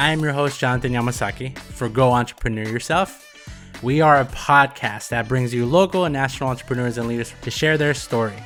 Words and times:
I 0.00 0.12
am 0.12 0.20
your 0.20 0.32
host, 0.32 0.58
Jonathan 0.58 0.92
Yamasaki, 0.92 1.58
for 1.58 1.86
Go 1.90 2.12
Entrepreneur 2.12 2.66
Yourself. 2.66 3.36
We 3.82 4.00
are 4.00 4.18
a 4.18 4.24
podcast 4.24 5.10
that 5.10 5.28
brings 5.28 5.52
you 5.52 5.66
local 5.66 6.06
and 6.06 6.14
national 6.14 6.48
entrepreneurs 6.48 6.96
and 6.96 7.06
leaders 7.06 7.34
to 7.42 7.50
share 7.50 7.76
their 7.76 7.92
story. 7.92 8.42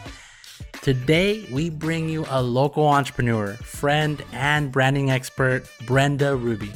Today, 0.82 1.46
we 1.52 1.70
bring 1.70 2.08
you 2.08 2.26
a 2.28 2.42
local 2.42 2.88
entrepreneur, 2.88 3.52
friend, 3.52 4.20
and 4.32 4.72
branding 4.72 5.12
expert, 5.12 5.70
Brenda 5.86 6.34
Ruby. 6.34 6.72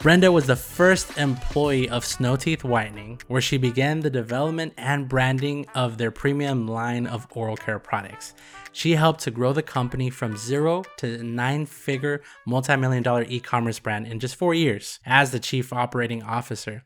Brenda 0.00 0.32
was 0.32 0.48
the 0.48 0.56
first 0.56 1.16
employee 1.16 1.88
of 1.88 2.04
Snow 2.04 2.34
Teeth 2.34 2.64
Whitening, 2.64 3.20
where 3.28 3.40
she 3.40 3.58
began 3.58 4.00
the 4.00 4.10
development 4.10 4.74
and 4.76 5.08
branding 5.08 5.66
of 5.76 5.98
their 5.98 6.10
premium 6.10 6.66
line 6.66 7.06
of 7.06 7.28
oral 7.30 7.56
care 7.56 7.78
products. 7.78 8.34
She 8.76 8.96
helped 8.96 9.20
to 9.20 9.30
grow 9.30 9.54
the 9.54 9.62
company 9.62 10.10
from 10.10 10.36
zero 10.36 10.84
to 10.98 11.22
nine 11.22 11.64
figure 11.64 12.20
multi 12.44 12.76
million 12.76 13.02
dollar 13.02 13.24
e 13.26 13.40
commerce 13.40 13.78
brand 13.78 14.06
in 14.06 14.20
just 14.20 14.36
four 14.36 14.52
years 14.52 15.00
as 15.06 15.30
the 15.30 15.40
chief 15.40 15.72
operating 15.72 16.22
officer. 16.22 16.84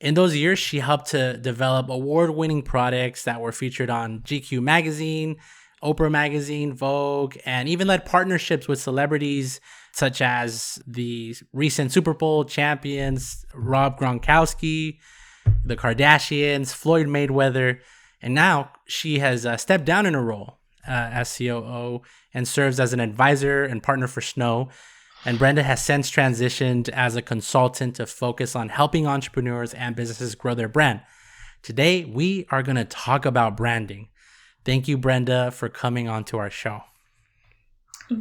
In 0.00 0.14
those 0.14 0.34
years, 0.34 0.58
she 0.58 0.78
helped 0.78 1.08
to 1.08 1.36
develop 1.36 1.90
award 1.90 2.30
winning 2.30 2.62
products 2.62 3.24
that 3.24 3.38
were 3.38 3.52
featured 3.52 3.90
on 3.90 4.20
GQ 4.20 4.62
Magazine, 4.62 5.36
Oprah 5.82 6.10
Magazine, 6.10 6.72
Vogue, 6.72 7.36
and 7.44 7.68
even 7.68 7.86
led 7.86 8.06
partnerships 8.06 8.66
with 8.66 8.80
celebrities 8.80 9.60
such 9.92 10.22
as 10.22 10.78
the 10.86 11.36
recent 11.52 11.92
Super 11.92 12.14
Bowl 12.14 12.46
champions, 12.46 13.44
Rob 13.52 14.00
Gronkowski, 14.00 14.96
the 15.66 15.76
Kardashians, 15.76 16.72
Floyd 16.72 17.08
Mayweather. 17.08 17.80
And 18.22 18.34
now 18.34 18.72
she 18.86 19.18
has 19.18 19.44
uh, 19.44 19.58
stepped 19.58 19.84
down 19.84 20.06
in 20.06 20.14
her 20.14 20.24
role 20.24 20.59
uh, 20.86 20.90
as 20.90 21.36
COO 21.36 22.02
and 22.32 22.46
serves 22.46 22.80
as 22.80 22.92
an 22.92 23.00
advisor 23.00 23.64
and 23.64 23.82
partner 23.82 24.06
for 24.06 24.20
Snow. 24.20 24.68
And 25.24 25.38
Brenda 25.38 25.62
has 25.62 25.84
since 25.84 26.10
transitioned 26.10 26.88
as 26.88 27.14
a 27.14 27.22
consultant 27.22 27.96
to 27.96 28.06
focus 28.06 28.56
on 28.56 28.70
helping 28.70 29.06
entrepreneurs 29.06 29.74
and 29.74 29.94
businesses 29.94 30.34
grow 30.34 30.54
their 30.54 30.68
brand. 30.68 31.02
Today, 31.62 32.04
we 32.04 32.46
are 32.50 32.62
going 32.62 32.76
to 32.76 32.86
talk 32.86 33.26
about 33.26 33.56
branding. 33.56 34.08
Thank 34.64 34.88
you, 34.88 34.96
Brenda, 34.96 35.50
for 35.50 35.68
coming 35.68 36.08
on 36.08 36.24
to 36.24 36.38
our 36.38 36.50
show. 36.50 36.82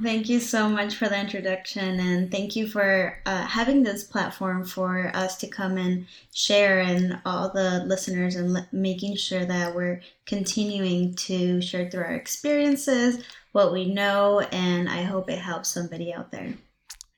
Thank 0.04 0.30
you 0.30 0.40
so 0.40 0.70
much 0.70 0.96
for 0.96 1.10
the 1.10 1.20
introduction, 1.20 2.00
and 2.00 2.30
thank 2.30 2.56
you 2.56 2.68
for 2.68 3.18
uh, 3.26 3.42
having 3.48 3.82
this 3.82 4.04
platform 4.04 4.64
for 4.64 5.10
us 5.16 5.36
to 5.38 5.48
come 5.48 5.78
and 5.78 6.06
share 6.32 6.80
and 6.80 7.20
all 7.26 7.52
the 7.52 7.84
listeners 7.86 8.36
and 8.36 8.68
making 8.72 9.16
sure 9.16 9.46
that 9.46 9.74
we're 9.74 10.02
continuing 10.28 11.16
to 11.16 11.60
share 11.60 11.90
through 11.90 12.04
our 12.04 12.14
experiences, 12.14 13.24
what 13.52 13.74
we 13.74 13.92
know, 13.92 14.42
and 14.52 14.88
I 14.88 15.02
hope 15.02 15.28
it 15.28 15.40
helps 15.40 15.70
somebody 15.70 16.14
out 16.14 16.32
there. 16.32 16.54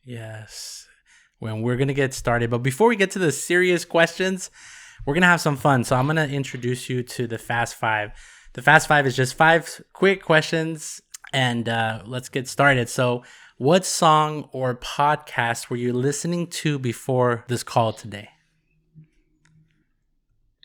Yes. 0.05 0.87
When 1.39 1.63
we're 1.63 1.75
to 1.89 1.93
get 1.93 2.13
started, 2.13 2.49
but 2.49 2.59
before 2.59 2.87
we 2.87 2.95
get 2.95 3.11
to 3.11 3.19
the 3.19 3.33
serious 3.33 3.83
questions, 3.83 4.49
we're 5.05 5.15
to 5.23 5.27
have 5.27 5.41
some 5.41 5.57
fun. 5.57 5.83
So 5.83 5.97
I'm 5.97 6.05
to 6.15 6.29
introduce 6.29 6.89
you 6.89 7.03
to 7.03 7.27
the 7.27 7.37
Fast 7.37 7.75
Five. 7.75 8.11
The 8.53 8.61
Fast 8.61 8.87
Five 8.87 9.05
is 9.05 9.15
just 9.17 9.35
five 9.35 9.81
quick 9.91 10.23
questions 10.23 11.01
and 11.33 11.67
uh, 11.69 12.01
let's 12.05 12.29
get 12.29 12.47
started. 12.47 12.89
So, 12.89 13.23
what 13.57 13.85
song 13.85 14.49
or 14.51 14.75
podcast 14.75 15.69
were 15.69 15.77
you 15.77 15.93
listening 15.93 16.47
to 16.47 16.79
before 16.79 17.45
this 17.47 17.63
call 17.63 17.93
today? 17.93 18.29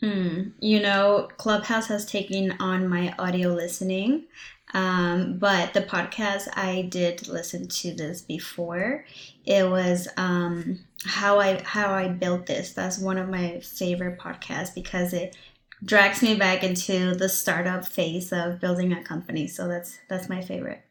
Mm, 0.01 0.53
you 0.59 0.79
know, 0.79 1.27
Clubhouse 1.37 1.87
has 1.87 2.05
taken 2.05 2.53
on 2.59 2.87
my 2.87 3.15
audio 3.17 3.49
listening, 3.49 4.25
um, 4.73 5.39
but 5.39 5.73
the 5.73 5.81
podcast 5.81 6.47
I 6.55 6.83
did 6.83 7.27
listen 7.27 7.67
to 7.67 7.93
this 7.93 8.21
before. 8.21 9.05
It 9.45 9.67
was 9.67 10.07
um, 10.17 10.79
how 11.03 11.39
I 11.39 11.61
how 11.63 11.93
I 11.93 12.09
built 12.09 12.45
this. 12.45 12.73
That's 12.73 12.99
one 12.99 13.17
of 13.17 13.29
my 13.29 13.59
favorite 13.61 14.19
podcasts 14.19 14.73
because 14.75 15.13
it 15.13 15.35
drags 15.83 16.21
me 16.21 16.35
back 16.35 16.63
into 16.63 17.15
the 17.15 17.29
startup 17.29 17.85
phase 17.85 18.31
of 18.31 18.59
building 18.59 18.93
a 18.93 19.03
company. 19.03 19.47
So 19.47 19.67
that's 19.67 19.99
that's 20.09 20.29
my 20.29 20.41
favorite. 20.41 20.83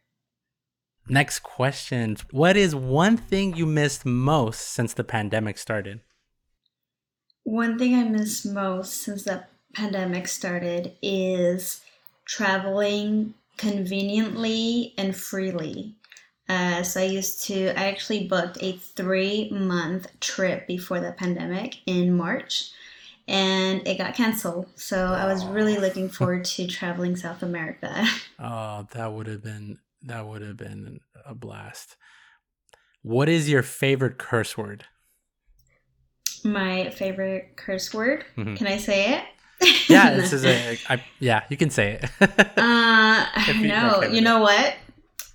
Next 1.08 1.41
question. 1.41 2.16
What 2.32 2.56
is 2.56 2.74
one 2.74 3.16
thing 3.16 3.56
you 3.56 3.66
missed 3.66 4.04
most 4.04 4.60
since 4.60 4.92
the 4.92 5.04
pandemic 5.04 5.56
started? 5.56 6.00
One 7.44 7.78
thing 7.78 7.94
I 7.94 8.02
miss 8.02 8.44
most 8.44 8.94
since 9.02 9.22
the 9.22 9.44
pandemic 9.74 10.26
started 10.26 10.97
is 11.00 11.80
traveling 12.24 13.34
conveniently 13.56 14.94
and 14.98 15.16
freely. 15.16 15.94
Uh, 16.48 16.82
so 16.82 17.00
I 17.00 17.04
used 17.04 17.44
to, 17.44 17.68
I 17.78 17.86
actually 17.86 18.26
booked 18.26 18.58
a 18.60 18.72
three 18.72 19.48
month 19.50 20.08
trip 20.18 20.66
before 20.66 21.00
the 21.00 21.12
pandemic 21.12 21.76
in 21.86 22.16
March 22.16 22.72
and 23.28 23.87
it 23.87 23.98
got 23.98 24.14
canceled. 24.14 24.66
So 24.76 25.06
I 25.06 25.26
was 25.26 25.44
really 25.44 25.78
looking 25.78 26.09
forward 26.09 26.44
to 26.44 26.66
traveling 26.66 27.16
South 27.16 27.42
America. 27.42 28.06
oh, 28.38 28.87
that 28.92 29.12
would 29.12 29.26
have 29.26 29.42
been 29.42 29.78
that 30.03 30.26
would 30.26 30.42
have 30.42 30.56
been 30.56 31.00
a 31.25 31.34
blast. 31.34 31.97
What 33.03 33.28
is 33.28 33.48
your 33.48 33.62
favorite 33.62 34.19
curse 34.19 34.56
word? 34.56 34.84
My 36.44 36.91
favorite 36.91 37.56
curse 37.56 37.92
word. 37.92 38.25
Mm-hmm. 38.36 38.54
Can 38.54 38.66
I 38.66 38.76
say 38.78 39.15
it? 39.15 39.25
yeah, 39.88 40.15
this 40.15 40.32
is 40.32 40.44
a. 40.44 40.78
I, 40.88 41.03
yeah, 41.19 41.44
you 41.48 41.56
can 41.56 41.70
say 41.70 42.00
it. 42.03 42.59
uh, 42.59 43.26
no, 43.60 44.03
you 44.03 44.20
know 44.20 44.41
what? 44.41 44.75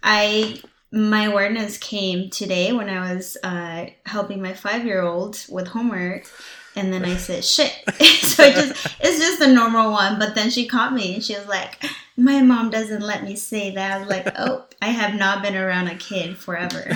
I 0.03 0.62
my 0.91 1.24
awareness 1.24 1.78
came 1.78 2.30
today 2.30 2.74
when 2.74 2.90
I 2.90 3.13
was 3.13 3.38
uh, 3.44 3.88
helping 4.06 4.41
my 4.41 4.53
five 4.53 4.85
year 4.85 5.01
old 5.01 5.44
with 5.50 5.68
homework, 5.68 6.30
and 6.76 6.94
then 6.94 7.06
I 7.06 7.18
said 7.18 7.44
shit. 7.56 7.72
so 8.22 8.44
it 8.44 8.56
just 8.56 8.88
it's 9.00 9.20
just 9.20 9.42
a 9.42 9.54
normal 9.54 9.92
one. 9.92 10.20
But 10.20 10.36
then 10.36 10.50
she 10.50 10.68
caught 10.68 10.94
me 10.94 11.16
and 11.16 11.24
she 11.24 11.36
was 11.36 11.48
like, 11.48 11.84
My 12.18 12.42
mom 12.42 12.70
doesn't 12.70 13.02
let 13.02 13.24
me 13.24 13.36
say 13.36 13.72
that. 13.72 13.92
I 13.92 14.00
was 14.00 14.09
like, 14.09 14.28
Oh, 14.38 14.66
I 14.81 14.88
have 14.88 15.16
not 15.16 15.42
been 15.42 15.56
around 15.56 15.88
a 15.88 15.96
kid 15.96 16.38
forever. 16.38 16.96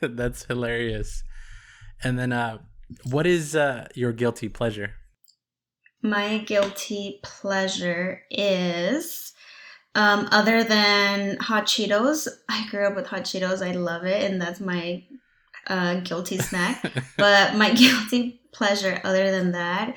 That's 0.00 0.44
hilarious. 0.44 1.22
And 2.02 2.18
then 2.18 2.32
uh 2.32 2.58
what 3.04 3.26
is 3.26 3.54
uh 3.54 3.88
your 3.94 4.12
guilty 4.12 4.48
pleasure? 4.48 4.94
My 6.00 6.38
guilty 6.38 7.20
pleasure 7.24 8.22
is 8.30 9.32
um, 9.94 10.28
other 10.30 10.62
than 10.62 11.38
hot 11.38 11.66
Cheetos, 11.66 12.28
I 12.48 12.68
grew 12.70 12.86
up 12.86 12.94
with 12.94 13.08
hot 13.08 13.22
Cheetos. 13.22 13.66
I 13.66 13.72
love 13.72 14.04
it, 14.04 14.30
and 14.30 14.40
that's 14.40 14.60
my 14.60 15.02
uh, 15.66 16.00
guilty 16.00 16.38
snack. 16.48 16.84
but 17.16 17.54
my 17.54 17.72
guilty 17.74 18.40
pleasure, 18.52 19.00
other 19.04 19.30
than 19.30 19.52
that, 19.52 19.96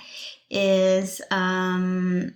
is 0.50 1.22
um, 1.32 2.34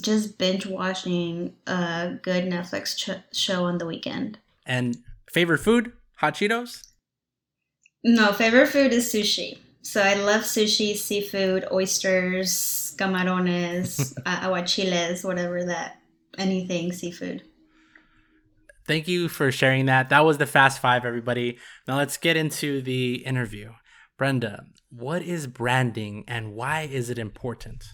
just 0.00 0.38
binge 0.38 0.66
watching 0.66 1.54
a 1.66 2.18
good 2.22 2.44
Netflix 2.44 2.96
ch- 2.96 3.36
show 3.36 3.64
on 3.64 3.78
the 3.78 3.86
weekend. 3.86 4.38
And 4.66 4.98
favorite 5.30 5.58
food? 5.58 5.92
Hot 6.16 6.34
Cheetos? 6.34 6.84
No, 8.04 8.32
favorite 8.32 8.68
food 8.68 8.92
is 8.92 9.12
sushi. 9.12 9.58
So 9.82 10.02
I 10.02 10.14
love 10.14 10.42
sushi, 10.42 10.96
seafood, 10.96 11.66
oysters, 11.72 12.94
camarones, 12.98 14.14
aguachiles, 14.26 15.24
whatever 15.24 15.64
that, 15.64 16.00
anything 16.36 16.92
seafood. 16.92 17.42
Thank 18.88 19.06
you 19.06 19.28
for 19.28 19.52
sharing 19.52 19.84
that. 19.86 20.08
That 20.08 20.24
was 20.24 20.38
the 20.38 20.46
Fast 20.46 20.80
Five, 20.80 21.04
everybody. 21.04 21.58
Now 21.86 21.98
let's 21.98 22.16
get 22.16 22.38
into 22.38 22.80
the 22.80 23.16
interview. 23.16 23.72
Brenda, 24.16 24.64
what 24.88 25.20
is 25.20 25.46
branding 25.46 26.24
and 26.26 26.54
why 26.54 26.88
is 26.90 27.10
it 27.10 27.18
important? 27.18 27.84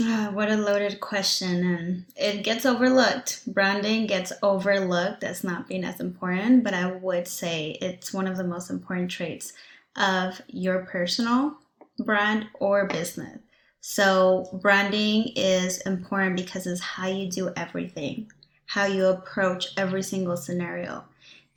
Uh, 0.00 0.28
what 0.28 0.48
a 0.48 0.56
loaded 0.56 1.00
question. 1.00 1.66
And 1.66 2.04
it 2.14 2.44
gets 2.44 2.64
overlooked. 2.64 3.52
Branding 3.52 4.06
gets 4.06 4.32
overlooked 4.44 5.24
as 5.24 5.42
not 5.42 5.66
being 5.66 5.82
as 5.82 5.98
important, 5.98 6.62
but 6.62 6.72
I 6.72 6.92
would 6.92 7.26
say 7.26 7.76
it's 7.80 8.14
one 8.14 8.28
of 8.28 8.36
the 8.36 8.44
most 8.44 8.70
important 8.70 9.10
traits 9.10 9.54
of 9.96 10.40
your 10.46 10.84
personal 10.84 11.58
brand 11.98 12.46
or 12.60 12.86
business. 12.86 13.40
So, 13.80 14.60
branding 14.62 15.32
is 15.34 15.80
important 15.80 16.36
because 16.36 16.66
it's 16.68 16.80
how 16.80 17.08
you 17.08 17.28
do 17.28 17.52
everything 17.56 18.30
how 18.68 18.84
you 18.84 19.06
approach 19.06 19.68
every 19.78 20.02
single 20.02 20.36
scenario. 20.36 21.02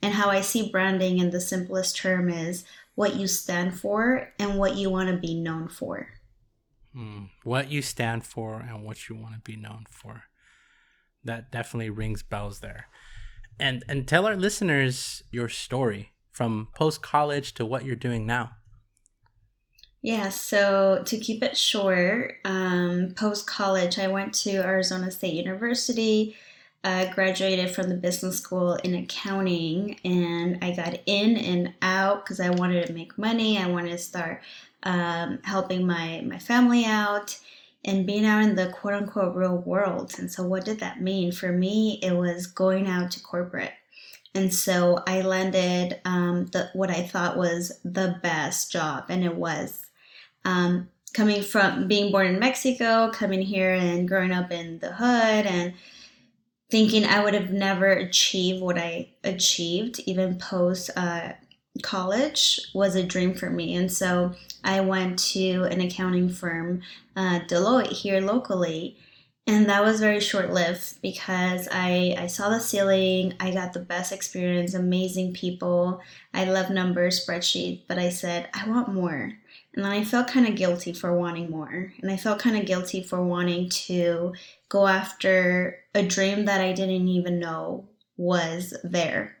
And 0.00 0.14
how 0.14 0.30
I 0.30 0.40
see 0.40 0.70
branding 0.70 1.18
in 1.18 1.30
the 1.30 1.42
simplest 1.42 1.94
term 1.96 2.30
is 2.30 2.64
what 2.94 3.16
you 3.16 3.26
stand 3.26 3.78
for 3.78 4.32
and 4.38 4.58
what 4.58 4.76
you 4.76 4.88
want 4.88 5.10
to 5.10 5.16
be 5.16 5.34
known 5.34 5.68
for. 5.68 6.08
Hmm. 6.94 7.24
What 7.44 7.70
you 7.70 7.82
stand 7.82 8.24
for 8.24 8.60
and 8.60 8.82
what 8.82 9.08
you 9.08 9.14
want 9.14 9.34
to 9.34 9.40
be 9.40 9.56
known 9.56 9.84
for. 9.90 10.24
That 11.22 11.52
definitely 11.52 11.90
rings 11.90 12.22
bells 12.22 12.60
there. 12.60 12.86
And 13.60 13.84
and 13.88 14.08
tell 14.08 14.26
our 14.26 14.34
listeners 14.34 15.22
your 15.30 15.50
story 15.50 16.12
from 16.30 16.68
post 16.74 17.02
college 17.02 17.52
to 17.54 17.66
what 17.66 17.84
you're 17.84 17.94
doing 17.94 18.26
now. 18.26 18.52
Yeah, 20.00 20.30
so 20.30 21.02
to 21.04 21.18
keep 21.18 21.42
it 21.44 21.56
short, 21.56 22.36
um, 22.44 23.12
post 23.14 23.46
college, 23.46 23.98
I 23.98 24.08
went 24.08 24.32
to 24.42 24.56
Arizona 24.56 25.10
State 25.10 25.34
University 25.34 26.34
I 26.84 27.12
graduated 27.14 27.74
from 27.74 27.88
the 27.88 27.94
business 27.94 28.38
school 28.38 28.74
in 28.74 28.94
accounting 28.94 30.00
and 30.04 30.58
I 30.62 30.72
got 30.72 30.98
in 31.06 31.36
and 31.36 31.74
out 31.80 32.24
because 32.24 32.40
I 32.40 32.50
wanted 32.50 32.86
to 32.86 32.92
make 32.92 33.16
money. 33.16 33.58
I 33.58 33.68
wanted 33.68 33.90
to 33.90 33.98
start 33.98 34.42
um, 34.82 35.38
helping 35.44 35.86
my, 35.86 36.22
my 36.26 36.38
family 36.38 36.84
out 36.84 37.38
and 37.84 38.06
being 38.06 38.24
out 38.24 38.42
in 38.42 38.56
the 38.56 38.68
quote 38.68 38.94
unquote 38.94 39.36
real 39.36 39.58
world. 39.58 40.14
And 40.18 40.30
so, 40.30 40.44
what 40.44 40.64
did 40.64 40.80
that 40.80 41.00
mean? 41.00 41.30
For 41.30 41.52
me, 41.52 42.00
it 42.02 42.12
was 42.12 42.46
going 42.46 42.88
out 42.88 43.12
to 43.12 43.22
corporate. 43.22 43.72
And 44.34 44.52
so 44.52 45.02
I 45.06 45.20
landed 45.20 46.00
um, 46.04 46.46
the, 46.46 46.70
what 46.72 46.90
I 46.90 47.02
thought 47.02 47.36
was 47.36 47.72
the 47.84 48.18
best 48.22 48.72
job, 48.72 49.04
and 49.08 49.24
it 49.24 49.34
was. 49.34 49.86
Um, 50.44 50.88
coming 51.12 51.42
from 51.42 51.86
being 51.86 52.10
born 52.10 52.26
in 52.26 52.38
Mexico, 52.38 53.10
coming 53.12 53.42
here 53.42 53.74
and 53.74 54.08
growing 54.08 54.32
up 54.32 54.50
in 54.50 54.78
the 54.78 54.92
hood, 54.92 55.46
and 55.46 55.74
thinking 56.72 57.04
I 57.04 57.22
would 57.22 57.34
have 57.34 57.52
never 57.52 57.88
achieved 57.92 58.62
what 58.62 58.78
I 58.78 59.10
achieved, 59.22 60.00
even 60.06 60.38
post 60.38 60.88
uh, 60.96 61.34
college, 61.82 62.60
was 62.74 62.94
a 62.94 63.02
dream 63.02 63.34
for 63.34 63.50
me. 63.50 63.76
And 63.76 63.92
so 63.92 64.32
I 64.64 64.80
went 64.80 65.18
to 65.34 65.64
an 65.64 65.82
accounting 65.82 66.30
firm, 66.30 66.80
uh, 67.14 67.40
Deloitte, 67.40 67.92
here 67.92 68.22
locally. 68.22 68.96
And 69.46 69.68
that 69.68 69.84
was 69.84 70.00
very 70.00 70.20
short 70.20 70.50
lived 70.54 71.02
because 71.02 71.68
I, 71.70 72.16
I 72.18 72.26
saw 72.26 72.48
the 72.48 72.58
ceiling. 72.58 73.34
I 73.38 73.50
got 73.50 73.74
the 73.74 73.80
best 73.80 74.10
experience, 74.10 74.72
amazing 74.72 75.34
people. 75.34 76.00
I 76.32 76.44
love 76.44 76.70
numbers, 76.70 77.22
spreadsheet, 77.22 77.82
but 77.86 77.98
I 77.98 78.08
said, 78.08 78.48
I 78.54 78.66
want 78.66 78.88
more. 78.88 79.34
And 79.74 79.84
then 79.84 79.92
I 79.92 80.04
felt 80.04 80.28
kind 80.28 80.46
of 80.48 80.56
guilty 80.56 80.94
for 80.94 81.14
wanting 81.14 81.50
more. 81.50 81.92
And 82.00 82.10
I 82.10 82.16
felt 82.16 82.38
kind 82.38 82.56
of 82.56 82.64
guilty 82.64 83.02
for 83.02 83.22
wanting 83.22 83.68
to 83.68 84.32
go 84.70 84.86
after 84.86 85.81
a 85.94 86.02
dream 86.02 86.44
that 86.46 86.60
I 86.60 86.72
didn't 86.72 87.08
even 87.08 87.38
know 87.38 87.88
was 88.16 88.74
there. 88.84 89.36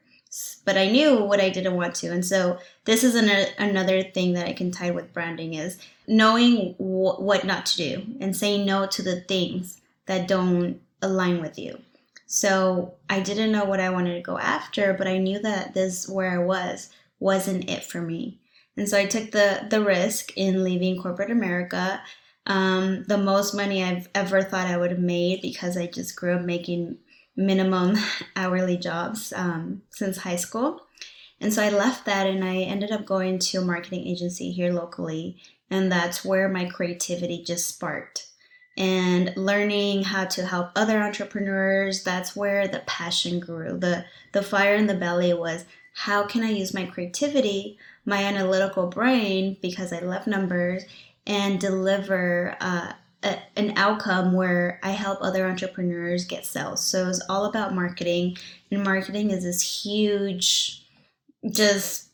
But 0.64 0.78
I 0.78 0.88
knew 0.88 1.24
what 1.24 1.40
I 1.40 1.50
didn't 1.50 1.76
want 1.76 1.94
to. 1.96 2.08
And 2.08 2.24
so 2.24 2.58
this 2.84 3.04
is 3.04 3.14
an, 3.14 3.28
another 3.58 4.02
thing 4.02 4.32
that 4.32 4.46
I 4.46 4.54
can 4.54 4.70
tie 4.70 4.90
with 4.90 5.12
branding 5.12 5.54
is 5.54 5.78
knowing 6.06 6.74
wh- 6.74 7.20
what 7.20 7.44
not 7.44 7.66
to 7.66 7.76
do 7.76 8.06
and 8.20 8.34
saying 8.34 8.64
no 8.64 8.86
to 8.86 9.02
the 9.02 9.20
things 9.20 9.80
that 10.06 10.28
don't 10.28 10.80
align 11.02 11.40
with 11.40 11.58
you. 11.58 11.78
So 12.26 12.94
I 13.10 13.20
didn't 13.20 13.52
know 13.52 13.66
what 13.66 13.80
I 13.80 13.90
wanted 13.90 14.14
to 14.14 14.22
go 14.22 14.38
after, 14.38 14.94
but 14.94 15.06
I 15.06 15.18
knew 15.18 15.38
that 15.40 15.74
this 15.74 16.08
where 16.08 16.30
I 16.30 16.42
was 16.42 16.88
wasn't 17.20 17.68
it 17.68 17.84
for 17.84 18.00
me. 18.00 18.40
And 18.74 18.88
so 18.88 18.98
I 18.98 19.04
took 19.04 19.32
the 19.32 19.66
the 19.68 19.84
risk 19.84 20.32
in 20.34 20.64
leaving 20.64 21.00
corporate 21.00 21.30
America 21.30 22.02
um, 22.46 23.04
the 23.04 23.18
most 23.18 23.54
money 23.54 23.82
I've 23.82 24.08
ever 24.14 24.42
thought 24.42 24.66
I 24.66 24.76
would 24.76 24.90
have 24.90 25.00
made 25.00 25.42
because 25.42 25.76
I 25.76 25.86
just 25.86 26.16
grew 26.16 26.34
up 26.34 26.42
making 26.42 26.98
minimum 27.36 27.96
hourly 28.36 28.76
jobs 28.76 29.32
um, 29.34 29.82
since 29.90 30.18
high 30.18 30.36
school. 30.36 30.80
And 31.40 31.52
so 31.52 31.62
I 31.62 31.70
left 31.70 32.06
that 32.06 32.26
and 32.26 32.44
I 32.44 32.58
ended 32.58 32.92
up 32.92 33.04
going 33.04 33.38
to 33.40 33.58
a 33.58 33.64
marketing 33.64 34.06
agency 34.06 34.52
here 34.52 34.72
locally. 34.72 35.40
And 35.70 35.90
that's 35.90 36.24
where 36.24 36.48
my 36.48 36.66
creativity 36.66 37.42
just 37.42 37.68
sparked. 37.68 38.28
And 38.76 39.32
learning 39.36 40.04
how 40.04 40.24
to 40.26 40.46
help 40.46 40.70
other 40.76 41.02
entrepreneurs, 41.02 42.04
that's 42.04 42.36
where 42.36 42.68
the 42.68 42.82
passion 42.86 43.40
grew. 43.40 43.78
The, 43.78 44.04
the 44.32 44.42
fire 44.42 44.74
in 44.76 44.86
the 44.86 44.94
belly 44.94 45.34
was 45.34 45.64
how 45.94 46.26
can 46.26 46.42
I 46.42 46.50
use 46.50 46.72
my 46.72 46.86
creativity, 46.86 47.76
my 48.06 48.22
analytical 48.22 48.86
brain, 48.86 49.56
because 49.60 49.92
I 49.92 49.98
love 49.98 50.26
numbers, 50.26 50.84
and 51.26 51.60
deliver 51.60 52.56
uh, 52.60 52.92
a, 53.22 53.38
an 53.56 53.74
outcome 53.76 54.32
where 54.32 54.80
I 54.82 54.90
help 54.90 55.18
other 55.20 55.46
entrepreneurs 55.46 56.24
get 56.24 56.44
sales. 56.44 56.84
So 56.84 57.08
it's 57.08 57.22
all 57.28 57.44
about 57.44 57.74
marketing, 57.74 58.36
and 58.70 58.82
marketing 58.82 59.30
is 59.30 59.44
this 59.44 59.84
huge, 59.84 60.84
just 61.50 62.08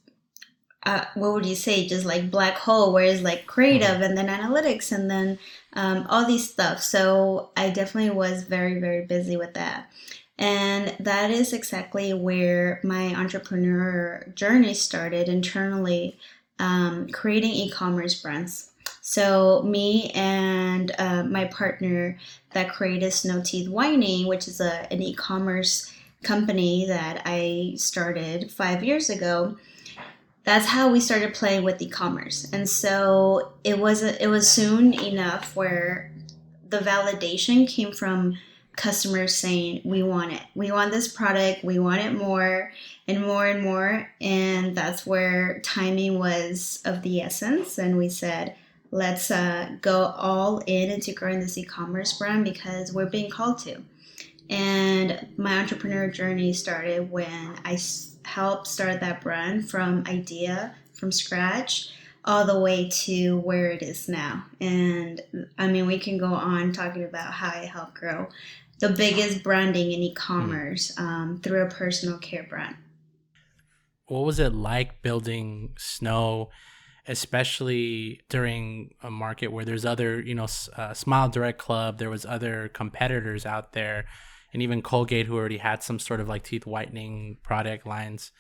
uh, 0.84 1.04
what 1.14 1.32
would 1.32 1.46
you 1.46 1.54
say, 1.54 1.86
just 1.86 2.06
like 2.06 2.30
black 2.30 2.56
hole, 2.56 2.92
where 2.92 3.04
it's 3.04 3.22
like 3.22 3.46
creative 3.46 4.00
and 4.00 4.16
then 4.16 4.28
analytics 4.28 4.92
and 4.92 5.10
then 5.10 5.38
um, 5.74 6.06
all 6.08 6.24
these 6.26 6.50
stuff. 6.50 6.82
So 6.82 7.50
I 7.56 7.70
definitely 7.70 8.10
was 8.10 8.44
very, 8.44 8.78
very 8.80 9.04
busy 9.04 9.36
with 9.36 9.54
that. 9.54 9.90
And 10.38 10.94
that 11.00 11.30
is 11.30 11.52
exactly 11.52 12.14
where 12.14 12.80
my 12.84 13.12
entrepreneur 13.14 14.24
journey 14.34 14.72
started 14.72 15.28
internally, 15.28 16.16
um, 16.60 17.08
creating 17.08 17.50
e 17.50 17.70
commerce 17.70 18.22
brands. 18.22 18.70
So 19.10 19.62
me 19.62 20.10
and 20.10 20.94
uh, 20.98 21.22
my 21.24 21.46
partner 21.46 22.18
that 22.52 22.68
created 22.68 23.10
Snow 23.10 23.40
Teeth 23.42 23.66
Whitening, 23.66 24.26
which 24.26 24.46
is 24.46 24.60
a, 24.60 24.86
an 24.92 25.00
e-commerce 25.00 25.90
company 26.22 26.84
that 26.88 27.22
I 27.24 27.72
started 27.76 28.50
five 28.50 28.84
years 28.84 29.08
ago, 29.08 29.56
that's 30.44 30.66
how 30.66 30.92
we 30.92 31.00
started 31.00 31.32
playing 31.32 31.64
with 31.64 31.80
e-commerce. 31.80 32.50
And 32.52 32.68
so 32.68 33.54
it 33.64 33.78
was 33.78 34.02
it 34.02 34.26
was 34.26 34.46
soon 34.46 34.92
enough 34.92 35.56
where 35.56 36.12
the 36.68 36.80
validation 36.80 37.66
came 37.66 37.92
from 37.92 38.36
customers 38.76 39.34
saying 39.34 39.80
we 39.84 40.02
want 40.02 40.34
it. 40.34 40.42
We 40.54 40.70
want 40.70 40.92
this 40.92 41.08
product. 41.08 41.64
We 41.64 41.78
want 41.78 42.02
it 42.02 42.12
more 42.12 42.72
and 43.08 43.26
more 43.26 43.46
and 43.46 43.62
more. 43.62 44.10
And 44.20 44.76
that's 44.76 45.06
where 45.06 45.60
timing 45.60 46.18
was 46.18 46.82
of 46.84 47.00
the 47.00 47.22
essence. 47.22 47.78
And 47.78 47.96
we 47.96 48.10
said 48.10 48.54
let's 48.90 49.30
uh, 49.30 49.70
go 49.80 50.14
all 50.16 50.62
in 50.66 50.90
into 50.90 51.12
growing 51.12 51.40
this 51.40 51.58
e-commerce 51.58 52.16
brand 52.18 52.44
because 52.44 52.92
we're 52.92 53.06
being 53.06 53.30
called 53.30 53.58
to 53.58 53.82
and 54.50 55.28
my 55.36 55.58
entrepreneur 55.58 56.08
journey 56.08 56.52
started 56.52 57.10
when 57.10 57.58
i 57.64 57.78
helped 58.24 58.66
start 58.66 59.00
that 59.00 59.20
brand 59.20 59.68
from 59.68 60.04
idea 60.06 60.74
from 60.94 61.12
scratch 61.12 61.90
all 62.24 62.44
the 62.46 62.58
way 62.58 62.88
to 62.88 63.38
where 63.38 63.70
it 63.70 63.82
is 63.82 64.08
now 64.08 64.44
and 64.60 65.22
i 65.58 65.66
mean 65.66 65.86
we 65.86 65.98
can 65.98 66.16
go 66.16 66.32
on 66.32 66.72
talking 66.72 67.04
about 67.04 67.32
how 67.32 67.48
i 67.48 67.64
helped 67.64 67.94
grow 67.94 68.26
the 68.80 68.88
biggest 68.90 69.42
branding 69.42 69.92
in 69.92 70.00
e-commerce 70.00 70.92
mm. 70.96 71.02
um, 71.02 71.40
through 71.42 71.62
a 71.62 71.70
personal 71.70 72.18
care 72.18 72.46
brand 72.48 72.76
what 74.06 74.24
was 74.24 74.38
it 74.38 74.54
like 74.54 75.02
building 75.02 75.74
snow 75.76 76.48
especially 77.08 78.20
during 78.28 78.90
a 79.02 79.10
market 79.10 79.48
where 79.48 79.64
there's 79.64 79.86
other, 79.86 80.20
you 80.20 80.34
know, 80.34 80.46
uh, 80.76 80.92
Smile 80.92 81.28
Direct 81.28 81.58
Club, 81.58 81.98
there 81.98 82.10
was 82.10 82.26
other 82.26 82.68
competitors 82.68 83.46
out 83.46 83.72
there, 83.72 84.04
and 84.52 84.62
even 84.62 84.82
Colgate 84.82 85.26
who 85.26 85.36
already 85.36 85.56
had 85.56 85.82
some 85.82 85.98
sort 85.98 86.20
of 86.20 86.28
like 86.28 86.44
teeth 86.44 86.66
whitening 86.66 87.38
product 87.42 87.86
lines. 87.86 88.30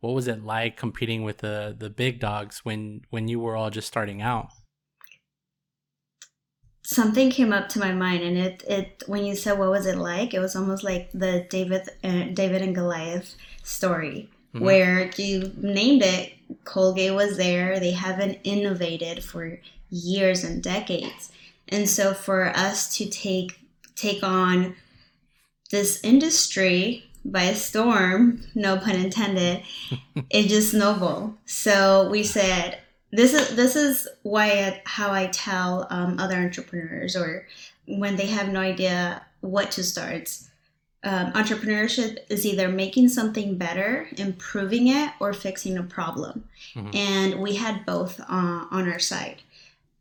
What 0.00 0.14
was 0.14 0.28
it 0.28 0.44
like 0.44 0.76
competing 0.76 1.24
with 1.24 1.38
the 1.38 1.74
the 1.76 1.90
big 1.90 2.20
dogs 2.20 2.60
when 2.64 3.00
when 3.10 3.26
you 3.26 3.40
were 3.40 3.56
all 3.56 3.70
just 3.70 3.88
starting 3.88 4.22
out? 4.22 4.48
Something 6.84 7.30
came 7.30 7.52
up 7.52 7.68
to 7.70 7.80
my 7.80 7.92
mind, 7.92 8.22
and 8.22 8.38
it 8.38 8.62
it 8.68 9.02
when 9.06 9.24
you 9.24 9.34
said 9.34 9.58
what 9.58 9.70
was 9.70 9.86
it 9.86 9.98
like, 9.98 10.34
it 10.34 10.38
was 10.38 10.54
almost 10.54 10.84
like 10.84 11.10
the 11.12 11.46
David 11.50 11.88
uh, 12.04 12.24
David 12.32 12.62
and 12.62 12.74
Goliath 12.74 13.34
story, 13.62 14.30
mm-hmm. 14.54 14.64
where 14.64 15.10
you 15.16 15.52
named 15.56 16.02
it 16.02 16.32
Colgate 16.64 17.14
was 17.14 17.36
there. 17.36 17.78
They 17.78 17.92
haven't 17.92 18.38
innovated 18.44 19.22
for 19.22 19.60
years 19.90 20.44
and 20.44 20.62
decades. 20.62 21.30
And 21.68 21.88
so 21.88 22.14
for 22.14 22.46
us 22.56 22.96
to 22.96 23.08
take 23.08 23.58
take 23.94 24.22
on 24.22 24.76
this 25.70 26.00
industry 26.02 27.04
by 27.24 27.42
a 27.42 27.54
storm, 27.54 28.44
no 28.54 28.78
pun 28.78 28.94
intended, 28.94 29.62
it 30.30 30.48
just 30.48 30.70
snowballed. 30.70 31.34
So 31.44 32.08
we 32.08 32.22
said, 32.22 32.78
this 33.10 33.34
is 33.34 33.56
this 33.56 33.76
is 33.76 34.08
why 34.22 34.80
how 34.84 35.12
I 35.12 35.26
tell 35.26 35.86
um, 35.90 36.18
other 36.18 36.36
entrepreneurs 36.36 37.16
or 37.16 37.46
when 37.86 38.16
they 38.16 38.26
have 38.26 38.48
no 38.48 38.60
idea 38.60 39.22
what 39.40 39.70
to 39.72 39.84
start 39.84 40.30
um, 41.04 41.32
entrepreneurship 41.32 42.18
is 42.28 42.44
either 42.44 42.68
making 42.68 43.08
something 43.08 43.56
better, 43.56 44.08
improving 44.16 44.88
it, 44.88 45.12
or 45.20 45.32
fixing 45.32 45.78
a 45.78 45.82
problem. 45.82 46.44
Mm-hmm. 46.74 46.96
And 46.96 47.40
we 47.40 47.54
had 47.54 47.86
both 47.86 48.18
uh, 48.20 48.66
on 48.70 48.90
our 48.90 48.98
side. 48.98 49.42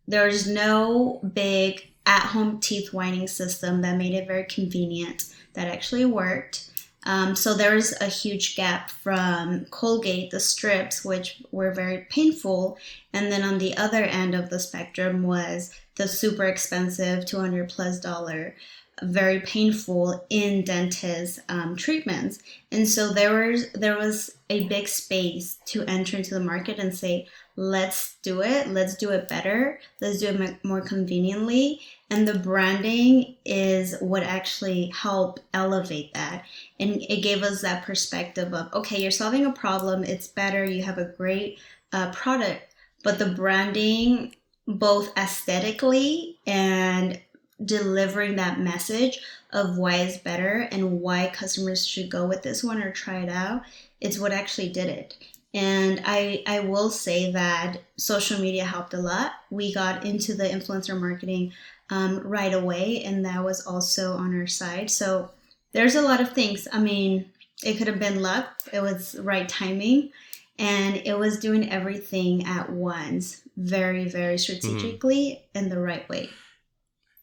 There's 0.08 0.48
no 0.48 1.20
big 1.34 1.92
at 2.06 2.22
home 2.22 2.60
teeth 2.60 2.94
whitening 2.94 3.28
system 3.28 3.82
that 3.82 3.98
made 3.98 4.14
it 4.14 4.28
very 4.28 4.46
convenient 4.46 5.26
that 5.54 5.68
actually 5.68 6.06
worked. 6.06 6.72
Um, 7.04 7.36
so 7.36 7.54
there's 7.54 7.94
a 8.02 8.08
huge 8.08 8.56
gap 8.56 8.90
from 8.90 9.66
Colgate, 9.66 10.32
the 10.32 10.40
strips, 10.40 11.06
which 11.06 11.42
were 11.52 11.72
very 11.72 12.08
painful. 12.10 12.78
And 13.14 13.32
then 13.32 13.44
on 13.44 13.60
the 13.60 13.78
other 13.78 14.04
end 14.04 14.34
of 14.36 14.50
the 14.50 14.60
spectrum 14.60 15.24
was 15.24 15.74
the 15.96 16.08
super 16.08 16.44
expensive 16.44 17.26
200 17.26 17.70
plus 17.70 18.00
dollar 18.00 18.56
very 19.04 19.40
painful 19.42 20.26
in 20.30 20.64
dentist 20.64 21.40
um, 21.50 21.76
treatments 21.76 22.40
and 22.72 22.88
so 22.88 23.14
there 23.14 23.50
was 23.52 23.72
there 23.74 23.98
was 23.98 24.38
a 24.50 24.68
big 24.68 24.88
space 24.88 25.58
to 25.66 25.84
enter 25.86 26.18
into 26.18 26.34
the 26.34 26.40
market 26.40 26.80
and 26.80 26.96
say 26.96 27.28
let's 27.58 28.18
do 28.22 28.42
it. 28.42 28.70
Let's 28.70 28.96
do 28.96 29.10
it 29.10 29.28
better. 29.28 29.80
Let's 30.00 30.20
do 30.20 30.28
it 30.28 30.64
more 30.64 30.80
conveniently. 30.80 31.82
And 32.10 32.26
the 32.26 32.40
branding 32.40 33.36
is 33.44 33.96
what 34.00 34.24
actually 34.24 34.94
helped 34.96 35.42
elevate 35.54 36.14
that. 36.14 36.46
And 36.80 37.02
it 37.02 37.22
gave 37.22 37.44
us 37.44 37.62
that 37.62 37.84
perspective 37.84 38.54
of, 38.54 38.72
okay, 38.74 39.02
you're 39.02 39.12
solving 39.12 39.46
a 39.46 39.52
problem. 39.52 40.04
It's 40.04 40.28
better. 40.28 40.64
You 40.64 40.84
have 40.84 41.00
a 41.00 41.12
great 41.18 41.60
uh, 41.92 42.12
product. 42.12 42.76
But 43.04 43.20
the 43.20 43.26
branding, 43.26 44.36
both 44.68 45.18
aesthetically 45.18 46.38
and 46.46 47.20
delivering 47.64 48.36
that 48.36 48.60
message 48.60 49.20
of 49.52 49.78
why 49.78 49.96
it's 49.96 50.18
better 50.18 50.68
and 50.72 51.02
why 51.02 51.32
customers 51.34 51.88
should 51.88 52.10
go 52.10 52.26
with 52.26 52.44
this 52.44 52.64
one 52.64 52.82
or 52.82 52.92
try 52.92 53.20
it 53.20 53.30
out, 53.30 53.62
it's 54.02 54.20
what 54.20 54.32
actually 54.32 54.70
did 54.70 54.88
it. 54.88 55.18
And 55.54 56.02
I, 56.06 56.44
I 56.46 56.60
will 56.60 56.90
say 56.90 57.32
that 57.32 57.78
social 57.98 58.40
media 58.40 58.66
helped 58.66 58.94
a 58.94 59.00
lot. 59.00 59.32
We 59.50 59.74
got 59.74 60.06
into 60.06 60.36
the 60.36 60.44
influencer 60.44 61.00
marketing 61.00 61.54
um, 61.90 62.20
right 62.20 62.54
away, 62.54 63.04
and 63.04 63.26
that 63.26 63.44
was 63.44 63.66
also 63.66 64.14
on 64.14 64.38
our 64.38 64.46
side. 64.48 64.92
So 64.92 65.32
there's 65.72 65.96
a 65.96 66.02
lot 66.02 66.22
of 66.22 66.34
things. 66.34 66.68
I 66.72 66.80
mean, 66.80 67.32
it 67.64 67.78
could 67.78 67.88
have 67.88 68.00
been 68.00 68.22
luck, 68.22 68.48
it 68.72 68.82
was 68.82 69.16
right 69.20 69.48
timing, 69.48 70.12
and 70.60 70.98
it 70.98 71.18
was 71.18 71.40
doing 71.40 71.72
everything 71.72 72.46
at 72.46 72.70
once, 72.70 73.42
very, 73.56 74.06
very 74.06 74.36
mm-hmm. 74.36 74.60
strategically 74.60 75.44
mm. 75.56 75.60
in 75.60 75.70
the 75.70 75.80
right 75.80 76.08
way. 76.10 76.30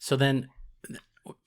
So 0.04 0.16
then, 0.16 0.50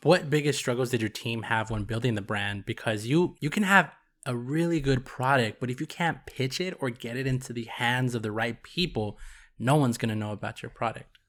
what 0.01 0.31
biggest 0.31 0.57
struggles 0.57 0.89
did 0.89 0.99
your 0.99 1.11
team 1.11 1.43
have 1.43 1.69
when 1.69 1.83
building 1.83 2.15
the 2.15 2.23
brand? 2.23 2.65
Because 2.65 3.05
you 3.05 3.35
you 3.39 3.51
can 3.51 3.61
have 3.61 3.91
a 4.25 4.35
really 4.35 4.79
good 4.79 5.05
product, 5.05 5.59
but 5.59 5.69
if 5.69 5.79
you 5.79 5.85
can't 5.85 6.25
pitch 6.25 6.59
it 6.59 6.75
or 6.79 6.89
get 6.89 7.17
it 7.17 7.27
into 7.27 7.53
the 7.53 7.65
hands 7.65 8.15
of 8.15 8.23
the 8.23 8.31
right 8.31 8.63
people, 8.63 9.19
no 9.59 9.75
one's 9.75 9.99
going 9.99 10.09
to 10.09 10.15
know 10.15 10.31
about 10.31 10.63
your 10.63 10.71
product. 10.71 11.19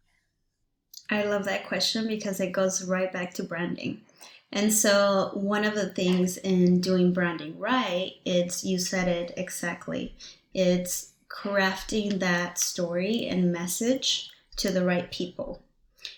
I 1.11 1.25
love 1.25 1.45
that 1.45 1.69
question 1.69 2.09
because 2.09 2.41
it 2.41 2.53
goes 2.53 2.83
right 2.89 3.13
back 3.13 3.35
to 3.35 3.43
branding. 3.43 4.01
And 4.51 4.73
so 4.73 5.33
one 5.35 5.67
of 5.67 5.75
the 5.75 5.91
things 5.91 6.39
in 6.39 6.81
doing 6.81 7.13
branding 7.13 7.59
right, 7.59 8.13
it's 8.25 8.65
you 8.65 8.79
said 8.79 9.07
it 9.07 9.35
exactly. 9.37 10.17
It's 10.55 11.13
crafting 11.29 12.21
that 12.21 12.57
story 12.57 13.27
and 13.27 13.53
message 13.53 14.31
to 14.57 14.71
the 14.71 14.83
right 14.83 15.13
people. 15.13 15.61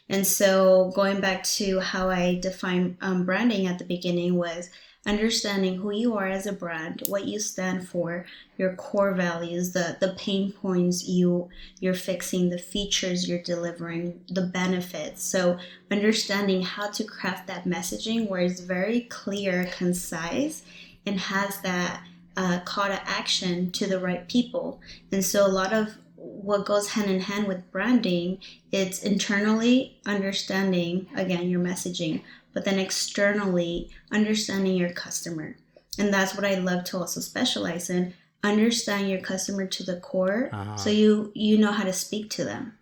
And 0.09 0.27
so 0.27 0.93
going 0.95 1.21
back 1.21 1.45
to 1.45 1.81
how 1.81 2.11
I 2.11 2.39
define 2.41 2.97
um, 3.01 3.25
branding 3.25 3.67
at 3.67 3.79
the 3.79 3.85
beginning 3.85 4.35
was 4.37 4.71
understanding 5.07 5.77
who 5.77 5.91
you 5.93 6.15
are 6.15 6.27
as 6.27 6.47
a 6.47 6.53
brand, 6.53 7.03
what 7.09 7.25
you 7.25 7.41
stand 7.41 7.89
for, 7.89 8.27
your 8.59 8.75
core 8.75 9.15
values, 9.15 9.73
the 9.73 9.97
the 10.01 10.15
pain 10.19 10.53
points 10.53 11.09
you 11.09 11.49
you're 11.81 11.95
fixing, 11.95 12.51
the 12.51 12.59
features 12.59 13.29
you're 13.29 13.43
delivering, 13.43 14.21
the 14.29 14.43
benefits. 14.43 15.23
So 15.23 15.59
understanding 15.91 16.63
how 16.63 16.91
to 16.91 17.05
craft 17.05 17.47
that 17.47 17.65
messaging 17.65 18.29
where 18.29 18.43
it's 18.43 18.61
very 18.61 19.03
clear, 19.03 19.71
concise, 19.77 20.63
and 21.07 21.19
has 21.19 21.61
that 21.63 22.03
uh, 22.37 22.61
call 22.61 22.87
to 22.87 23.09
action 23.09 23.71
to 23.73 23.87
the 23.87 23.99
right 23.99 24.29
people. 24.29 24.81
And 25.13 25.25
so 25.25 25.47
a 25.47 25.49
lot 25.49 25.73
of 25.73 25.97
what 26.43 26.65
goes 26.65 26.91
hand 26.91 27.11
in 27.11 27.21
hand 27.21 27.47
with 27.47 27.71
branding 27.71 28.39
it's 28.73 29.03
internally 29.03 30.01
understanding 30.07 31.07
again 31.17 31.49
your 31.49 31.61
messaging 31.61 32.23
but 32.53 32.65
then 32.65 32.79
externally 32.79 33.91
understanding 34.11 34.77
your 34.77 34.91
customer. 34.91 35.57
And 35.99 36.13
that's 36.13 36.35
what 36.35 36.45
I 36.45 36.55
love 36.55 36.85
to 36.85 36.99
also 36.99 37.21
specialize 37.21 37.91
in. 37.91 38.15
Understand 38.43 39.11
your 39.11 39.21
customer 39.21 39.67
to 39.67 39.83
the 39.83 40.01
core 40.01 40.49
uh-huh. 40.53 40.77
so 40.77 40.89
you 40.89 41.31
you 41.35 41.59
know 41.59 41.73
how 41.73 41.85
to 41.85 41.93
speak 41.93 42.31
to 42.31 42.45
them. 42.45 42.79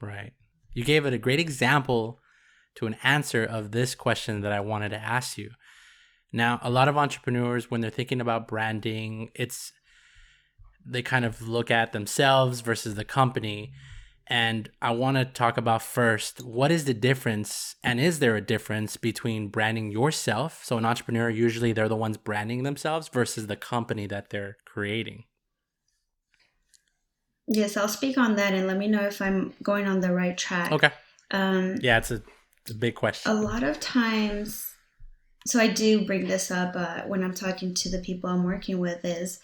Right. 0.00 0.32
You 0.72 0.84
gave 0.84 1.04
it 1.04 1.12
a 1.12 1.18
great 1.18 1.40
example 1.40 2.20
to 2.76 2.86
an 2.86 2.96
answer 3.02 3.44
of 3.44 3.72
this 3.72 3.94
question 3.94 4.40
that 4.40 4.52
I 4.52 4.60
wanted 4.60 4.90
to 4.90 4.96
ask 4.96 5.36
you. 5.36 5.50
Now, 6.32 6.60
a 6.62 6.70
lot 6.70 6.88
of 6.88 6.96
entrepreneurs 6.96 7.70
when 7.70 7.80
they're 7.80 7.90
thinking 7.90 8.20
about 8.20 8.48
branding, 8.48 9.30
it's 9.34 9.72
they 10.90 11.02
kind 11.02 11.24
of 11.24 11.46
look 11.48 11.70
at 11.70 11.92
themselves 11.92 12.60
versus 12.60 12.94
the 12.94 13.04
company 13.04 13.72
and 14.30 14.68
I 14.82 14.90
want 14.90 15.16
to 15.16 15.24
talk 15.24 15.56
about 15.56 15.82
first 15.82 16.44
what 16.44 16.70
is 16.70 16.84
the 16.84 16.92
difference, 16.92 17.76
and 17.82 17.98
is 17.98 18.18
there 18.18 18.36
a 18.36 18.42
difference 18.42 18.98
between 18.98 19.48
branding 19.48 19.90
yourself? 19.90 20.62
So, 20.64 20.76
an 20.76 20.84
entrepreneur, 20.84 21.30
usually 21.30 21.72
they're 21.72 21.88
the 21.88 21.96
ones 21.96 22.18
branding 22.18 22.62
themselves 22.62 23.08
versus 23.08 23.46
the 23.46 23.56
company 23.56 24.06
that 24.06 24.28
they're 24.28 24.58
creating. 24.66 25.24
Yes, 27.46 27.78
I'll 27.78 27.88
speak 27.88 28.18
on 28.18 28.36
that 28.36 28.52
and 28.52 28.66
let 28.66 28.76
me 28.76 28.86
know 28.86 29.00
if 29.04 29.22
I'm 29.22 29.54
going 29.62 29.86
on 29.86 30.00
the 30.00 30.12
right 30.12 30.36
track. 30.36 30.72
Okay. 30.72 30.90
Um, 31.30 31.76
yeah, 31.80 31.96
it's 31.96 32.10
a, 32.10 32.22
it's 32.60 32.72
a 32.72 32.74
big 32.74 32.94
question. 32.94 33.32
A 33.32 33.34
lot 33.34 33.62
of 33.62 33.80
times, 33.80 34.74
so 35.46 35.58
I 35.58 35.68
do 35.68 36.04
bring 36.04 36.26
this 36.26 36.50
up 36.50 36.74
uh, 36.76 37.02
when 37.06 37.24
I'm 37.24 37.32
talking 37.32 37.72
to 37.72 37.88
the 37.88 38.00
people 38.00 38.28
I'm 38.28 38.44
working 38.44 38.78
with, 38.78 39.02
is 39.06 39.40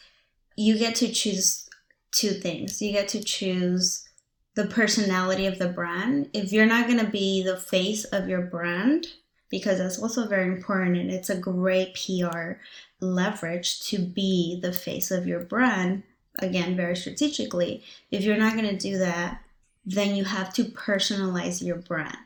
you 0.56 0.78
get 0.78 0.94
to 0.96 1.08
choose 1.12 1.68
two 2.10 2.30
things. 2.30 2.80
You 2.80 2.92
get 2.92 3.08
to 3.08 3.22
choose 3.22 4.08
the 4.54 4.66
personality 4.66 5.46
of 5.46 5.58
the 5.58 5.68
brand. 5.68 6.30
If 6.32 6.52
you're 6.52 6.66
not 6.66 6.86
going 6.86 7.04
to 7.04 7.10
be 7.10 7.42
the 7.42 7.56
face 7.56 8.04
of 8.04 8.28
your 8.28 8.42
brand, 8.42 9.06
because 9.50 9.78
that's 9.78 10.00
also 10.00 10.26
very 10.26 10.46
important 10.46 10.96
and 10.96 11.10
it's 11.10 11.30
a 11.30 11.36
great 11.36 11.94
PR 11.94 12.52
leverage 13.00 13.82
to 13.88 13.98
be 13.98 14.58
the 14.60 14.72
face 14.72 15.10
of 15.10 15.26
your 15.26 15.40
brand, 15.40 16.02
again, 16.38 16.76
very 16.76 16.96
strategically. 16.96 17.82
If 18.10 18.22
you're 18.22 18.36
not 18.36 18.54
going 18.54 18.68
to 18.68 18.76
do 18.76 18.98
that, 18.98 19.40
then 19.84 20.16
you 20.16 20.24
have 20.24 20.52
to 20.54 20.64
personalize 20.64 21.62
your 21.62 21.76
brand. 21.76 22.16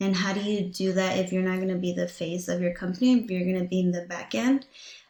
And 0.00 0.16
how 0.16 0.32
do 0.32 0.40
you 0.40 0.62
do 0.62 0.92
that 0.92 1.18
if 1.18 1.32
you're 1.32 1.42
not 1.42 1.56
going 1.56 1.68
to 1.68 1.76
be 1.76 1.92
the 1.92 2.08
face 2.08 2.48
of 2.48 2.60
your 2.60 2.74
company, 2.74 3.20
if 3.20 3.30
you're 3.30 3.44
going 3.44 3.62
to 3.62 3.68
be 3.68 3.80
in 3.80 3.92
the 3.92 4.02
back 4.02 4.34
end? 4.34 4.66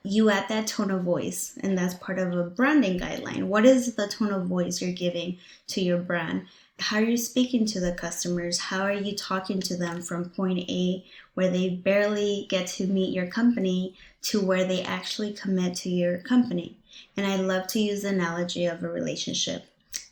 You 0.07 0.29
add 0.29 0.51
that 0.51 0.67
tone 0.67 0.91
of 0.91 1.03
voice, 1.03 1.59
and 1.63 1.79
that's 1.79 1.95
part 1.95 2.19
of 2.19 2.35
a 2.35 2.45
branding 2.45 3.01
guideline. 3.01 3.45
What 3.45 3.65
is 3.65 3.95
the 3.95 4.07
tone 4.07 4.33
of 4.33 4.45
voice 4.47 4.83
you're 4.83 4.93
giving 4.93 5.39
to 5.69 5.81
your 5.81 5.97
brand? 5.97 6.47
How 6.79 6.99
are 6.99 7.05
you 7.05 7.17
speaking 7.17 7.65
to 7.67 7.81
the 7.81 7.93
customers? 7.93 8.59
How 8.59 8.83
are 8.83 8.93
you 8.93 9.17
talking 9.17 9.61
to 9.63 9.77
them 9.77 10.03
from 10.03 10.29
point 10.29 10.69
A, 10.69 11.03
where 11.33 11.49
they 11.49 11.71
barely 11.71 12.47
get 12.51 12.67
to 12.69 12.87
meet 12.87 13.15
your 13.15 13.29
company, 13.29 13.95
to 14.25 14.45
where 14.45 14.65
they 14.65 14.83
actually 14.83 15.33
commit 15.33 15.75
to 15.77 15.89
your 15.89 16.19
company? 16.19 16.77
And 17.17 17.27
I 17.27 17.37
love 17.37 17.67
to 17.69 17.81
use 17.81 18.03
the 18.03 18.09
analogy 18.09 18.67
of 18.67 18.83
a 18.83 18.89
relationship 18.89 19.65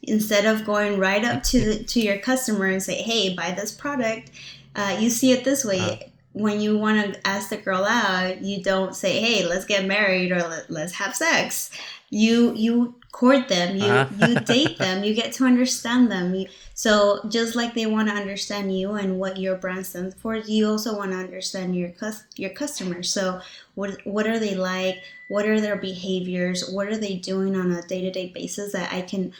instead 0.02 0.46
of 0.46 0.64
going 0.64 0.98
right 0.98 1.24
up 1.24 1.42
to 1.42 1.60
the, 1.60 1.84
to 1.84 2.00
your 2.00 2.18
customer 2.18 2.66
and 2.66 2.82
say, 2.82 3.02
"Hey, 3.02 3.34
buy 3.34 3.50
this 3.50 3.72
product," 3.72 4.30
uh, 4.74 4.96
you 4.98 5.10
see 5.10 5.32
it 5.32 5.44
this 5.44 5.64
way. 5.66 6.11
When 6.32 6.60
you 6.60 6.78
want 6.78 7.14
to 7.14 7.26
ask 7.26 7.50
the 7.50 7.58
girl 7.58 7.84
out, 7.84 8.42
you 8.42 8.62
don't 8.62 8.96
say, 8.96 9.20
"Hey, 9.20 9.46
let's 9.46 9.66
get 9.66 9.86
married" 9.86 10.32
or 10.32 10.64
"Let's 10.68 10.94
have 10.94 11.14
sex." 11.14 11.70
You 12.10 12.54
you 12.54 12.94
court 13.12 13.46
them, 13.48 13.76
you 13.76 13.84
uh-huh. 13.84 14.26
you 14.26 14.40
date 14.40 14.78
them, 14.78 15.04
you 15.04 15.14
get 15.14 15.32
to 15.34 15.44
understand 15.44 16.10
them. 16.10 16.34
You, 16.34 16.48
so 16.74 17.20
just 17.28 17.54
like 17.54 17.74
they 17.74 17.86
want 17.86 18.08
to 18.08 18.14
understand 18.14 18.76
you 18.76 18.92
and 18.94 19.20
what 19.20 19.36
your 19.36 19.56
brand 19.56 19.86
stands 19.86 20.14
for, 20.16 20.34
you 20.34 20.68
also 20.68 20.96
want 20.96 21.12
to 21.12 21.18
understand 21.18 21.76
your 21.76 21.90
cus- 21.90 22.24
your 22.36 22.50
customers. 22.50 23.10
So 23.10 23.40
what 23.74 23.98
what 24.04 24.26
are 24.26 24.38
they 24.38 24.54
like? 24.54 24.96
What 25.28 25.46
are 25.46 25.60
their 25.60 25.76
behaviors? 25.76 26.68
What 26.70 26.88
are 26.88 26.96
they 26.96 27.16
doing 27.16 27.54
on 27.54 27.70
a 27.70 27.82
day 27.82 28.00
to 28.00 28.10
day 28.10 28.32
basis 28.34 28.72
that 28.72 28.92
I 28.92 29.02
can 29.02 29.32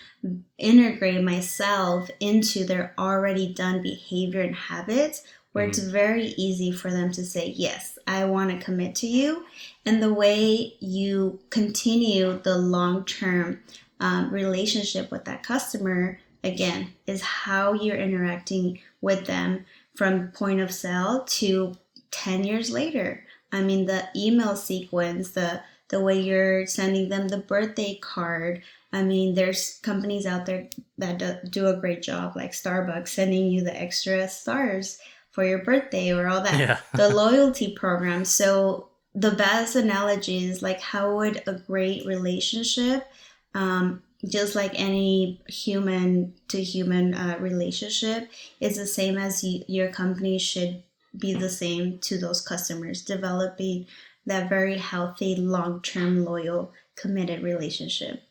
integrate 0.59 1.23
myself 1.25 2.11
into 2.21 2.65
their 2.65 2.95
already 2.99 3.53
done 3.53 3.83
behavior 3.83 4.43
and 4.43 4.55
habits 4.55 5.23
where 5.53 5.65
mm. 5.65 5.69
it's 5.69 5.79
very 5.79 6.29
easy 6.37 6.73
for 6.73 6.91
them 6.91 7.13
to 7.13 7.25
say, 7.25 7.53
Yes, 7.57 7.99
I 8.07 8.25
want 8.25 8.51
to 8.51 8.65
commit 8.65 8.95
to 8.97 9.07
you. 9.07 9.45
And 9.87 10.03
the 10.03 10.13
way 10.13 10.75
you 10.81 11.41
continue 11.51 12.39
the 12.43 12.59
long 12.59 13.05
term 13.05 13.61
um, 14.01 14.33
relationship 14.33 15.11
with 15.11 15.25
that 15.27 15.43
customer, 15.43 16.19
again, 16.43 16.93
is 17.07 17.23
how 17.23 17.75
you're 17.75 17.97
interacting 17.97 18.81
with 19.01 19.27
them 19.27 19.65
from 19.95 20.29
point 20.29 20.61
of 20.61 20.73
sale 20.73 21.25
to 21.25 21.75
10 22.11 22.45
years 22.45 22.71
later. 22.71 23.25
I 23.53 23.63
mean, 23.63 23.87
the 23.87 24.09
email 24.17 24.57
sequence, 24.57 25.33
the 25.33 25.63
the 25.89 26.01
way 26.01 26.19
you're 26.19 26.67
sending 26.67 27.11
them 27.11 27.29
the 27.29 27.37
birthday 27.37 27.99
card. 28.01 28.63
I 28.95 29.03
mean, 29.03 29.35
there's 29.35 29.79
companies 29.83 30.25
out 30.25 30.47
there 30.47 30.69
that 30.97 31.51
do 31.51 31.67
a 31.67 31.77
great 31.77 32.03
job, 32.03 32.35
like 32.35 32.53
Starbucks, 32.53 33.09
sending 33.09 33.49
you 33.49 33.63
the 33.63 33.79
extra 33.79 34.27
stars 34.27 34.99
for 35.33 35.45
your 35.45 35.59
birthday 35.59 36.13
or 36.13 36.29
all 36.29 36.43
that 36.43 36.59
yeah. 36.59 36.79
the 36.95 37.09
loyalty 37.15 37.75
program 37.75 38.25
so 38.25 38.89
the 39.15 39.33
best 39.33 39.75
analogy 39.77 40.45
is 40.45 40.63
like 40.63 40.81
how 40.81 41.17
would 41.17 41.43
a 41.47 41.55
great 41.55 42.07
relationship 42.07 43.07
um, 43.55 44.03
just 44.27 44.55
like 44.55 44.73
any 44.75 45.43
human 45.49 46.33
to 46.49 46.63
human 46.63 47.15
uh, 47.15 47.37
relationship 47.41 48.31
is 48.61 48.77
the 48.77 48.87
same 48.87 49.19
as 49.19 49.43
you, 49.43 49.65
your 49.67 49.89
company 49.89 50.39
should 50.39 50.83
be 51.19 51.35
the 51.35 51.51
same 51.51 51.99
to 51.99 52.17
those 52.17 52.41
customers 52.41 53.03
developing 53.03 53.87
that 54.25 54.49
very 54.49 54.79
healthy 54.79 55.35
long-term 55.35 56.25
loyal 56.25 56.73
committed 56.95 57.43
relationship 57.43 58.23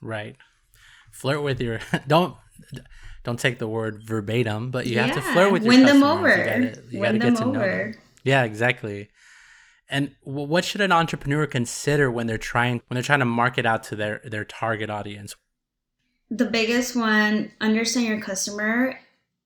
Right. 0.00 0.36
Flirt 1.10 1.42
with 1.42 1.60
your 1.60 1.80
don't 2.06 2.36
don't 3.28 3.38
take 3.38 3.58
the 3.58 3.68
word 3.68 4.02
verbatim, 4.02 4.70
but 4.70 4.86
you 4.86 4.94
yeah. 4.94 5.04
have 5.04 5.14
to 5.16 5.20
flirt 5.20 5.52
with 5.52 5.62
your 5.62 5.74
win 5.74 5.84
them 5.84 6.02
over. 6.02 6.30
You 6.30 6.44
gotta, 6.44 6.82
you 6.88 6.98
win 6.98 7.18
them 7.18 7.36
over. 7.36 7.92
Them. 7.92 7.94
Yeah, 8.24 8.44
exactly. 8.44 9.10
And 9.90 10.14
what 10.22 10.64
should 10.64 10.80
an 10.80 10.92
entrepreneur 10.92 11.46
consider 11.46 12.10
when 12.10 12.26
they're 12.26 12.38
trying 12.38 12.80
when 12.86 12.94
they're 12.94 13.02
trying 13.02 13.18
to 13.18 13.26
market 13.26 13.66
out 13.66 13.82
to 13.84 13.96
their 13.96 14.22
their 14.24 14.46
target 14.46 14.88
audience? 14.88 15.36
The 16.30 16.46
biggest 16.46 16.96
one, 16.96 17.52
understand 17.60 18.06
your 18.06 18.20
customer 18.20 18.98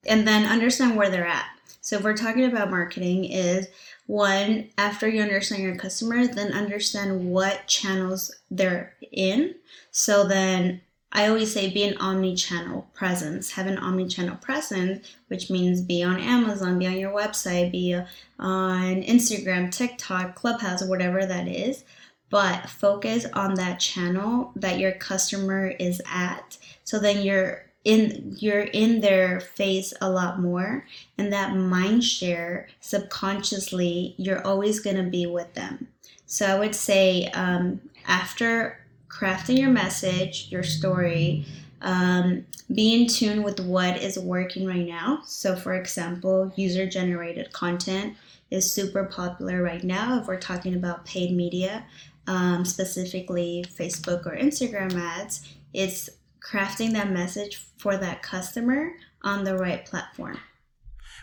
and 0.05 0.25
then 0.25 0.45
understand 0.45 0.95
where 0.95 1.09
they're 1.09 1.27
at. 1.27 1.47
So 1.81 1.97
if 1.97 2.03
we're 2.03 2.15
talking 2.15 2.45
about 2.45 2.71
marketing 2.71 3.25
is 3.25 3.67
one 4.07 4.69
after 4.77 5.09
you 5.09 5.21
understand 5.21 5.61
your 5.61 5.75
customer, 5.75 6.25
then 6.25 6.53
understand 6.53 7.29
what 7.29 7.67
channels 7.67 8.33
they're 8.49 8.93
in. 9.11 9.55
So 9.91 10.25
then 10.25 10.81
I 11.15 11.27
always 11.27 11.53
say 11.53 11.69
be 11.69 11.83
an 11.83 11.97
omni-channel 11.97 12.87
presence. 12.93 13.51
Have 13.51 13.67
an 13.67 13.77
omni-channel 13.77 14.37
presence, 14.37 15.07
which 15.27 15.51
means 15.51 15.81
be 15.81 16.01
on 16.01 16.19
Amazon, 16.19 16.79
be 16.79 16.87
on 16.87 16.97
your 16.97 17.13
website, 17.13 17.71
be 17.71 17.95
on 18.39 19.03
Instagram, 19.03 19.71
TikTok, 19.71 20.33
Clubhouse, 20.33 20.83
whatever 20.83 21.23
that 21.23 21.47
is. 21.47 21.83
But 22.31 22.67
focus 22.67 23.27
on 23.33 23.53
that 23.55 23.79
channel 23.79 24.51
that 24.55 24.79
your 24.79 24.93
customer 24.93 25.67
is 25.67 26.01
at. 26.11 26.57
So 26.83 26.99
then 26.99 27.21
you're 27.21 27.65
in 27.83 28.35
you're 28.39 28.61
in 28.61 29.01
their 29.01 29.39
face 29.39 29.93
a 30.01 30.09
lot 30.09 30.39
more 30.39 30.85
and 31.17 31.33
that 31.33 31.53
mind 31.53 32.03
share 32.03 32.69
subconsciously 32.79 34.15
you're 34.17 34.45
always 34.47 34.79
going 34.79 34.95
to 34.95 35.03
be 35.03 35.25
with 35.25 35.53
them 35.53 35.85
so 36.25 36.45
i 36.45 36.57
would 36.57 36.73
say 36.73 37.27
um, 37.33 37.81
after 38.07 38.79
crafting 39.13 39.59
your 39.59 39.69
message, 39.69 40.47
your 40.49 40.63
story, 40.63 41.45
um, 41.81 42.45
be 42.73 43.01
in 43.01 43.07
tune 43.07 43.43
with 43.43 43.59
what 43.59 43.97
is 43.97 44.17
working 44.17 44.65
right 44.65 44.87
now. 44.87 45.21
So, 45.25 45.55
for 45.55 45.75
example, 45.75 46.51
user 46.55 46.87
generated 46.87 47.51
content 47.51 48.15
is 48.49 48.71
super 48.71 49.03
popular 49.03 49.61
right 49.61 49.83
now 49.83 50.19
if 50.19 50.27
we're 50.27 50.39
talking 50.39 50.75
about 50.75 51.05
paid 51.05 51.35
media, 51.35 51.85
um, 52.27 52.65
specifically 52.65 53.65
Facebook 53.77 54.25
or 54.25 54.35
Instagram 54.35 54.95
ads. 54.95 55.47
It's 55.73 56.09
crafting 56.41 56.93
that 56.93 57.11
message 57.11 57.57
for 57.77 57.97
that 57.97 58.23
customer 58.23 58.93
on 59.21 59.43
the 59.43 59.57
right 59.57 59.85
platform. 59.85 60.39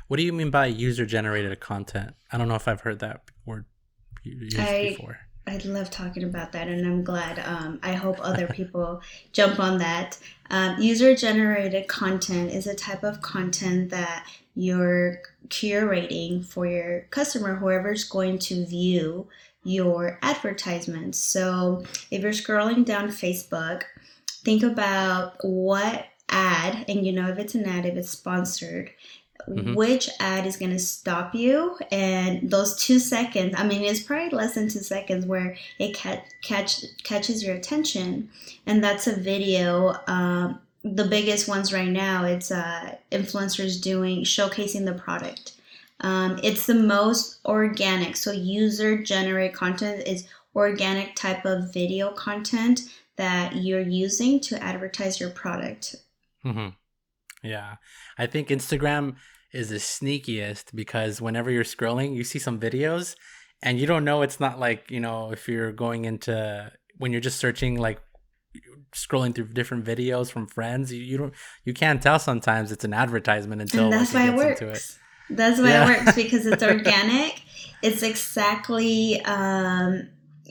What 0.08 0.18
do 0.18 0.24
you 0.24 0.32
mean 0.32 0.50
by 0.50 0.66
user 0.66 1.06
generated 1.06 1.58
content? 1.60 2.14
I 2.30 2.38
don't 2.38 2.48
know 2.48 2.54
if 2.54 2.68
I've 2.68 2.80
heard 2.80 2.98
that 3.00 3.22
word 3.46 3.64
used 4.24 4.58
I, 4.58 4.90
before. 4.90 5.18
I 5.50 5.56
love 5.64 5.90
talking 5.90 6.22
about 6.22 6.52
that, 6.52 6.68
and 6.68 6.86
I'm 6.86 7.02
glad. 7.02 7.40
Um, 7.40 7.80
I 7.82 7.94
hope 7.94 8.18
other 8.20 8.46
people 8.52 9.02
jump 9.32 9.58
on 9.58 9.78
that. 9.78 10.16
Um, 10.48 10.80
User 10.80 11.16
generated 11.16 11.88
content 11.88 12.52
is 12.52 12.68
a 12.68 12.74
type 12.74 13.02
of 13.02 13.20
content 13.20 13.90
that 13.90 14.26
you're 14.54 15.22
curating 15.48 16.44
for 16.44 16.66
your 16.66 17.00
customer, 17.10 17.56
whoever's 17.56 18.04
going 18.04 18.38
to 18.38 18.64
view 18.64 19.26
your 19.64 20.20
advertisements. 20.22 21.18
So 21.18 21.82
if 22.12 22.22
you're 22.22 22.32
scrolling 22.32 22.84
down 22.84 23.08
Facebook, 23.08 23.82
think 24.44 24.62
about 24.62 25.34
what 25.42 26.06
ad, 26.28 26.84
and 26.88 27.04
you 27.04 27.12
know 27.12 27.28
if 27.28 27.38
it's 27.38 27.56
an 27.56 27.66
ad, 27.66 27.86
if 27.86 27.96
it's 27.96 28.10
sponsored, 28.10 28.90
mm-hmm. 29.48 29.74
which 29.74 30.08
ad 30.20 30.46
is 30.46 30.56
going 30.56 30.70
to 30.70 30.78
stop 30.78 31.34
you 31.34 31.76
and 31.90 32.50
those 32.50 32.76
two 32.76 32.98
seconds 32.98 33.54
i 33.56 33.64
mean 33.64 33.82
it's 33.82 34.00
probably 34.00 34.30
less 34.30 34.54
than 34.54 34.68
two 34.68 34.80
seconds 34.80 35.26
where 35.26 35.56
it 35.78 35.94
catch, 35.94 36.22
catch 36.42 36.84
catches 37.04 37.42
your 37.44 37.54
attention 37.54 38.28
and 38.66 38.82
that's 38.82 39.06
a 39.06 39.16
video 39.16 39.94
um, 40.06 40.60
the 40.82 41.04
biggest 41.04 41.48
ones 41.48 41.72
right 41.72 41.88
now 41.88 42.24
it's 42.24 42.50
uh, 42.50 42.94
influencers 43.12 43.80
doing 43.80 44.22
showcasing 44.24 44.84
the 44.84 44.94
product 44.94 45.52
um, 46.02 46.40
it's 46.42 46.66
the 46.66 46.74
most 46.74 47.40
organic 47.44 48.16
so 48.16 48.32
user 48.32 49.02
generated 49.02 49.54
content 49.54 50.06
is 50.06 50.26
organic 50.54 51.14
type 51.14 51.44
of 51.44 51.72
video 51.72 52.10
content 52.12 52.82
that 53.16 53.56
you're 53.56 53.80
using 53.80 54.40
to 54.40 54.60
advertise 54.62 55.20
your 55.20 55.30
product 55.30 55.96
mm-hmm. 56.44 56.68
Yeah. 57.42 57.76
I 58.18 58.26
think 58.26 58.48
Instagram 58.48 59.16
is 59.52 59.70
the 59.70 59.76
sneakiest 59.76 60.74
because 60.74 61.20
whenever 61.20 61.50
you're 61.50 61.64
scrolling, 61.64 62.14
you 62.14 62.24
see 62.24 62.38
some 62.38 62.60
videos 62.60 63.16
and 63.62 63.78
you 63.78 63.86
don't 63.86 64.04
know 64.04 64.22
it's 64.22 64.40
not 64.40 64.58
like, 64.58 64.90
you 64.90 65.00
know, 65.00 65.32
if 65.32 65.48
you're 65.48 65.72
going 65.72 66.04
into 66.04 66.70
when 66.98 67.12
you're 67.12 67.20
just 67.20 67.38
searching 67.38 67.78
like 67.78 68.00
scrolling 68.92 69.34
through 69.34 69.48
different 69.48 69.84
videos 69.84 70.30
from 70.30 70.46
friends, 70.46 70.92
you, 70.92 71.02
you 71.02 71.16
don't 71.16 71.34
you 71.64 71.72
can't 71.72 72.02
tell 72.02 72.18
sometimes 72.18 72.72
it's 72.72 72.84
an 72.84 72.94
advertisement 72.94 73.62
until 73.62 73.84
and 73.84 73.92
that's 73.92 74.14
why 74.14 74.28
it 74.28 74.36
works. 74.36 74.60
It. 74.60 75.36
That's 75.36 75.60
why 75.60 75.68
yeah. 75.68 75.84
it 75.84 76.04
works 76.04 76.16
because 76.16 76.46
it's 76.46 76.62
organic. 76.62 77.42
it's 77.82 78.02
exactly 78.02 79.20
um, 79.22 80.08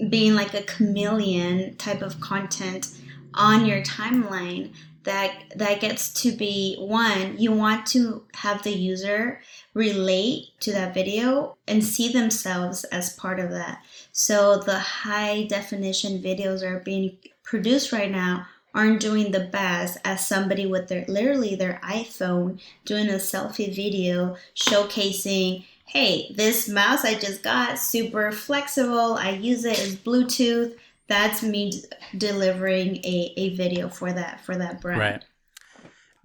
being 0.10 0.36
like 0.36 0.54
a 0.54 0.63
chameleon 0.63 1.75
type 1.78 2.02
of 2.02 2.19
content 2.21 2.89
on 3.34 3.65
your 3.65 3.82
timeline 3.82 4.73
that 5.09 5.53
that 5.55 5.81
gets 5.81 6.13
to 6.13 6.31
be 6.31 6.75
one 6.77 7.35
you 7.39 7.51
want 7.51 7.87
to 7.87 8.23
have 8.35 8.61
the 8.61 8.71
user 8.71 9.41
relate 9.73 10.49
to 10.59 10.71
that 10.71 10.93
video 10.93 11.57
and 11.67 11.83
see 11.83 12.11
themselves 12.13 12.83
as 12.85 13.15
part 13.15 13.39
of 13.39 13.49
that. 13.49 13.83
So 14.11 14.59
the 14.59 14.77
high 14.77 15.43
definition 15.43 16.21
videos 16.21 16.61
are 16.63 16.79
being 16.81 17.17
produced 17.43 17.91
right 17.91 18.11
now 18.11 18.45
aren't 18.75 18.99
doing 18.99 19.31
the 19.31 19.39
best 19.39 19.97
as 20.05 20.27
somebody 20.27 20.67
with 20.67 20.87
their 20.87 21.03
literally 21.07 21.55
their 21.55 21.79
iphone 21.85 22.61
doing 22.85 23.09
a 23.09 23.13
selfie 23.13 23.75
video 23.75 24.37
showcasing 24.55 25.65
hey 25.85 26.31
this 26.35 26.69
mouse 26.69 27.03
i 27.03 27.15
just 27.15 27.41
got 27.41 27.79
super 27.79 28.31
flexible 28.31 29.15
i 29.15 29.31
use 29.31 29.65
it 29.65 29.79
as 29.79 29.95
bluetooth 29.95 30.75
that's 31.09 31.43
me 31.43 31.71
d- 31.71 31.83
delivering 32.17 32.97
a, 32.97 33.33
a 33.35 33.55
video 33.55 33.89
for 33.89 34.13
that 34.13 34.39
for 34.39 34.55
that 34.55 34.79
brand. 34.79 34.99
Right. 34.99 35.25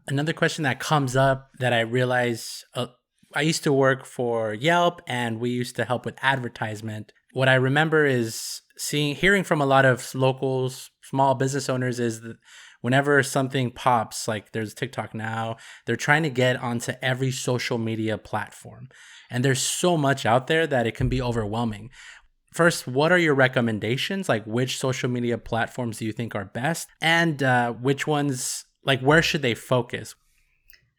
Another 0.06 0.34
question 0.34 0.62
that 0.64 0.78
comes 0.78 1.16
up 1.16 1.50
that 1.58 1.72
i 1.72 1.80
realize 1.80 2.64
uh, 2.74 2.86
i 3.34 3.40
used 3.40 3.64
to 3.64 3.72
work 3.72 4.04
for 4.04 4.54
yelp 4.54 5.00
and 5.08 5.40
we 5.40 5.50
used 5.50 5.74
to 5.76 5.84
help 5.84 6.04
with 6.04 6.14
advertisement. 6.22 7.12
What 7.32 7.48
i 7.48 7.54
remember 7.54 8.04
is 8.04 8.60
seeing 8.76 9.16
hearing 9.16 9.42
from 9.42 9.60
a 9.60 9.66
lot 9.66 9.84
of 9.84 10.14
locals 10.14 10.90
small 11.02 11.34
business 11.34 11.68
owners 11.68 11.98
is 11.98 12.20
that 12.20 12.36
whenever 12.80 13.22
something 13.22 13.70
pops 13.70 14.28
like 14.28 14.52
there's 14.52 14.74
tiktok 14.74 15.14
now 15.14 15.56
they're 15.86 15.96
trying 15.96 16.22
to 16.22 16.30
get 16.30 16.56
onto 16.56 16.92
every 17.00 17.30
social 17.30 17.78
media 17.78 18.18
platform. 18.18 18.88
And 19.30 19.44
there's 19.44 19.62
so 19.62 19.96
much 19.96 20.26
out 20.26 20.46
there 20.48 20.66
that 20.66 20.86
it 20.86 20.94
can 20.94 21.08
be 21.08 21.22
overwhelming 21.22 21.90
first, 22.54 22.86
what 22.86 23.12
are 23.12 23.18
your 23.18 23.34
recommendations? 23.34 24.28
Like, 24.28 24.44
which 24.44 24.78
social 24.78 25.10
media 25.10 25.36
platforms 25.36 25.98
do 25.98 26.06
you 26.06 26.12
think 26.12 26.34
are 26.34 26.46
best? 26.46 26.88
And 27.02 27.42
uh, 27.42 27.72
which 27.72 28.06
ones, 28.06 28.64
like, 28.84 29.00
where 29.00 29.22
should 29.22 29.42
they 29.42 29.54
focus? 29.54 30.14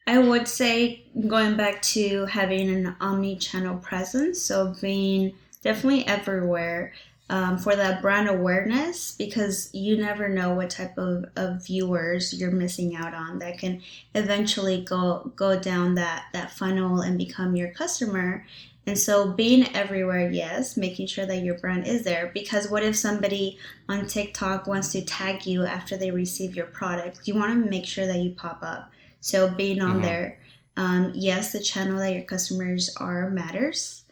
I 0.06 0.20
would 0.20 0.48
say 0.48 1.08
going 1.28 1.58
back 1.58 1.82
to 1.82 2.26
having 2.26 2.70
an 2.70 2.96
omni 3.00 3.38
channel 3.38 3.78
presence, 3.78 4.40
so 4.40 4.76
being 4.80 5.34
definitely 5.64 6.06
everywhere. 6.08 6.94
Um, 7.28 7.58
for 7.58 7.76
that 7.76 8.04
brand 8.04 8.30
awareness 8.30 9.14
because 9.14 9.74
you 9.74 9.98
never 9.98 10.30
know 10.30 10.54
what 10.54 10.70
type 10.70 10.96
of, 10.96 11.26
of 11.36 11.66
viewers 11.66 12.40
you're 12.40 12.52
missing 12.52 12.96
out 12.96 13.16
on 13.16 13.40
that 13.40 13.58
can 13.58 13.82
eventually 14.14 14.84
go 14.84 15.32
go 15.36 15.60
down 15.60 15.96
that 15.96 16.26
that 16.34 16.52
funnel 16.52 17.02
and 17.02 17.18
become 17.18 17.56
your 17.56 17.72
customer 17.72 18.46
and 18.88 18.98
so 18.98 19.32
being 19.32 19.74
everywhere, 19.76 20.30
yes, 20.30 20.78
making 20.78 21.08
sure 21.08 21.26
that 21.26 21.42
your 21.42 21.58
brand 21.58 21.88
is 21.88 22.04
there. 22.04 22.30
Because 22.34 22.70
what 22.70 22.84
if 22.84 22.96
somebody 22.96 23.58
on 23.90 24.06
TikTok 24.06 24.68
wants 24.68 24.92
to 24.92 25.04
tag 25.04 25.46
you 25.46 25.66
after 25.66 25.98
they 25.98 26.12
receive 26.12 26.56
your 26.56 26.68
product? 26.68 27.22
You 27.28 27.36
want 27.36 27.52
to 27.52 27.70
make 27.70 27.86
sure 27.86 28.06
that 28.06 28.20
you 28.20 28.32
pop 28.32 28.60
up. 28.62 28.92
So 29.22 29.50
being 29.50 29.82
on 29.82 29.94
mm-hmm. 29.94 30.02
there, 30.02 30.40
um, 30.78 31.12
yes, 31.16 31.52
the 31.52 31.60
channel 31.60 31.98
that 31.98 32.14
your 32.14 32.24
customers 32.24 32.96
are 32.98 33.32
matters, 33.32 34.04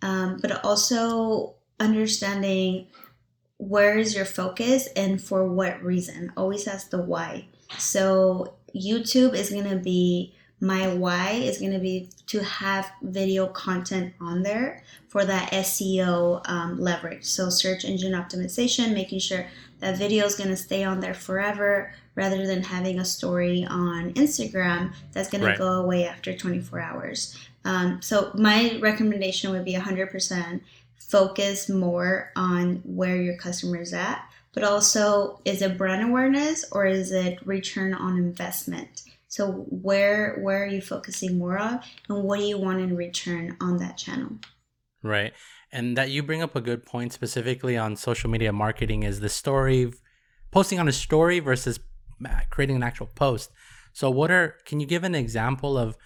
um, 0.00 0.38
but 0.40 0.64
also 0.64 1.54
understanding 1.78 2.86
where 3.58 3.98
is 3.98 4.14
your 4.14 4.24
focus 4.24 4.88
and 4.96 5.20
for 5.22 5.46
what 5.46 5.82
reason. 5.82 6.32
Always 6.36 6.66
ask 6.66 6.88
the 6.88 7.02
why. 7.02 7.48
So 7.76 8.54
YouTube 8.74 9.34
is 9.34 9.50
going 9.50 9.68
to 9.68 9.76
be 9.76 10.34
my 10.62 10.86
why 10.94 11.32
is 11.32 11.58
going 11.58 11.72
to 11.72 11.80
be 11.80 12.08
to 12.28 12.42
have 12.44 12.88
video 13.02 13.48
content 13.48 14.14
on 14.20 14.44
there 14.44 14.84
for 15.08 15.24
that 15.24 15.50
SEO 15.50 16.40
um, 16.48 16.80
leverage. 16.80 17.24
So, 17.24 17.50
search 17.50 17.84
engine 17.84 18.12
optimization, 18.12 18.94
making 18.94 19.18
sure 19.18 19.44
that 19.80 19.98
video 19.98 20.24
is 20.24 20.36
going 20.36 20.50
to 20.50 20.56
stay 20.56 20.84
on 20.84 21.00
there 21.00 21.14
forever 21.14 21.92
rather 22.14 22.46
than 22.46 22.62
having 22.62 23.00
a 23.00 23.04
story 23.04 23.66
on 23.68 24.12
Instagram 24.14 24.92
that's 25.10 25.28
going 25.28 25.42
right. 25.42 25.54
to 25.54 25.58
go 25.58 25.82
away 25.82 26.06
after 26.06 26.32
24 26.32 26.78
hours. 26.78 27.36
Um, 27.64 28.00
so, 28.00 28.30
my 28.34 28.78
recommendation 28.80 29.50
would 29.50 29.64
be 29.64 29.74
100% 29.74 30.60
focus 30.96 31.68
more 31.68 32.30
on 32.36 32.76
where 32.84 33.16
your 33.16 33.36
customer 33.36 33.82
is 33.82 33.92
at 33.92 34.24
but 34.54 34.64
also 34.64 35.40
is 35.46 35.62
it 35.62 35.78
brand 35.78 36.02
awareness 36.02 36.64
or 36.72 36.84
is 36.84 37.10
it 37.10 37.38
return 37.46 37.94
on 37.94 38.18
investment? 38.18 39.02
So 39.32 39.64
where 39.70 40.36
where 40.42 40.62
are 40.62 40.66
you 40.66 40.82
focusing 40.82 41.38
more 41.38 41.58
on 41.58 41.80
and 42.10 42.22
what 42.24 42.38
do 42.38 42.44
you 42.44 42.58
want 42.58 42.82
in 42.82 42.94
return 42.94 43.56
on 43.62 43.78
that 43.78 43.96
channel? 43.96 44.28
Right. 45.02 45.32
And 45.72 45.96
that 45.96 46.10
you 46.10 46.22
bring 46.22 46.42
up 46.42 46.54
a 46.54 46.60
good 46.60 46.84
point 46.84 47.14
specifically 47.14 47.78
on 47.78 47.96
social 47.96 48.28
media 48.28 48.52
marketing 48.52 49.04
is 49.04 49.20
the 49.20 49.30
story 49.30 49.90
posting 50.50 50.78
on 50.78 50.86
a 50.86 50.92
story 50.92 51.40
versus 51.40 51.80
creating 52.50 52.76
an 52.76 52.82
actual 52.82 53.06
post. 53.06 53.50
So 53.94 54.10
what 54.10 54.30
are 54.30 54.56
can 54.66 54.80
you 54.80 54.86
give 54.86 55.02
an 55.02 55.14
example 55.14 55.78
of 55.78 55.96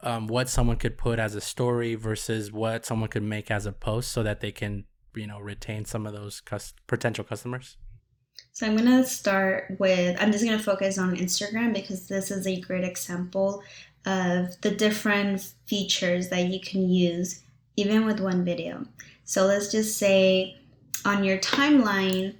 um, 0.00 0.26
what 0.26 0.48
someone 0.48 0.76
could 0.76 0.98
put 0.98 1.20
as 1.20 1.36
a 1.36 1.40
story 1.40 1.94
versus 1.94 2.50
what 2.50 2.84
someone 2.84 3.08
could 3.08 3.22
make 3.22 3.48
as 3.48 3.64
a 3.66 3.72
post 3.72 4.10
so 4.10 4.24
that 4.24 4.40
they 4.40 4.50
can 4.50 4.86
you 5.14 5.28
know 5.28 5.38
retain 5.38 5.84
some 5.84 6.04
of 6.04 6.12
those 6.12 6.40
cus- 6.40 6.74
potential 6.88 7.22
customers 7.22 7.76
so 8.56 8.64
i'm 8.64 8.74
going 8.74 8.88
to 8.88 9.04
start 9.06 9.76
with 9.78 10.16
i'm 10.18 10.32
just 10.32 10.42
going 10.42 10.56
to 10.56 10.64
focus 10.64 10.96
on 10.96 11.14
instagram 11.14 11.74
because 11.74 12.08
this 12.08 12.30
is 12.30 12.46
a 12.46 12.58
great 12.58 12.84
example 12.84 13.62
of 14.06 14.58
the 14.62 14.70
different 14.70 15.52
features 15.66 16.30
that 16.30 16.46
you 16.46 16.58
can 16.60 16.88
use 16.88 17.42
even 17.76 18.06
with 18.06 18.20
one 18.20 18.44
video. 18.44 18.86
So 19.24 19.44
let's 19.44 19.70
just 19.70 19.98
say 19.98 20.56
on 21.04 21.22
your 21.22 21.36
timeline 21.38 22.34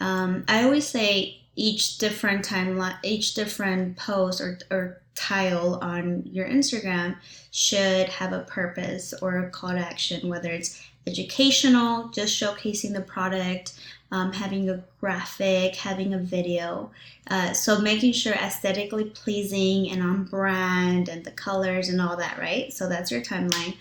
um, 0.00 0.44
i 0.46 0.62
always 0.64 0.86
say 0.86 1.40
each 1.56 1.96
different 1.96 2.44
timeline 2.44 2.98
each 3.02 3.32
different 3.32 3.96
post 3.96 4.42
or, 4.42 4.58
or 4.70 5.02
tile 5.14 5.78
on 5.82 6.22
your 6.24 6.48
Instagram 6.48 7.16
should 7.50 8.08
have 8.08 8.32
a 8.32 8.40
purpose 8.40 9.12
or 9.20 9.38
a 9.38 9.50
call 9.50 9.72
to 9.72 9.78
action, 9.78 10.28
whether 10.28 10.50
it's 10.50 10.82
educational, 11.06 12.08
just 12.08 12.40
showcasing 12.40 12.92
the 12.92 13.00
product, 13.02 13.74
um, 14.12 14.32
having 14.32 14.70
a 14.70 14.84
graphic, 15.00 15.74
having 15.74 16.14
a 16.14 16.18
video. 16.18 16.92
Uh, 17.28 17.52
so 17.52 17.80
making 17.80 18.12
sure 18.12 18.34
aesthetically 18.34 19.06
pleasing 19.06 19.90
and 19.90 20.02
on 20.02 20.24
brand 20.24 21.08
and 21.08 21.24
the 21.24 21.32
colors 21.32 21.88
and 21.88 22.00
all 22.00 22.16
that, 22.16 22.38
right? 22.38 22.72
So 22.72 22.88
that's 22.88 23.10
your 23.10 23.22
timeline. 23.22 23.74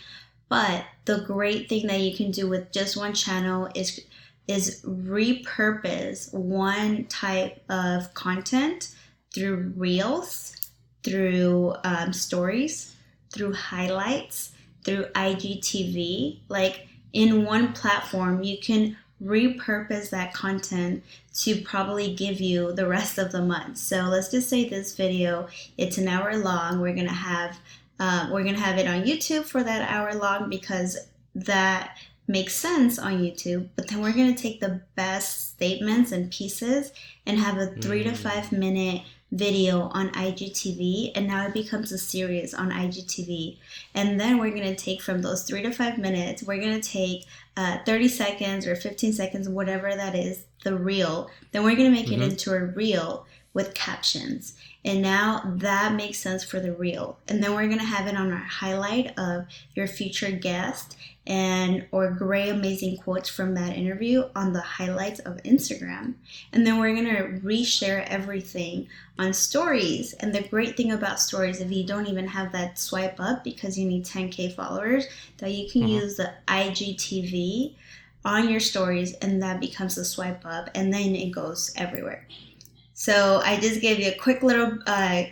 But 0.49 0.85
the 1.05 1.19
great 1.19 1.69
thing 1.69 1.85
that 1.87 1.99
you 1.99 2.15
can 2.15 2.31
do 2.31 2.49
with 2.49 2.71
just 2.71 2.97
one 2.97 3.13
channel 3.13 3.69
is 3.75 4.01
is 4.47 4.81
repurpose 4.83 6.33
one 6.33 7.05
type 7.05 7.63
of 7.69 8.13
content 8.15 8.93
through 9.33 9.71
reels 9.77 10.55
through 11.03 11.75
um, 11.83 12.13
stories, 12.13 12.95
through 13.31 13.53
highlights, 13.53 14.51
through 14.83 15.05
IGTV. 15.15 16.39
Like 16.49 16.87
in 17.13 17.45
one 17.45 17.73
platform, 17.73 18.43
you 18.43 18.57
can 18.59 18.97
repurpose 19.23 20.09
that 20.09 20.33
content 20.33 21.03
to 21.33 21.61
probably 21.61 22.15
give 22.15 22.41
you 22.41 22.73
the 22.73 22.87
rest 22.87 23.17
of 23.17 23.31
the 23.31 23.41
month. 23.41 23.77
So 23.77 24.03
let's 24.03 24.29
just 24.29 24.49
say 24.49 24.67
this 24.67 24.95
video, 24.95 25.47
it's 25.77 25.97
an 25.97 26.07
hour 26.07 26.35
long. 26.37 26.79
We're 26.79 26.95
gonna 26.95 27.09
have 27.09 27.57
uh, 27.99 28.29
we're 28.31 28.43
gonna 28.43 28.59
have 28.59 28.79
it 28.79 28.87
on 28.87 29.03
YouTube 29.03 29.43
for 29.43 29.63
that 29.63 29.89
hour 29.89 30.13
long 30.15 30.49
because 30.49 30.97
that 31.35 31.97
makes 32.27 32.55
sense 32.55 32.97
on 32.97 33.19
YouTube. 33.19 33.69
But 33.75 33.87
then 33.87 34.01
we're 34.01 34.13
gonna 34.13 34.35
take 34.35 34.59
the 34.59 34.81
best 34.95 35.51
statements 35.51 36.11
and 36.11 36.31
pieces 36.31 36.91
and 37.25 37.37
have 37.37 37.57
a 37.57 37.67
three 37.67 38.03
mm. 38.03 38.09
to 38.09 38.15
five 38.15 38.51
minute 38.51 39.03
video 39.31 39.89
on 39.93 40.09
IGTV 40.09 41.13
and 41.15 41.27
now 41.27 41.45
it 41.47 41.53
becomes 41.53 41.91
a 41.91 41.97
series 41.97 42.53
on 42.53 42.69
IGTV. 42.69 43.57
And 43.95 44.19
then 44.19 44.37
we're 44.37 44.51
going 44.51 44.63
to 44.63 44.75
take 44.75 45.01
from 45.01 45.21
those 45.21 45.43
three 45.43 45.61
to 45.63 45.71
five 45.71 45.97
minutes, 45.97 46.43
we're 46.43 46.61
going 46.61 46.79
to 46.79 46.89
take 46.89 47.25
uh, 47.55 47.77
30 47.85 48.07
seconds 48.07 48.67
or 48.67 48.75
15 48.75 49.13
seconds, 49.13 49.47
whatever 49.47 49.95
that 49.95 50.15
is, 50.15 50.43
the 50.63 50.75
reel. 50.75 51.29
Then 51.51 51.63
we're 51.63 51.75
going 51.75 51.91
to 51.91 51.97
make 51.97 52.07
mm-hmm. 52.07 52.21
it 52.21 52.31
into 52.31 52.53
a 52.53 52.65
reel 52.65 53.25
with 53.53 53.73
captions. 53.73 54.55
And 54.83 55.01
now 55.01 55.41
that 55.57 55.93
makes 55.93 56.17
sense 56.17 56.43
for 56.43 56.59
the 56.59 56.73
reel. 56.73 57.17
And 57.27 57.43
then 57.43 57.53
we're 57.53 57.67
going 57.67 57.79
to 57.79 57.85
have 57.85 58.07
it 58.07 58.15
on 58.15 58.31
our 58.31 58.37
highlight 58.37 59.17
of 59.17 59.45
your 59.75 59.87
featured 59.87 60.41
guest 60.41 60.97
and 61.27 61.85
or 61.91 62.09
great 62.11 62.49
amazing 62.49 62.97
quotes 62.97 63.29
from 63.29 63.53
that 63.53 63.77
interview 63.77 64.23
on 64.35 64.53
the 64.53 64.61
highlights 64.61 65.19
of 65.19 65.37
Instagram. 65.43 66.15
And 66.51 66.65
then 66.65 66.79
we're 66.79 66.95
going 66.95 67.15
to 67.15 67.39
reshare 67.45 68.05
everything 68.07 68.87
on 69.19 69.33
stories. 69.33 70.13
And 70.13 70.33
the 70.33 70.41
great 70.41 70.75
thing 70.75 70.91
about 70.91 71.19
stories 71.19 71.61
if 71.61 71.71
you 71.71 71.85
don't 71.85 72.07
even 72.07 72.27
have 72.27 72.51
that 72.53 72.79
swipe 72.79 73.19
up 73.19 73.43
because 73.43 73.77
you 73.77 73.87
need 73.87 74.05
10k 74.05 74.55
followers, 74.55 75.07
that 75.37 75.51
you 75.51 75.69
can 75.69 75.81
mm-hmm. 75.81 75.91
use 75.91 76.15
the 76.17 76.33
IGTV 76.47 77.75
on 78.25 78.49
your 78.49 78.59
stories 78.59 79.13
and 79.15 79.41
that 79.41 79.59
becomes 79.59 79.97
a 79.97 80.05
swipe 80.05 80.45
up 80.45 80.69
and 80.75 80.93
then 80.93 81.15
it 81.15 81.31
goes 81.31 81.71
everywhere. 81.75 82.27
So 82.93 83.41
I 83.43 83.59
just 83.59 83.81
gave 83.81 83.99
you 83.99 84.09
a 84.09 84.15
quick 84.15 84.43
little 84.43 84.77
uh, 84.85 85.23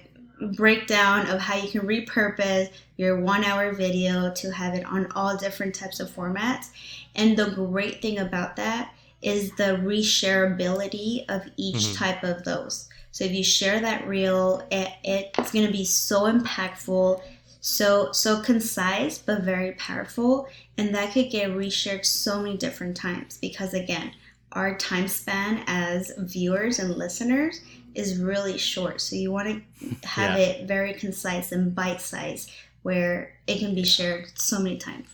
breakdown 0.55 1.27
of 1.29 1.39
how 1.39 1.57
you 1.57 1.69
can 1.69 1.81
repurpose 1.81 2.69
your 2.99 3.21
one 3.21 3.45
hour 3.45 3.71
video 3.71 4.29
to 4.29 4.51
have 4.51 4.73
it 4.73 4.85
on 4.85 5.09
all 5.15 5.37
different 5.37 5.73
types 5.73 6.01
of 6.01 6.09
formats. 6.09 6.67
And 7.15 7.37
the 7.37 7.51
great 7.51 8.01
thing 8.01 8.19
about 8.19 8.57
that 8.57 8.93
is 9.21 9.51
the 9.51 9.79
reshareability 9.81 11.23
of 11.29 11.43
each 11.55 11.77
mm-hmm. 11.77 11.95
type 11.95 12.23
of 12.25 12.43
those. 12.43 12.89
So 13.11 13.23
if 13.23 13.31
you 13.31 13.43
share 13.43 13.79
that 13.79 14.05
reel, 14.05 14.67
it, 14.69 14.89
it's 15.05 15.51
going 15.51 15.65
to 15.65 15.71
be 15.71 15.85
so 15.85 16.23
impactful, 16.23 17.21
so 17.61 18.11
so 18.11 18.41
concise 18.41 19.17
but 19.17 19.43
very 19.43 19.71
powerful, 19.73 20.49
and 20.77 20.93
that 20.93 21.13
could 21.13 21.29
get 21.29 21.51
reshared 21.51 22.05
so 22.05 22.41
many 22.41 22.57
different 22.57 22.97
times 22.97 23.37
because 23.37 23.73
again, 23.73 24.11
our 24.51 24.77
time 24.77 25.07
span 25.07 25.63
as 25.67 26.11
viewers 26.17 26.79
and 26.79 26.95
listeners 26.95 27.61
is 27.95 28.19
really 28.19 28.57
short. 28.57 29.01
So 29.01 29.15
you 29.15 29.31
want 29.31 29.63
to 29.79 30.07
have 30.07 30.37
yeah. 30.37 30.45
it 30.45 30.67
very 30.67 30.93
concise 30.93 31.51
and 31.51 31.73
bite 31.73 32.01
sized 32.01 32.51
where 32.81 33.33
it 33.47 33.59
can 33.59 33.75
be 33.75 33.83
shared 33.83 34.25
so 34.35 34.59
many 34.59 34.77
times. 34.77 35.07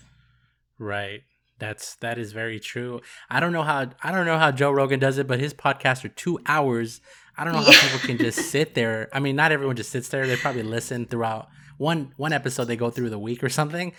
Right. 0.77 1.21
That's 1.57 1.95
that 1.97 2.17
is 2.17 2.33
very 2.33 2.59
true. 2.59 3.01
I 3.29 3.39
don't 3.39 3.53
know 3.53 3.63
how 3.63 3.89
I 4.03 4.11
don't 4.11 4.25
know 4.25 4.37
how 4.37 4.51
Joe 4.51 4.71
Rogan 4.71 4.99
does 4.99 5.17
it, 5.17 5.27
but 5.27 5.39
his 5.39 5.53
podcasts 5.53 6.03
are 6.03 6.09
two 6.09 6.39
hours. 6.45 6.99
I 7.37 7.43
don't 7.43 7.53
know 7.53 7.61
how 7.61 7.71
yeah. 7.71 7.81
people 7.81 7.99
can 7.99 8.17
just 8.17 8.39
sit 8.51 8.75
there. 8.75 9.09
I 9.13 9.19
mean, 9.19 9.35
not 9.35 9.51
everyone 9.51 9.77
just 9.77 9.89
sits 9.89 10.09
there. 10.09 10.27
They 10.27 10.35
probably 10.35 10.63
listen 10.63 11.05
throughout 11.05 11.47
one 11.77 12.13
one 12.17 12.33
episode. 12.33 12.65
They 12.65 12.75
go 12.75 12.89
through 12.89 13.09
the 13.09 13.19
week 13.19 13.41
or 13.41 13.49
something 13.49 13.93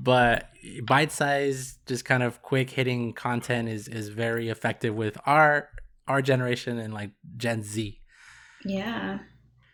but 0.00 0.50
bite 0.84 1.10
size 1.10 1.78
just 1.86 2.04
kind 2.04 2.22
of 2.22 2.40
quick 2.42 2.70
hitting 2.70 3.12
content 3.12 3.68
is 3.68 3.88
is 3.88 4.08
very 4.08 4.48
effective 4.48 4.94
with 4.94 5.18
our 5.26 5.68
our 6.06 6.22
generation 6.22 6.78
and 6.78 6.94
like 6.94 7.10
gen 7.36 7.62
z 7.62 8.00
yeah 8.64 9.18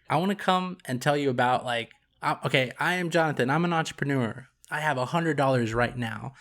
i 0.08 0.16
want 0.16 0.30
to 0.30 0.36
come 0.36 0.78
and 0.86 1.02
tell 1.02 1.16
you 1.16 1.30
about 1.30 1.64
like 1.64 1.90
okay 2.44 2.72
i 2.78 2.94
am 2.94 3.10
jonathan 3.10 3.50
i'm 3.50 3.64
an 3.64 3.72
entrepreneur 3.72 4.46
i 4.70 4.80
have 4.80 4.96
a 4.96 5.06
hundred 5.06 5.36
dollars 5.36 5.74
right 5.74 5.96
now 5.96 6.32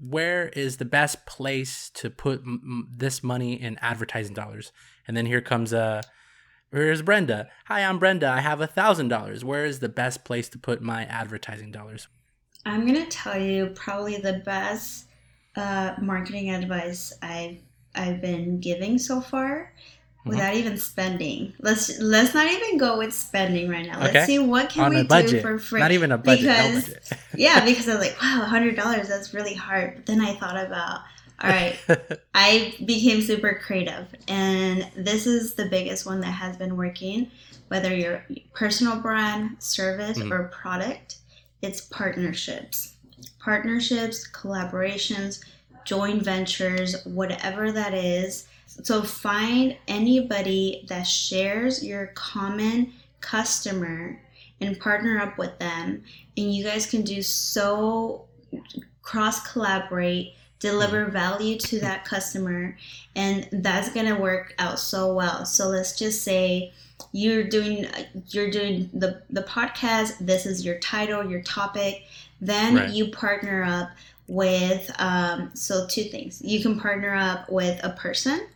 where 0.00 0.48
is 0.50 0.76
the 0.76 0.84
best 0.84 1.26
place 1.26 1.90
to 1.90 2.08
put 2.08 2.40
m- 2.40 2.88
this 2.94 3.22
money 3.22 3.60
in 3.60 3.76
advertising 3.78 4.34
dollars 4.34 4.72
and 5.06 5.16
then 5.16 5.26
here 5.26 5.40
comes 5.40 5.72
uh, 5.72 6.02
Here's 6.70 7.00
Brenda. 7.00 7.48
Hi, 7.64 7.80
I'm 7.80 7.98
Brenda. 7.98 8.28
I 8.28 8.40
have 8.40 8.60
a 8.60 8.66
thousand 8.66 9.08
dollars. 9.08 9.42
Where 9.42 9.64
is 9.64 9.78
the 9.78 9.88
best 9.88 10.22
place 10.22 10.50
to 10.50 10.58
put 10.58 10.82
my 10.82 11.04
advertising 11.04 11.70
dollars? 11.70 12.08
I'm 12.66 12.84
gonna 12.86 13.06
tell 13.06 13.40
you 13.40 13.68
probably 13.74 14.18
the 14.18 14.42
best 14.44 15.06
uh, 15.56 15.94
marketing 15.98 16.50
advice 16.50 17.14
I've 17.22 17.60
I've 17.94 18.20
been 18.20 18.60
giving 18.60 18.98
so 18.98 19.22
far. 19.22 19.72
Without 20.28 20.54
even 20.54 20.76
spending. 20.76 21.52
Let's 21.60 21.98
let's 22.00 22.34
not 22.34 22.50
even 22.50 22.78
go 22.78 22.98
with 22.98 23.12
spending 23.12 23.68
right 23.68 23.86
now. 23.86 24.00
Let's 24.00 24.16
okay. 24.16 24.26
see 24.26 24.38
what 24.38 24.70
can 24.70 24.84
On 24.84 24.94
we 24.94 25.22
do 25.22 25.40
for 25.40 25.58
free. 25.58 25.80
Not 25.80 25.92
even 25.92 26.12
a 26.12 26.18
budget. 26.18 26.42
Because, 26.44 26.88
budget. 26.88 27.12
yeah, 27.36 27.64
because 27.64 27.88
I 27.88 27.96
was 27.96 28.06
like, 28.06 28.20
wow, 28.20 28.44
hundred 28.46 28.76
dollars, 28.76 29.08
that's 29.08 29.34
really 29.34 29.54
hard. 29.54 29.96
But 29.96 30.06
then 30.06 30.20
I 30.20 30.34
thought 30.34 30.56
about 30.56 31.00
all 31.40 31.50
right, 31.50 31.78
I 32.34 32.74
became 32.84 33.22
super 33.22 33.54
creative, 33.54 34.08
and 34.26 34.90
this 34.96 35.26
is 35.26 35.54
the 35.54 35.66
biggest 35.66 36.04
one 36.04 36.20
that 36.20 36.32
has 36.32 36.56
been 36.56 36.76
working. 36.76 37.30
Whether 37.68 37.94
you're 37.94 38.24
personal 38.54 38.96
brand, 38.96 39.62
service, 39.62 40.18
mm-hmm. 40.18 40.32
or 40.32 40.48
product, 40.48 41.18
it's 41.62 41.82
partnerships. 41.82 42.94
Partnerships, 43.38 44.28
collaborations, 44.28 45.44
joint 45.84 46.22
ventures, 46.22 47.04
whatever 47.04 47.70
that 47.72 47.94
is. 47.94 48.48
So 48.68 49.02
find 49.02 49.76
anybody 49.88 50.84
that 50.88 51.04
shares 51.04 51.84
your 51.84 52.08
common 52.08 52.92
customer 53.20 54.20
and 54.60 54.78
partner 54.78 55.20
up 55.20 55.38
with 55.38 55.58
them. 55.58 56.04
And 56.36 56.54
you 56.54 56.64
guys 56.64 56.86
can 56.86 57.02
do 57.02 57.22
so 57.22 58.26
cross 59.02 59.50
collaborate, 59.50 60.34
deliver 60.58 61.04
mm-hmm. 61.04 61.12
value 61.12 61.58
to 61.58 61.80
that 61.80 62.04
customer, 62.04 62.76
and 63.16 63.48
that's 63.52 63.92
gonna 63.92 64.18
work 64.18 64.54
out 64.58 64.78
so 64.78 65.14
well. 65.14 65.46
So 65.46 65.68
let's 65.68 65.98
just 65.98 66.22
say 66.22 66.72
you're 67.12 67.44
doing 67.44 67.86
you're 68.28 68.50
doing 68.50 68.90
the 68.92 69.22
the 69.30 69.42
podcast 69.42 70.18
this 70.18 70.46
is 70.46 70.64
your 70.64 70.78
title 70.80 71.24
your 71.24 71.40
topic 71.42 72.02
then 72.40 72.74
right. 72.74 72.90
you 72.90 73.08
partner 73.08 73.62
up 73.62 73.90
with 74.26 74.90
um, 74.98 75.50
so 75.54 75.86
two 75.86 76.04
things 76.04 76.42
you 76.42 76.60
can 76.60 76.78
partner 76.78 77.14
up 77.14 77.48
with 77.50 77.80
a 77.84 77.90
person 77.90 78.46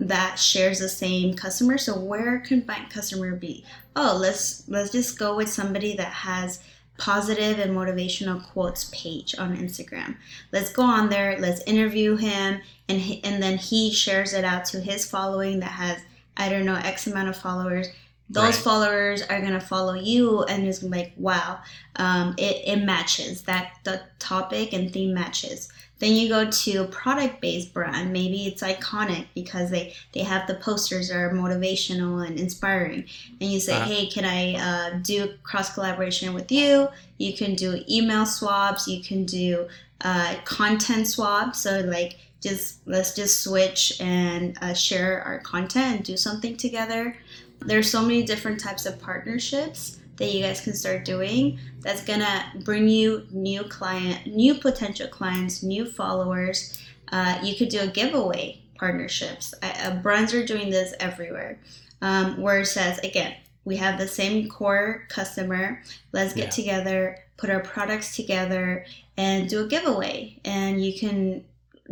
that 0.00 0.38
shares 0.38 0.80
the 0.80 0.88
same 0.88 1.34
customer. 1.34 1.78
So 1.78 1.98
where 1.98 2.40
can 2.40 2.64
my 2.66 2.80
customer 2.90 3.36
be? 3.36 3.64
Oh, 3.94 4.18
let's 4.20 4.68
let's 4.68 4.90
just 4.90 5.18
go 5.18 5.36
with 5.36 5.48
somebody 5.48 5.96
that 5.96 6.12
has 6.12 6.60
positive 6.98 7.58
and 7.58 7.76
motivational 7.76 8.44
quotes 8.50 8.90
page 8.92 9.34
on 9.38 9.56
Instagram. 9.56 10.16
Let's 10.52 10.72
go 10.72 10.82
on 10.82 11.08
there, 11.08 11.38
let's 11.38 11.62
interview 11.62 12.16
him 12.16 12.60
and 12.88 13.00
he, 13.00 13.22
and 13.24 13.42
then 13.42 13.58
he 13.58 13.92
shares 13.92 14.32
it 14.32 14.44
out 14.44 14.64
to 14.66 14.80
his 14.80 15.08
following 15.08 15.60
that 15.60 15.72
has 15.72 15.98
I 16.36 16.48
don't 16.48 16.66
know 16.66 16.74
X 16.76 17.06
amount 17.06 17.28
of 17.28 17.36
followers. 17.36 17.88
Those 18.30 18.44
right. 18.44 18.54
followers 18.54 19.22
are 19.22 19.40
gonna 19.40 19.60
follow 19.60 19.94
you 19.94 20.44
and 20.44 20.66
it's 20.66 20.82
like 20.82 21.12
wow, 21.16 21.60
um, 21.96 22.34
it, 22.38 22.62
it 22.66 22.84
matches 22.84 23.42
that 23.42 23.74
the 23.84 24.02
topic 24.18 24.72
and 24.72 24.92
theme 24.92 25.14
matches. 25.14 25.70
Then 26.00 26.12
you 26.12 26.28
go 26.28 26.50
to 26.50 26.84
product 26.86 27.40
based 27.40 27.72
brand. 27.72 28.12
Maybe 28.12 28.46
it's 28.46 28.62
iconic 28.62 29.26
because 29.34 29.70
they, 29.70 29.94
they 30.12 30.20
have 30.20 30.46
the 30.46 30.54
posters 30.54 31.08
that 31.08 31.16
are 31.16 31.30
motivational 31.30 32.26
and 32.26 32.38
inspiring. 32.38 33.04
And 33.40 33.50
you 33.50 33.60
say, 33.60 33.74
uh-huh. 33.74 33.86
hey, 33.86 34.06
can 34.06 34.24
I 34.24 34.54
uh, 34.54 34.98
do 35.02 35.34
cross 35.42 35.72
collaboration 35.72 36.34
with 36.34 36.50
you? 36.50 36.88
You 37.18 37.34
can 37.34 37.54
do 37.54 37.82
email 37.88 38.26
swaps. 38.26 38.88
You 38.88 39.02
can 39.02 39.24
do 39.24 39.68
uh, 40.00 40.34
content 40.44 41.06
swaps. 41.06 41.60
So, 41.60 41.80
like, 41.80 42.18
just 42.40 42.80
let's 42.86 43.14
just 43.14 43.42
switch 43.42 43.98
and 44.00 44.58
uh, 44.60 44.74
share 44.74 45.22
our 45.22 45.38
content 45.38 45.96
and 45.96 46.04
do 46.04 46.16
something 46.16 46.56
together. 46.56 47.16
There's 47.60 47.90
so 47.90 48.02
many 48.02 48.22
different 48.22 48.60
types 48.60 48.84
of 48.84 49.00
partnerships 49.00 49.98
that 50.16 50.32
you 50.32 50.42
guys 50.42 50.60
can 50.60 50.74
start 50.74 51.04
doing 51.04 51.58
that's 51.84 52.02
gonna 52.02 52.52
bring 52.64 52.88
you 52.88 53.26
new 53.30 53.62
client, 53.64 54.26
new 54.26 54.54
potential 54.54 55.06
clients, 55.08 55.62
new 55.62 55.84
followers. 55.84 56.82
Uh, 57.12 57.38
you 57.42 57.54
could 57.54 57.68
do 57.68 57.80
a 57.80 57.86
giveaway 57.86 58.58
partnerships. 58.78 59.54
uh, 59.62 59.94
brands 59.96 60.32
are 60.34 60.44
doing 60.44 60.70
this 60.70 60.94
everywhere, 60.98 61.58
um, 62.00 62.40
where 62.40 62.60
it 62.60 62.66
says 62.66 62.98
again, 63.00 63.34
we 63.64 63.76
have 63.76 63.98
the 63.98 64.08
same 64.08 64.48
core 64.48 65.06
customer. 65.08 65.82
Let's 66.12 66.34
get 66.34 66.46
yeah. 66.46 66.50
together, 66.50 67.18
put 67.36 67.50
our 67.50 67.60
products 67.60 68.16
together, 68.16 68.86
and 69.16 69.48
do 69.48 69.64
a 69.64 69.68
giveaway. 69.68 70.38
And 70.44 70.84
you 70.84 70.98
can 70.98 71.44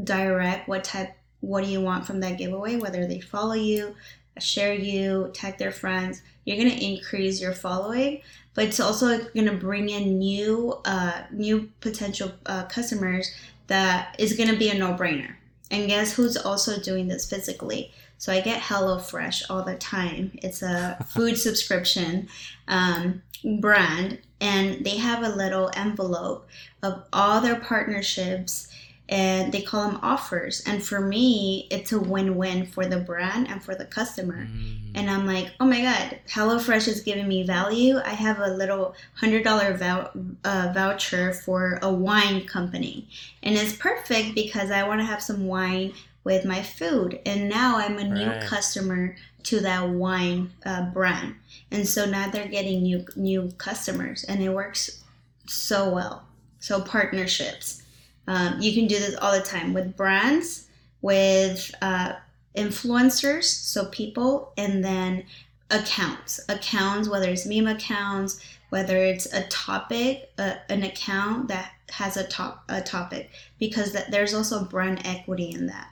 direct 0.03 0.69
what 0.69 0.85
type, 0.85 1.15
what 1.41 1.65
do 1.65 1.71
you 1.71 1.81
want 1.81 2.07
from 2.07 2.21
that 2.21 2.39
giveaway, 2.39 2.77
whether 2.77 3.07
they 3.07 3.21
follow 3.21 3.55
you, 3.55 3.95
share 4.39 4.75
you, 4.75 5.31
tag 5.35 5.59
their 5.59 5.73
friends. 5.73 6.23
You're 6.45 6.57
gonna 6.57 6.71
increase 6.71 7.41
your 7.41 7.53
following, 7.53 8.23
but 8.55 8.65
it's 8.65 8.81
also 8.81 9.25
gonna 9.35 9.55
bring 9.55 9.89
in 9.89 10.19
new, 10.19 10.79
uh, 10.85 11.23
new 11.31 11.71
potential 11.81 12.33
uh, 12.47 12.65
customers 12.65 13.31
that 13.67 14.17
is 14.19 14.35
gonna 14.35 14.57
be 14.57 14.71
a 14.71 14.79
no-brainer. 14.79 15.35
And 15.71 15.89
guess 15.89 16.13
who's 16.13 16.37
also 16.37 16.79
doing 16.79 17.09
this 17.09 17.29
physically? 17.29 17.93
So 18.19 18.33
I 18.33 18.41
get 18.41 18.61
HelloFresh 18.61 19.45
all 19.51 19.65
the 19.65 19.75
time. 19.77 20.31
It's 20.43 20.63
a 20.63 21.05
food 21.09 21.37
subscription 21.37 22.29
um, 22.69 23.23
brand, 23.61 24.19
and 24.41 24.85
they 24.85 24.99
have 24.99 25.25
a 25.25 25.29
little 25.29 25.71
envelope 25.75 26.49
of 26.83 27.05
all 27.13 27.41
their 27.41 27.57
partnerships 27.57 28.69
and 29.09 29.53
they 29.53 29.61
call 29.61 29.89
them 29.89 30.01
offers. 30.03 30.63
And 30.67 30.83
for 30.83 31.01
me, 31.01 31.67
it's 31.71 31.93
a 31.93 32.01
win 32.01 32.37
win 32.37 32.67
for 32.67 32.87
the 32.87 32.99
brand 32.99 33.49
and 33.49 33.63
for 33.63 33.75
the 33.75 33.85
customer. 33.85 34.47
Mm. 34.47 34.93
And 34.95 35.11
I'm 35.11 35.27
like, 35.27 35.51
oh 35.61 35.67
my 35.67 35.83
God, 35.83 36.19
HelloFresh 36.29 36.89
is 36.89 37.01
giving 37.01 37.29
me 37.29 37.43
value. 37.43 37.99
I 37.99 38.11
have 38.11 38.39
a 38.39 38.49
little 38.49 38.95
$100 39.21 39.43
vou- 39.77 40.37
uh, 40.45 40.73
voucher 40.73 41.33
for 41.33 41.79
a 41.83 41.93
wine 41.93 42.47
company. 42.47 43.09
And 43.43 43.57
it's 43.57 43.77
perfect 43.77 44.35
because 44.35 44.71
I 44.71 44.87
want 44.87 45.01
to 45.01 45.07
have 45.07 45.23
some 45.23 45.47
wine 45.47 45.93
with 46.25 46.45
my 46.45 46.63
food. 46.63 47.21
And 47.27 47.49
now 47.49 47.79
I'm 47.79 47.99
a 47.99 48.05
new 48.05 48.29
right. 48.29 48.43
customer 48.43 49.17
to 49.45 49.61
that 49.61 49.89
wine 49.89 50.53
uh, 50.65 50.91
brand. 50.91 51.35
And 51.71 51.87
so 51.87 52.07
now 52.07 52.31
they're 52.31 52.49
getting 52.49 52.83
new 52.83 53.05
new 53.17 53.51
customers 53.59 54.25
and 54.25 54.43
it 54.43 54.51
works 54.51 55.03
so 55.47 55.93
well. 55.93 56.27
So 56.61 56.81
partnerships. 56.81 57.82
Um, 58.27 58.61
you 58.61 58.73
can 58.73 58.87
do 58.87 58.99
this 58.99 59.17
all 59.17 59.33
the 59.33 59.45
time 59.45 59.73
with 59.73 59.97
brands, 59.97 60.69
with 61.01 61.75
uh, 61.83 62.15
influencers, 62.57 63.45
so 63.45 63.87
people, 63.87 64.53
and 64.57 64.85
then 64.85 65.25
accounts. 65.71 66.41
Accounts, 66.49 67.09
whether 67.09 67.29
it's 67.31 67.47
meme 67.47 67.67
accounts, 67.67 68.41
whether 68.71 68.97
it's 68.97 69.27
a 69.33 69.47
topic, 69.49 70.31
uh, 70.39 70.55
an 70.69 70.83
account 70.83 71.49
that 71.49 71.73
has 71.91 72.17
a 72.17 72.27
top 72.27 72.65
a 72.69 72.81
topic, 72.81 73.31
because 73.59 73.93
that, 73.93 74.11
there's 74.11 74.35
also 74.35 74.65
brand 74.65 75.01
equity 75.05 75.51
in 75.51 75.67
that. 75.67 75.89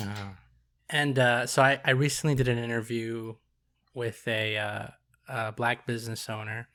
Uh, 0.00 0.30
and 0.90 1.18
uh, 1.18 1.46
so 1.46 1.62
I, 1.62 1.80
I 1.84 1.92
recently 1.92 2.34
did 2.34 2.48
an 2.48 2.58
interview 2.58 3.36
with 3.94 4.26
a, 4.26 4.58
uh, 4.58 4.86
a 5.28 5.52
black 5.52 5.86
business 5.86 6.28
owner 6.28 6.68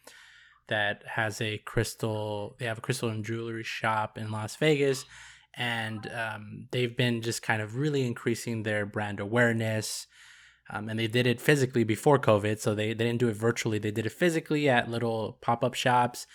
that 0.70 1.04
has 1.06 1.42
a 1.42 1.58
crystal. 1.60 2.56
They 2.58 2.66
have 2.66 2.78
a 2.78 2.82
crystal 2.82 3.10
and 3.10 3.24
jewelry 3.24 3.64
shop 3.64 4.18
in 4.18 4.32
Las 4.32 4.56
Vegas, 4.56 5.06
and 5.56 6.10
um, 6.16 6.68
they've 6.72 6.96
been 6.96 7.22
just 7.22 7.42
kind 7.42 7.62
of 7.62 7.76
really 7.76 8.06
increasing 8.06 8.64
their 8.64 8.86
brand 8.86 9.20
awareness. 9.20 10.08
Um, 10.72 10.88
and 10.88 11.00
they 11.00 11.08
did 11.08 11.26
it 11.26 11.42
physically 11.42 11.84
before 11.84 12.20
COVID, 12.20 12.60
so 12.60 12.76
they, 12.76 12.94
they 12.94 13.06
didn't 13.06 13.20
do 13.20 13.28
it 13.28 13.36
virtually. 13.36 13.80
They 13.80 13.90
did 13.90 14.06
it 14.06 14.12
physically 14.12 14.70
at 14.70 14.90
little 14.90 15.40
pop 15.42 15.64
up 15.64 15.74
shops, 15.74 16.28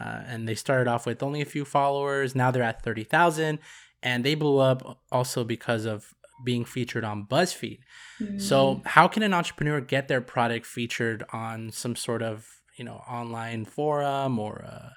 uh, 0.00 0.22
and 0.26 0.48
they 0.48 0.56
started 0.56 0.88
off 0.88 1.06
with 1.06 1.22
only 1.22 1.40
a 1.40 1.46
few 1.46 1.64
followers. 1.64 2.34
Now 2.34 2.50
they're 2.50 2.64
at 2.64 2.82
thirty 2.82 3.04
thousand, 3.04 3.60
and 4.02 4.24
they 4.24 4.34
blew 4.34 4.58
up 4.58 5.00
also 5.12 5.44
because 5.44 5.84
of 5.84 6.14
being 6.44 6.64
featured 6.64 7.04
on 7.04 7.26
BuzzFeed. 7.26 7.78
Mm. 8.20 8.40
So, 8.40 8.82
how 8.84 9.08
can 9.08 9.22
an 9.22 9.32
entrepreneur 9.32 9.80
get 9.80 10.08
their 10.08 10.20
product 10.20 10.66
featured 10.66 11.24
on 11.32 11.70
some 11.70 11.96
sort 11.96 12.22
of 12.22 12.55
you 12.76 12.84
know 12.84 13.02
online 13.08 13.64
forum 13.64 14.38
or 14.38 14.56
a, 14.56 14.94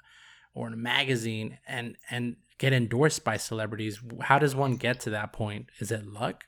or 0.54 0.66
in 0.66 0.72
a 0.72 0.76
magazine 0.76 1.58
and 1.66 1.96
and 2.10 2.36
get 2.58 2.72
endorsed 2.72 3.24
by 3.24 3.36
celebrities 3.36 4.00
how 4.20 4.38
does 4.38 4.54
one 4.54 4.76
get 4.76 5.00
to 5.00 5.10
that 5.10 5.32
point? 5.32 5.70
Is 5.78 5.90
it 5.90 6.06
luck? 6.06 6.44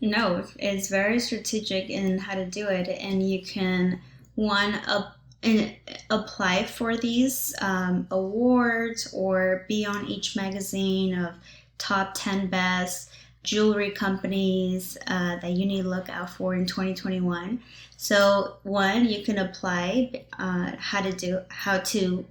No 0.00 0.44
it's 0.58 0.88
very 0.88 1.18
strategic 1.18 1.90
in 1.90 2.18
how 2.18 2.34
to 2.34 2.46
do 2.46 2.68
it 2.68 2.88
and 2.88 3.28
you 3.28 3.42
can 3.42 4.00
one 4.36 4.74
up 4.86 5.16
and 5.42 5.76
apply 6.10 6.64
for 6.64 6.96
these 6.96 7.54
um, 7.60 8.06
awards 8.10 9.12
or 9.14 9.64
be 9.68 9.86
on 9.86 10.06
each 10.06 10.34
magazine 10.34 11.16
of 11.16 11.34
top 11.78 12.12
10 12.14 12.48
best 12.48 13.10
jewelry 13.42 13.90
companies 13.90 14.98
uh, 15.06 15.36
that 15.36 15.52
you 15.52 15.66
need 15.66 15.82
to 15.82 15.88
look 15.88 16.08
out 16.08 16.30
for 16.30 16.54
in 16.54 16.66
2021. 16.66 17.60
So 17.96 18.56
one, 18.62 19.06
you 19.06 19.24
can 19.24 19.38
apply 19.38 20.24
uh, 20.38 20.72
how 20.78 21.00
to 21.02 21.12
do 21.12 21.40
how 21.48 21.78
to 21.78 22.24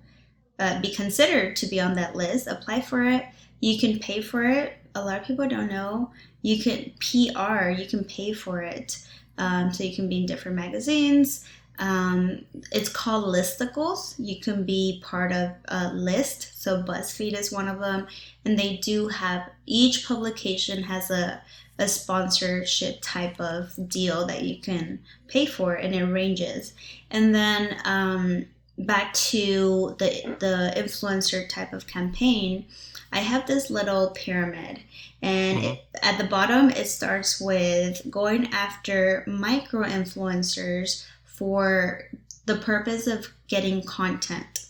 uh, 0.60 0.82
be 0.82 0.94
considered 0.94 1.56
to 1.58 1.68
be 1.68 1.80
on 1.80 1.96
that 1.96 2.16
list. 2.16 2.48
Apply 2.48 2.82
for 2.82 3.04
it. 3.04 3.26
You 3.60 3.80
can 3.80 4.00
pay 4.00 4.22
for 4.22 4.44
it. 4.44 4.78
A 4.96 5.04
lot 5.04 5.22
of 5.22 5.28
people 5.28 5.48
don't 5.48 5.70
know. 5.70 6.12
You 6.42 6.62
can 6.62 6.92
PR. 7.00 7.70
You 7.70 7.88
can 7.88 8.04
pay 8.06 8.34
for 8.34 8.62
it. 8.62 9.00
Um, 9.38 9.72
so 9.72 9.84
you 9.84 9.96
can 9.96 10.10
be 10.10 10.18
in 10.18 10.26
different 10.26 10.56
magazines. 10.56 11.46
Um, 11.80 12.46
it's 12.72 12.90
called 12.90 13.26
listicles. 13.26 14.16
You 14.18 14.40
can 14.40 14.66
be 14.66 15.02
part 15.04 15.32
of 15.32 15.52
a 15.66 15.94
list. 15.94 16.62
So 16.62 16.84
BuzzFeed 16.84 17.38
is 17.38 17.52
one 17.52 17.68
of 17.68 17.80
them, 17.80 18.08
and 18.46 18.58
they 18.58 18.78
do 18.78 19.08
have 19.10 19.50
each 19.66 20.08
publication 20.08 20.84
has 20.84 21.12
a 21.12 21.42
a 21.80 21.88
sponsorship 21.88 22.98
type 23.02 23.40
of 23.40 23.72
deal 23.88 24.26
that 24.26 24.44
you 24.44 24.60
can 24.60 25.00
pay 25.28 25.46
for, 25.46 25.76
and 25.76 25.94
it 25.94 26.06
ranges. 26.06 26.74
And 27.12 27.36
then 27.36 27.78
um, 27.86 28.46
back 28.78 29.14
to 29.14 29.96
the 30.00 30.36
the 30.40 30.74
influencer 30.76 31.48
type 31.48 31.74
of 31.74 31.88
campaign, 31.88 32.66
I 33.12 33.20
have 33.20 33.46
this 33.46 33.70
little 33.70 34.10
pyramid, 34.12 34.82
and 35.22 35.60
mm-hmm. 35.60 35.74
it, 35.74 35.86
at 36.02 36.18
the 36.18 36.24
bottom 36.24 36.70
it 36.72 36.88
starts 36.88 37.40
with 37.40 38.02
going 38.10 38.48
after 38.52 39.24
micro 39.28 39.84
influencers 39.84 41.06
for 41.38 42.04
the 42.46 42.58
purpose 42.58 43.08
of 43.08 43.28
getting 43.48 43.84
content. 43.84 44.66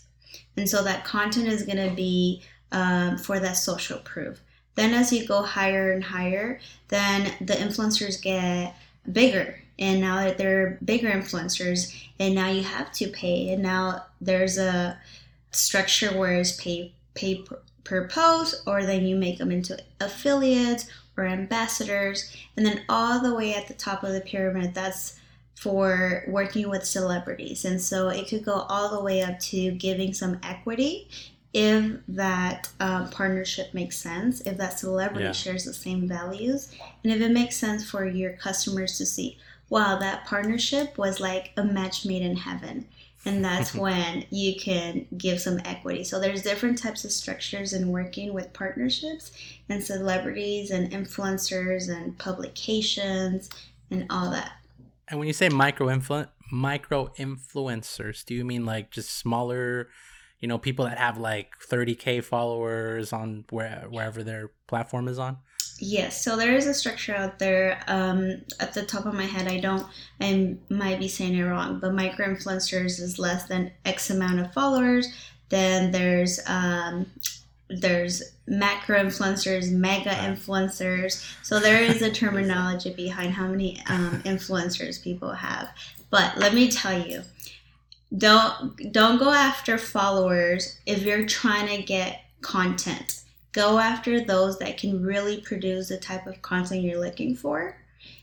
And 0.56 0.68
so 0.68 0.84
that 0.84 1.04
content 1.04 1.48
is 1.48 1.62
going 1.62 1.88
to 1.88 1.94
be 1.94 2.42
um, 2.72 3.16
for 3.18 3.40
that 3.40 3.56
social 3.56 3.98
proof. 4.00 4.40
Then 4.74 4.94
as 4.94 5.12
you 5.12 5.26
go 5.26 5.42
higher 5.42 5.92
and 5.92 6.04
higher, 6.04 6.60
then 6.88 7.32
the 7.40 7.54
influencers 7.54 8.22
get 8.22 8.76
bigger. 9.10 9.60
And 9.78 10.00
now 10.00 10.16
that 10.16 10.38
they're 10.38 10.78
bigger 10.84 11.08
influencers, 11.08 11.94
and 12.18 12.34
now 12.34 12.48
you 12.48 12.62
have 12.62 12.92
to 12.92 13.08
pay. 13.08 13.50
And 13.50 13.62
now 13.62 14.06
there's 14.20 14.58
a 14.58 14.98
structure 15.50 16.16
where 16.16 16.34
it's 16.34 16.60
pay 16.60 16.92
pay 17.14 17.36
per, 17.36 17.58
per 17.84 18.08
post, 18.08 18.62
or 18.66 18.84
then 18.84 19.06
you 19.06 19.16
make 19.16 19.38
them 19.38 19.50
into 19.50 19.78
affiliates 20.00 20.88
or 21.16 21.26
ambassadors, 21.26 22.36
and 22.56 22.64
then 22.64 22.82
all 22.88 23.20
the 23.20 23.34
way 23.34 23.54
at 23.54 23.66
the 23.66 23.74
top 23.74 24.04
of 24.04 24.12
the 24.12 24.20
pyramid, 24.20 24.74
that's 24.74 25.18
for 25.60 26.24
working 26.28 26.68
with 26.68 26.84
celebrities. 26.84 27.64
And 27.64 27.80
so 27.80 28.08
it 28.10 28.28
could 28.28 28.44
go 28.44 28.66
all 28.68 28.88
the 28.90 29.02
way 29.02 29.22
up 29.22 29.40
to 29.40 29.72
giving 29.72 30.14
some 30.14 30.38
equity 30.42 31.08
if 31.52 31.98
that 32.06 32.68
uh, 32.78 33.08
partnership 33.08 33.74
makes 33.74 33.98
sense, 33.98 34.40
if 34.42 34.56
that 34.58 34.78
celebrity 34.78 35.24
Yeah. 35.24 35.32
shares 35.32 35.64
the 35.64 35.74
same 35.74 36.06
values, 36.06 36.70
and 37.02 37.12
if 37.12 37.20
it 37.20 37.32
makes 37.32 37.56
sense 37.56 37.88
for 37.88 38.06
your 38.06 38.34
customers 38.34 38.98
to 38.98 39.06
see, 39.06 39.38
wow, 39.68 39.98
that 39.98 40.26
partnership 40.26 40.96
was 40.96 41.18
like 41.18 41.50
a 41.56 41.64
match 41.64 42.06
made 42.06 42.22
in 42.22 42.36
heaven. 42.36 42.86
And 43.24 43.44
that's 43.44 43.74
when 43.84 44.26
you 44.30 44.54
can 44.60 45.06
give 45.16 45.40
some 45.40 45.58
equity. 45.64 46.04
So 46.04 46.20
there's 46.20 46.42
different 46.42 46.78
types 46.78 47.04
of 47.04 47.10
structures 47.10 47.72
in 47.72 47.88
working 47.88 48.32
with 48.32 48.52
partnerships 48.52 49.32
and 49.68 49.82
celebrities 49.82 50.70
and 50.70 50.92
influencers 50.92 51.88
and 51.88 52.16
publications 52.16 53.50
and 53.90 54.06
all 54.08 54.30
that. 54.30 54.52
And 55.10 55.18
when 55.18 55.26
you 55.26 55.32
say 55.32 55.48
micro 55.48 55.88
influ- 55.88 56.28
micro 56.50 57.08
influencers, 57.18 58.24
do 58.24 58.34
you 58.34 58.44
mean 58.44 58.64
like 58.64 58.90
just 58.90 59.10
smaller, 59.16 59.88
you 60.40 60.48
know, 60.48 60.58
people 60.58 60.84
that 60.84 60.98
have 60.98 61.18
like 61.18 61.52
30k 61.66 62.22
followers 62.22 63.12
on 63.12 63.44
where 63.50 63.86
wherever 63.88 64.22
their 64.22 64.50
platform 64.66 65.08
is 65.08 65.18
on? 65.18 65.38
Yes, 65.80 66.24
so 66.24 66.36
there 66.36 66.56
is 66.56 66.66
a 66.66 66.74
structure 66.74 67.14
out 67.14 67.38
there. 67.38 67.80
Um, 67.86 68.42
at 68.58 68.74
the 68.74 68.84
top 68.84 69.06
of 69.06 69.14
my 69.14 69.26
head, 69.26 69.46
I 69.46 69.60
don't, 69.60 69.86
I 70.20 70.56
might 70.68 70.98
be 70.98 71.06
saying 71.06 71.36
it 71.36 71.42
wrong, 71.42 71.78
but 71.78 71.94
micro 71.94 72.26
influencers 72.26 73.00
is 73.00 73.18
less 73.18 73.44
than 73.44 73.70
X 73.84 74.10
amount 74.10 74.40
of 74.40 74.52
followers. 74.52 75.06
Then 75.50 75.92
there's 75.92 76.40
um, 76.46 77.06
there's 77.70 78.22
macro 78.48 78.98
influencers, 78.98 79.70
mega 79.70 80.10
influencers. 80.10 81.24
So 81.42 81.60
there 81.60 81.82
is 81.82 82.02
a 82.02 82.10
terminology 82.22 82.92
behind 82.94 83.32
how 83.32 83.46
many 83.46 83.80
um, 83.88 84.22
influencers 84.24 85.02
people 85.02 85.32
have. 85.32 85.68
But 86.10 86.38
let 86.38 86.54
me 86.54 86.70
tell 86.70 86.98
you, 86.98 87.22
don't 88.16 88.92
don't 88.92 89.18
go 89.18 89.30
after 89.30 89.76
followers 89.76 90.78
if 90.86 91.02
you're 91.02 91.26
trying 91.26 91.68
to 91.76 91.82
get 91.82 92.22
content 92.40 93.22
go 93.52 93.78
after 93.78 94.20
those 94.20 94.58
that 94.58 94.78
can 94.78 95.02
really 95.02 95.40
produce 95.40 95.88
the 95.88 95.96
type 95.96 96.26
of 96.26 96.40
content 96.42 96.82
you're 96.82 97.00
looking 97.00 97.34
for 97.34 97.76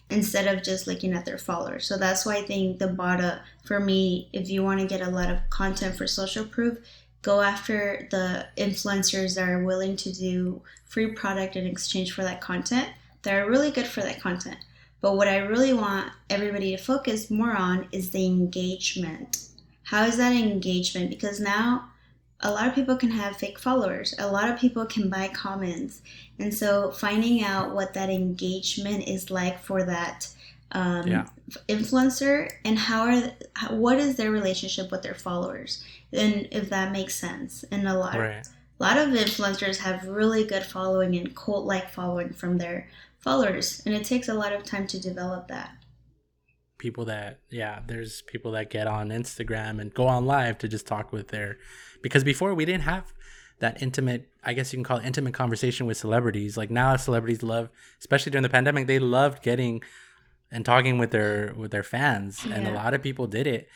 instead 0.09 0.47
of 0.47 0.63
just 0.63 0.88
looking 0.88 1.13
at 1.13 1.25
their 1.25 1.38
followers. 1.38 1.85
So 1.85 1.97
that's 1.97 2.25
why 2.25 2.38
I 2.38 2.43
think 2.43 2.79
the 2.79 2.88
bottom 2.88 3.39
for 3.65 3.79
me, 3.79 4.29
if 4.31 4.49
you 4.49 4.63
want 4.63 4.79
to 4.79 4.88
get 4.88 5.01
a 5.01 5.09
lot 5.09 5.31
of 5.31 5.39
content 5.49 5.97
for 5.97 6.05
social 6.05 6.45
proof, 6.45 6.77
go 7.25 7.41
after 7.41 8.07
the 8.11 8.45
influencers 8.55 9.33
that 9.35 9.49
are 9.49 9.63
willing 9.63 9.95
to 9.97 10.13
do 10.13 10.61
free 10.85 11.11
product 11.13 11.55
in 11.55 11.65
exchange 11.65 12.11
for 12.13 12.21
that 12.21 12.39
content. 12.39 12.88
That 13.23 13.33
are 13.33 13.49
really 13.49 13.71
good 13.71 13.88
for 13.88 14.01
that 14.01 14.21
content. 14.21 14.57
But 15.01 15.17
what 15.17 15.27
I 15.27 15.38
really 15.38 15.73
want 15.73 16.11
everybody 16.29 16.75
to 16.75 16.81
focus 16.81 17.31
more 17.31 17.57
on 17.57 17.88
is 17.91 18.11
the 18.11 18.27
engagement. 18.27 19.47
How 19.81 20.03
is 20.05 20.17
that 20.17 20.33
engagement? 20.35 21.09
Because 21.09 21.39
now 21.39 21.89
a 22.41 22.51
lot 22.51 22.67
of 22.67 22.75
people 22.75 22.95
can 22.95 23.09
have 23.09 23.38
fake 23.38 23.57
followers. 23.57 24.13
A 24.19 24.31
lot 24.31 24.47
of 24.49 24.59
people 24.59 24.85
can 24.85 25.09
buy 25.09 25.27
comments. 25.29 26.03
And 26.38 26.53
so 26.53 26.91
finding 26.91 27.43
out 27.43 27.73
what 27.73 27.95
that 27.95 28.11
engagement 28.11 29.07
is 29.07 29.31
like 29.31 29.59
for 29.59 29.83
that 29.83 30.27
um, 30.71 31.07
Yeah. 31.07 31.25
influencer 31.67 32.51
and 32.63 32.77
how 32.77 33.01
are 33.07 33.31
what 33.71 33.97
is 33.97 34.15
their 34.15 34.31
relationship 34.31 34.91
with 34.91 35.01
their 35.01 35.15
followers 35.15 35.83
and 36.15 36.47
if 36.51 36.69
that 36.69 36.91
makes 36.91 37.15
sense 37.15 37.63
and 37.71 37.88
a 37.88 37.93
lot 37.97 38.17
Right. 38.17 38.47
a 38.80 38.84
lot 38.84 38.97
of 38.97 39.10
influencers 39.10 39.78
have 39.78 40.08
really 40.08 40.43
good 40.45 40.63
following 40.63 41.15
and 41.15 41.36
cult 41.36 41.65
like 41.65 41.89
following 41.89 42.34
from 42.34 42.58
their 42.58 42.88
followers 43.19 43.82
and 43.86 43.93
it 43.95 44.04
takes 44.04 44.28
a 44.30 44.34
lot 44.34 44.54
of 44.54 44.63
time 44.63 44.88
to 44.88 44.99
develop 44.99 45.47
that 45.47 45.71
People 46.78 47.06
that 47.06 47.39
yeah, 47.49 47.80
there's 47.88 48.21
people 48.23 48.51
that 48.51 48.69
get 48.69 48.86
on 48.86 49.10
Instagram 49.10 49.80
and 49.80 49.93
go 49.93 50.08
on 50.08 50.25
live 50.25 50.58
to 50.60 50.67
just 50.67 50.86
talk 50.86 51.12
with 51.13 51.30
their 51.30 51.58
because 52.04 52.23
before 52.23 52.54
we 52.54 52.65
didn't 52.65 52.84
have 52.84 53.13
that 53.60 53.82
intimate 53.82 54.28
I 54.43 54.54
guess 54.54 54.73
you 54.73 54.78
can 54.78 54.84
call 54.84 54.97
it 54.97 55.06
intimate 55.06 55.34
conversation 55.34 55.86
with 55.88 55.97
celebrities. 55.97 56.58
Like 56.58 56.69
now 56.69 56.95
celebrities 56.97 57.41
love 57.41 57.69
especially 57.99 58.34
during 58.34 58.43
the 58.43 58.49
pandemic, 58.49 58.88
they 58.88 58.99
loved 58.99 59.41
getting 59.41 59.82
and 60.51 60.65
talking 60.65 60.97
with 60.97 61.12
their 61.12 61.54
with 61.56 61.71
their 61.71 61.82
fans 61.82 62.45
and 62.45 62.67
a 62.67 62.73
lot 62.73 62.93
of 62.93 63.01
people 63.01 63.25
did 63.25 63.47
it 63.47 63.67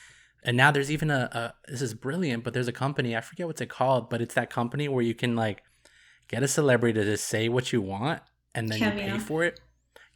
and 0.43 0.55
now 0.57 0.71
there's 0.71 0.91
even 0.91 1.11
a, 1.11 1.29
a 1.67 1.71
this 1.71 1.81
is 1.81 1.93
brilliant 1.93 2.43
but 2.43 2.53
there's 2.53 2.67
a 2.67 2.73
company 2.73 3.15
i 3.15 3.21
forget 3.21 3.47
what's 3.47 3.61
it 3.61 3.69
called 3.69 4.09
but 4.09 4.21
it's 4.21 4.35
that 4.35 4.49
company 4.49 4.87
where 4.87 5.03
you 5.03 5.13
can 5.15 5.35
like 5.35 5.63
get 6.27 6.43
a 6.43 6.47
celebrity 6.47 6.99
to 6.99 7.05
just 7.05 7.25
say 7.27 7.49
what 7.49 7.73
you 7.73 7.81
want 7.81 8.21
and 8.55 8.69
then 8.69 8.79
you 8.79 8.91
pay 8.91 9.17
for 9.17 9.43
it. 9.43 9.59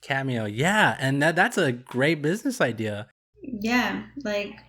Cameo 0.02 0.46
yeah 0.46 0.96
and 1.00 1.22
that 1.22 1.36
that's 1.36 1.58
a 1.58 1.72
great 1.72 2.22
business 2.22 2.60
idea. 2.62 3.08
Yeah 3.42 4.04
like 4.24 4.60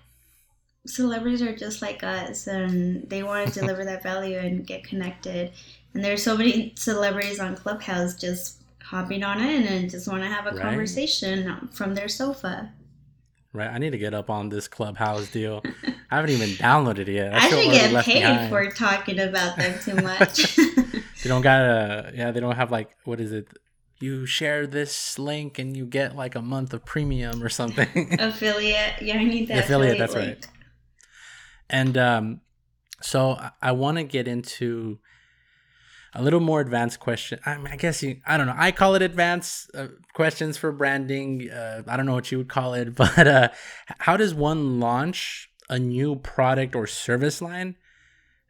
celebrities 0.86 1.42
are 1.42 1.56
just 1.56 1.82
like 1.82 2.02
us 2.04 2.46
and 2.46 3.08
they 3.08 3.22
want 3.22 3.52
to 3.52 3.60
deliver 3.60 3.84
that 3.84 4.02
value 4.02 4.38
and 4.38 4.66
get 4.66 4.84
connected. 4.84 5.52
And 5.94 6.04
there's 6.04 6.22
so 6.22 6.36
many 6.36 6.72
celebrities 6.76 7.40
on 7.40 7.56
clubhouse 7.56 8.14
just 8.14 8.62
hopping 8.82 9.24
on 9.24 9.40
in 9.40 9.64
and 9.64 9.90
just 9.90 10.06
want 10.08 10.22
to 10.22 10.28
have 10.28 10.46
a 10.46 10.50
Right. 10.50 10.62
conversation 10.62 11.68
from 11.72 11.94
their 11.94 12.08
sofa 12.08 12.70
right 13.54 13.70
i 13.70 13.78
need 13.78 13.90
to 13.90 13.98
get 13.98 14.12
up 14.12 14.28
on 14.28 14.48
this 14.50 14.68
clubhouse 14.68 15.30
deal 15.30 15.62
i 16.10 16.16
haven't 16.16 16.30
even 16.30 16.50
downloaded 16.50 16.98
it 17.00 17.08
yet 17.08 17.32
That 17.32 17.42
i 17.44 17.48
should 17.48 17.70
get 17.70 18.04
paid 18.04 18.20
behind. 18.20 18.50
for 18.50 18.70
talking 18.70 19.18
about 19.18 19.56
them 19.56 19.78
too 19.82 19.94
much 20.02 20.56
they 21.22 21.28
don't 21.28 21.40
got 21.42 21.60
a 21.62 22.12
yeah 22.14 22.30
they 22.32 22.40
don't 22.40 22.56
have 22.56 22.70
like 22.70 22.90
what 23.04 23.20
is 23.20 23.32
it 23.32 23.48
you 24.00 24.26
share 24.26 24.66
this 24.66 25.18
link 25.18 25.58
and 25.58 25.74
you 25.76 25.86
get 25.86 26.14
like 26.14 26.34
a 26.34 26.42
month 26.42 26.74
of 26.74 26.84
premium 26.84 27.42
or 27.42 27.48
something 27.48 28.16
affiliate 28.20 29.00
yeah 29.00 29.16
i 29.16 29.24
need 29.24 29.48
that 29.48 29.60
Affiliate, 29.64 29.94
affiliate, 29.94 29.98
that's 29.98 30.14
link. 30.14 30.28
right. 30.28 30.46
And 31.70 31.96
um, 31.96 32.40
so 33.00 33.30
I, 33.32 33.50
I 33.62 33.72
want 33.72 33.96
to 33.96 34.04
get 34.04 34.28
into 34.28 34.98
a 36.14 36.22
little 36.22 36.40
more 36.40 36.60
advanced 36.60 37.00
question. 37.00 37.40
I, 37.44 37.56
mean, 37.56 37.68
I 37.68 37.76
guess 37.76 38.02
you, 38.02 38.20
I 38.26 38.36
don't 38.36 38.46
know. 38.46 38.54
I 38.56 38.70
call 38.70 38.94
it 38.94 39.02
advanced 39.02 39.70
uh, 39.74 39.88
questions 40.14 40.56
for 40.56 40.70
branding. 40.70 41.50
Uh, 41.50 41.82
I 41.88 41.96
don't 41.96 42.06
know 42.06 42.14
what 42.14 42.30
you 42.30 42.38
would 42.38 42.48
call 42.48 42.74
it, 42.74 42.94
but 42.96 43.26
uh, 43.26 43.48
how 43.98 44.16
does 44.16 44.34
one 44.34 44.78
launch 44.78 45.50
a 45.68 45.78
new 45.78 46.16
product 46.16 46.76
or 46.76 46.86
service 46.86 47.42
line 47.42 47.76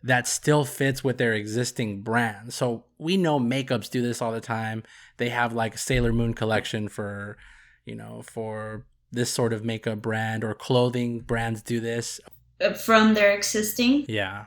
that 0.03 0.29
still 0.29 0.65
fits 0.65 1.03
with 1.03 1.17
their 1.17 1.33
existing 1.33 2.03
brand? 2.03 2.53
So 2.53 2.85
we 2.99 3.17
know 3.17 3.41
makeups 3.41 3.91
do 3.91 4.03
this 4.03 4.21
all 4.21 4.33
the 4.33 4.41
time. 4.41 4.83
They 5.17 5.31
have 5.31 5.55
like 5.55 5.75
a 5.75 5.79
Sailor 5.79 6.13
Moon 6.13 6.35
collection 6.35 6.89
for, 6.89 7.39
you 7.87 7.95
know, 7.95 8.23
for 8.23 8.85
this 9.11 9.31
sort 9.31 9.53
of 9.53 9.65
makeup 9.65 10.03
brand 10.03 10.45
or 10.45 10.55
clothing 10.55 11.21
brands 11.21 11.63
do 11.63 11.81
this. 11.81 12.21
From 12.85 13.15
their 13.15 13.33
existing 13.33 14.05
Yeah. 14.09 14.47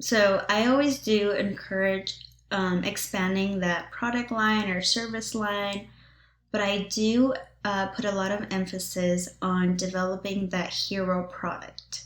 So 0.00 0.44
I 0.48 0.66
always 0.66 0.98
do 0.98 1.32
encourage 1.32 2.18
um, 2.50 2.84
expanding 2.84 3.60
that 3.60 3.90
product 3.90 4.30
line 4.30 4.70
or 4.70 4.82
service 4.82 5.34
line, 5.34 5.88
but 6.50 6.60
I 6.60 6.88
do 6.90 7.34
uh, 7.64 7.88
put 7.88 8.04
a 8.04 8.12
lot 8.12 8.32
of 8.32 8.46
emphasis 8.50 9.28
on 9.42 9.76
developing 9.76 10.48
that 10.48 10.70
hero 10.70 11.24
product. 11.24 12.04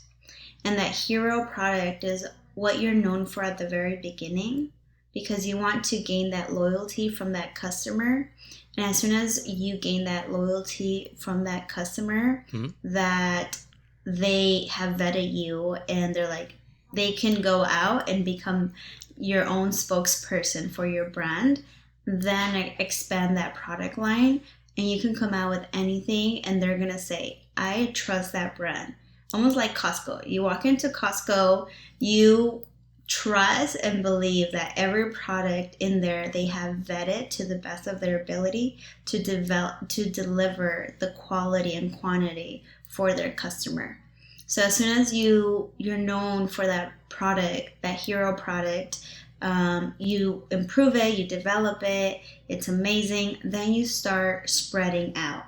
And 0.63 0.77
that 0.77 0.91
hero 0.91 1.45
product 1.45 2.03
is 2.03 2.25
what 2.55 2.79
you're 2.79 2.93
known 2.93 3.25
for 3.25 3.43
at 3.43 3.57
the 3.57 3.67
very 3.69 3.97
beginning 3.97 4.71
because 5.13 5.47
you 5.47 5.57
want 5.57 5.83
to 5.85 5.99
gain 5.99 6.29
that 6.31 6.53
loyalty 6.53 7.07
from 7.09 7.31
that 7.33 7.55
customer. 7.55 8.29
And 8.77 8.85
as 8.85 8.97
soon 8.97 9.13
as 9.15 9.47
you 9.47 9.77
gain 9.77 10.03
that 10.05 10.31
loyalty 10.31 11.13
from 11.17 11.45
that 11.45 11.69
customer, 11.69 12.45
Mhm. 12.51 12.73
that 12.83 13.57
they 14.05 14.67
have 14.69 14.97
vetted 14.97 15.33
you 15.33 15.75
and 15.87 16.13
they're 16.13 16.27
like, 16.27 16.53
they 16.93 17.13
can 17.13 17.41
go 17.41 17.63
out 17.63 18.09
and 18.09 18.23
become 18.25 18.73
your 19.17 19.45
own 19.45 19.69
spokesperson 19.69 20.69
for 20.69 20.85
your 20.85 21.09
brand, 21.09 21.63
then 22.05 22.73
expand 22.79 23.37
that 23.37 23.55
product 23.55 23.97
line 23.97 24.41
and 24.77 24.89
you 24.89 24.99
can 24.99 25.15
come 25.15 25.33
out 25.33 25.49
with 25.49 25.65
anything 25.73 26.43
and 26.45 26.61
they're 26.61 26.77
gonna 26.77 26.99
say, 26.99 27.41
I 27.57 27.91
trust 27.93 28.33
that 28.33 28.55
brand. 28.55 28.93
Almost 29.33 29.55
like 29.55 29.75
Costco. 29.75 30.27
You 30.27 30.43
walk 30.43 30.65
into 30.65 30.89
Costco, 30.89 31.67
you 31.99 32.63
trust 33.07 33.77
and 33.83 34.01
believe 34.01 34.51
that 34.51 34.73
every 34.75 35.11
product 35.11 35.77
in 35.79 36.01
there 36.01 36.27
they 36.29 36.45
have 36.47 36.75
vetted 36.77 37.29
to 37.29 37.45
the 37.45 37.57
best 37.57 37.85
of 37.85 37.99
their 37.99 38.19
ability 38.19 38.79
to 39.05 39.21
develop 39.21 39.87
to 39.87 40.09
deliver 40.09 40.95
the 40.99 41.11
quality 41.11 41.75
and 41.75 41.97
quantity 41.99 42.63
for 42.87 43.13
their 43.13 43.31
customer. 43.31 43.99
So 44.47 44.61
as 44.61 44.75
soon 44.75 44.97
as 44.97 45.13
you 45.13 45.71
you're 45.77 45.97
known 45.97 46.47
for 46.47 46.65
that 46.67 46.93
product, 47.09 47.71
that 47.81 47.99
hero 47.99 48.33
product, 48.33 48.99
um, 49.41 49.93
you 49.97 50.43
improve 50.51 50.95
it, 50.95 51.17
you 51.17 51.27
develop 51.27 51.83
it, 51.83 52.21
it's 52.47 52.67
amazing. 52.67 53.37
Then 53.43 53.73
you 53.73 53.85
start 53.85 54.49
spreading 54.49 55.13
out, 55.15 55.45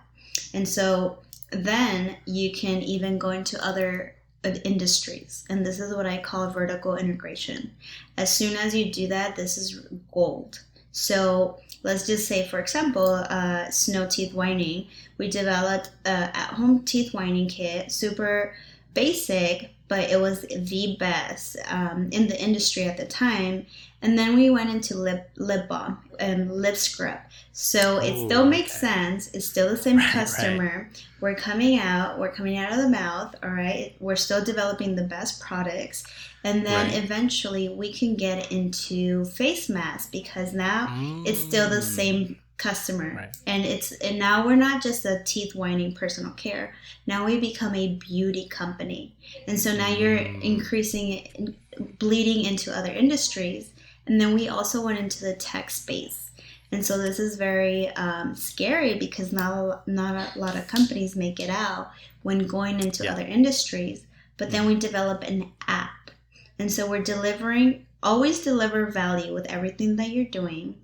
and 0.53 0.67
so 0.67 1.19
then 1.51 2.17
you 2.25 2.51
can 2.51 2.81
even 2.81 3.17
go 3.17 3.29
into 3.29 3.63
other 3.65 4.15
uh, 4.43 4.55
industries, 4.65 5.45
and 5.49 5.65
this 5.65 5.79
is 5.79 5.95
what 5.95 6.05
I 6.05 6.17
call 6.17 6.49
vertical 6.49 6.95
integration. 6.95 7.71
As 8.17 8.35
soon 8.35 8.57
as 8.57 8.75
you 8.75 8.91
do 8.91 9.07
that, 9.07 9.35
this 9.35 9.57
is 9.57 9.87
gold. 10.11 10.59
So 10.91 11.59
let's 11.83 12.07
just 12.07 12.27
say, 12.27 12.47
for 12.47 12.59
example, 12.59 13.23
uh, 13.29 13.69
snow 13.69 14.07
teeth 14.09 14.33
whitening. 14.33 14.87
We 15.17 15.29
developed 15.29 15.91
a 16.05 16.35
at-home 16.35 16.83
teeth 16.85 17.13
whitening 17.13 17.47
kit, 17.47 17.91
super 17.91 18.55
basic, 19.01 19.55
but 19.87 20.09
it 20.13 20.19
was 20.19 20.41
the 20.41 20.97
best 20.99 21.55
um, 21.77 22.09
in 22.11 22.27
the 22.27 22.37
industry 22.47 22.83
at 22.83 22.97
the 22.97 23.05
time. 23.05 23.65
And 24.01 24.17
then 24.19 24.35
we 24.35 24.49
went 24.57 24.69
into 24.69 24.95
lip 24.97 25.29
lip 25.37 25.67
balm 25.67 25.97
and 26.19 26.39
lip 26.63 26.75
scrub. 26.75 27.19
So 27.53 27.99
it 27.99 28.13
Ooh, 28.15 28.25
still 28.25 28.45
makes 28.45 28.71
okay. 28.77 28.87
sense. 28.93 29.21
It's 29.33 29.47
still 29.47 29.69
the 29.69 29.77
same 29.77 29.97
Right, 29.97 30.11
customer. 30.19 30.89
We're 31.21 31.35
coming 31.35 31.79
out. 31.79 32.19
We're 32.19 32.31
coming 32.39 32.57
out 32.61 32.71
of 32.73 32.79
the 32.85 32.89
mouth. 32.89 33.33
All 33.43 33.49
right. 33.49 33.95
We're 33.99 34.15
still 34.27 34.43
developing 34.43 34.95
the 34.95 35.03
best 35.15 35.39
products, 35.47 36.03
and 36.43 36.57
then 36.65 36.87
Right. 36.91 37.03
eventually 37.03 37.69
we 37.69 37.91
can 37.91 38.15
get 38.15 38.51
into 38.51 39.25
face 39.25 39.67
masks 39.69 40.09
because 40.11 40.53
now 40.53 40.79
it's 41.25 41.39
still 41.39 41.67
the 41.69 41.77
Mm. 41.81 41.95
same 41.99 42.19
customer. 42.57 43.13
Right. 43.15 43.37
and 43.45 43.65
it's 43.65 43.91
and 43.93 44.17
now 44.17 44.45
we're 44.45 44.55
not 44.55 44.81
just 44.81 45.05
a 45.05 45.21
teeth 45.25 45.53
whitening 45.55 45.93
personal 45.93 46.31
care. 46.31 46.73
Now 47.05 47.25
we 47.25 47.39
become 47.39 47.75
a 47.75 47.95
beauty 47.95 48.47
company. 48.47 49.13
And 49.47 49.59
so 49.59 49.75
now 49.75 49.89
you're 49.89 50.17
Mm. 50.17 50.41
increasing 50.41 51.55
bleeding 51.99 52.45
into 52.45 52.75
other 52.75 52.91
industries. 52.91 53.69
And 54.07 54.19
then 54.19 54.33
we 54.33 54.47
also 54.49 54.83
went 54.83 54.99
into 54.99 55.23
the 55.23 55.35
tech 55.35 55.69
space. 55.69 56.31
And 56.71 56.85
so 56.85 56.97
this 56.97 57.19
is 57.19 57.37
very 57.37 57.89
um, 57.95 58.35
scary 58.35 58.97
because 58.97 59.31
not 59.31 59.53
a, 59.53 59.79
not 59.89 60.35
a 60.35 60.39
lot 60.39 60.55
of 60.55 60.67
companies 60.67 61.15
make 61.15 61.39
it 61.39 61.49
out 61.49 61.91
when 62.23 62.47
going 62.47 62.79
into 62.79 63.03
Yeah. 63.03 63.13
other 63.13 63.25
industries. 63.25 64.05
But 64.37 64.51
then 64.51 64.65
we 64.65 64.75
develop 64.75 65.23
an 65.23 65.51
app. 65.67 66.11
And 66.59 66.71
so 66.71 66.89
we're 66.89 67.03
delivering 67.03 67.85
always 68.03 68.43
deliver 68.43 68.85
value 68.87 69.33
with 69.33 69.45
everything 69.47 69.95
that 69.97 70.09
you're 70.09 70.25
doing 70.25 70.75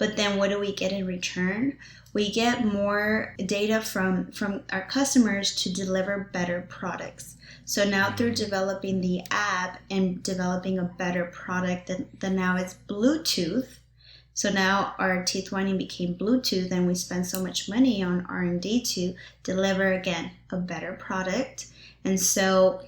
but 0.00 0.16
then 0.16 0.38
what 0.38 0.48
do 0.48 0.58
we 0.58 0.72
get 0.72 0.92
in 0.92 1.06
return? 1.06 1.76
We 2.14 2.32
get 2.32 2.64
more 2.64 3.34
data 3.44 3.82
from 3.82 4.32
from 4.32 4.62
our 4.72 4.86
customers 4.86 5.54
to 5.56 5.70
deliver 5.70 6.30
better 6.32 6.66
products. 6.70 7.36
So 7.66 7.84
now 7.84 8.10
through 8.16 8.34
developing 8.34 9.02
the 9.02 9.20
app 9.30 9.78
and 9.90 10.22
developing 10.22 10.78
a 10.78 10.84
better 10.84 11.26
product 11.26 11.90
then, 12.18 12.34
now 12.34 12.56
it's 12.56 12.78
bluetooth. 12.88 13.68
So 14.32 14.48
now 14.50 14.94
our 14.98 15.22
teeth 15.22 15.52
whitening 15.52 15.76
became 15.76 16.14
bluetooth 16.14 16.72
and 16.72 16.86
we 16.86 16.94
spend 16.94 17.26
so 17.26 17.42
much 17.42 17.68
money 17.68 18.02
on 18.02 18.24
r&d 18.26 18.82
to 18.82 19.14
deliver 19.42 19.92
again 19.92 20.30
a 20.48 20.56
better 20.56 20.94
product. 20.94 21.66
And 22.06 22.18
so 22.18 22.80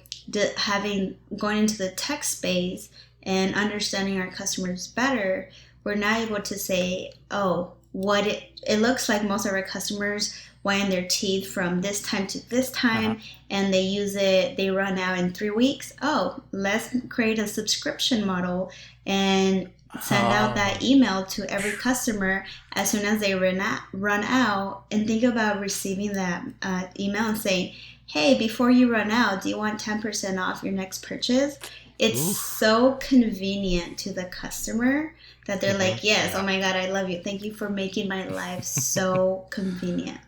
having 0.57 1.15
going 1.37 1.59
into 1.59 1.77
the 1.77 1.91
tech 1.91 2.23
space 2.23 2.89
and 3.21 3.53
understanding 3.53 4.19
our 4.19 4.31
customers 4.31 4.87
better 4.87 5.51
we're 5.83 5.95
now 5.95 6.17
able 6.17 6.41
to 6.41 6.57
say, 6.57 7.11
oh, 7.31 7.71
what 7.91 8.25
it, 8.25 8.43
it 8.67 8.77
looks 8.77 9.07
like 9.09 9.23
most 9.23 9.45
of 9.45 9.53
our 9.53 9.61
customers 9.63 10.33
whiten 10.63 10.89
their 10.89 11.05
teeth 11.09 11.47
from 11.51 11.81
this 11.81 12.01
time 12.01 12.25
to 12.25 12.49
this 12.49 12.71
time 12.71 13.11
Uh-huh. 13.11 13.23
and 13.49 13.73
they 13.73 13.81
use 13.81 14.15
it, 14.15 14.55
they 14.57 14.69
run 14.69 14.97
out 14.97 15.17
in 15.17 15.31
three 15.33 15.49
weeks. 15.49 15.93
Oh, 16.01 16.41
let's 16.51 16.89
create 17.09 17.37
a 17.37 17.47
subscription 17.47 18.25
model 18.25 18.71
and 19.05 19.69
send 20.01 20.25
out 20.33 20.55
that 20.55 20.77
Oh. 20.81 20.85
email 20.85 21.25
to 21.25 21.47
every 21.51 21.73
customer 21.73 22.45
as 22.71 22.89
soon 22.89 23.05
as 23.05 23.19
they 23.19 23.35
run 23.35 23.59
out, 23.59 23.81
run 23.91 24.23
out 24.23 24.85
and 24.89 25.05
think 25.05 25.23
about 25.23 25.59
receiving 25.59 26.13
that 26.13 26.43
uh, 26.63 26.83
email 26.99 27.25
and 27.27 27.37
saying, 27.37 27.75
hey, 28.07 28.37
before 28.39 28.71
you 28.71 28.91
run 28.91 29.11
out, 29.11 29.43
do 29.43 29.49
you 29.49 29.57
want 29.57 29.79
10% 29.79 30.41
off 30.41 30.63
your 30.63 30.73
next 30.73 31.05
purchase? 31.05 31.59
It's 31.99 32.19
Oof. 32.19 32.35
so 32.37 32.93
convenient 33.01 33.97
to 33.99 34.13
the 34.13 34.25
customer 34.25 35.13
that 35.47 35.59
they're 35.61 35.75
Mhm. 35.75 35.79
like, 35.91 36.03
yes, 36.03 36.33
oh 36.35 36.43
my 36.43 36.59
God, 36.59 36.75
I 36.75 36.89
love 36.89 37.09
you. 37.09 37.21
Thank 37.23 37.43
you 37.43 37.53
for 37.53 37.69
making 37.69 38.07
my 38.07 38.25
life 38.27 38.63
so 38.95 39.45
convenient. 39.49 40.19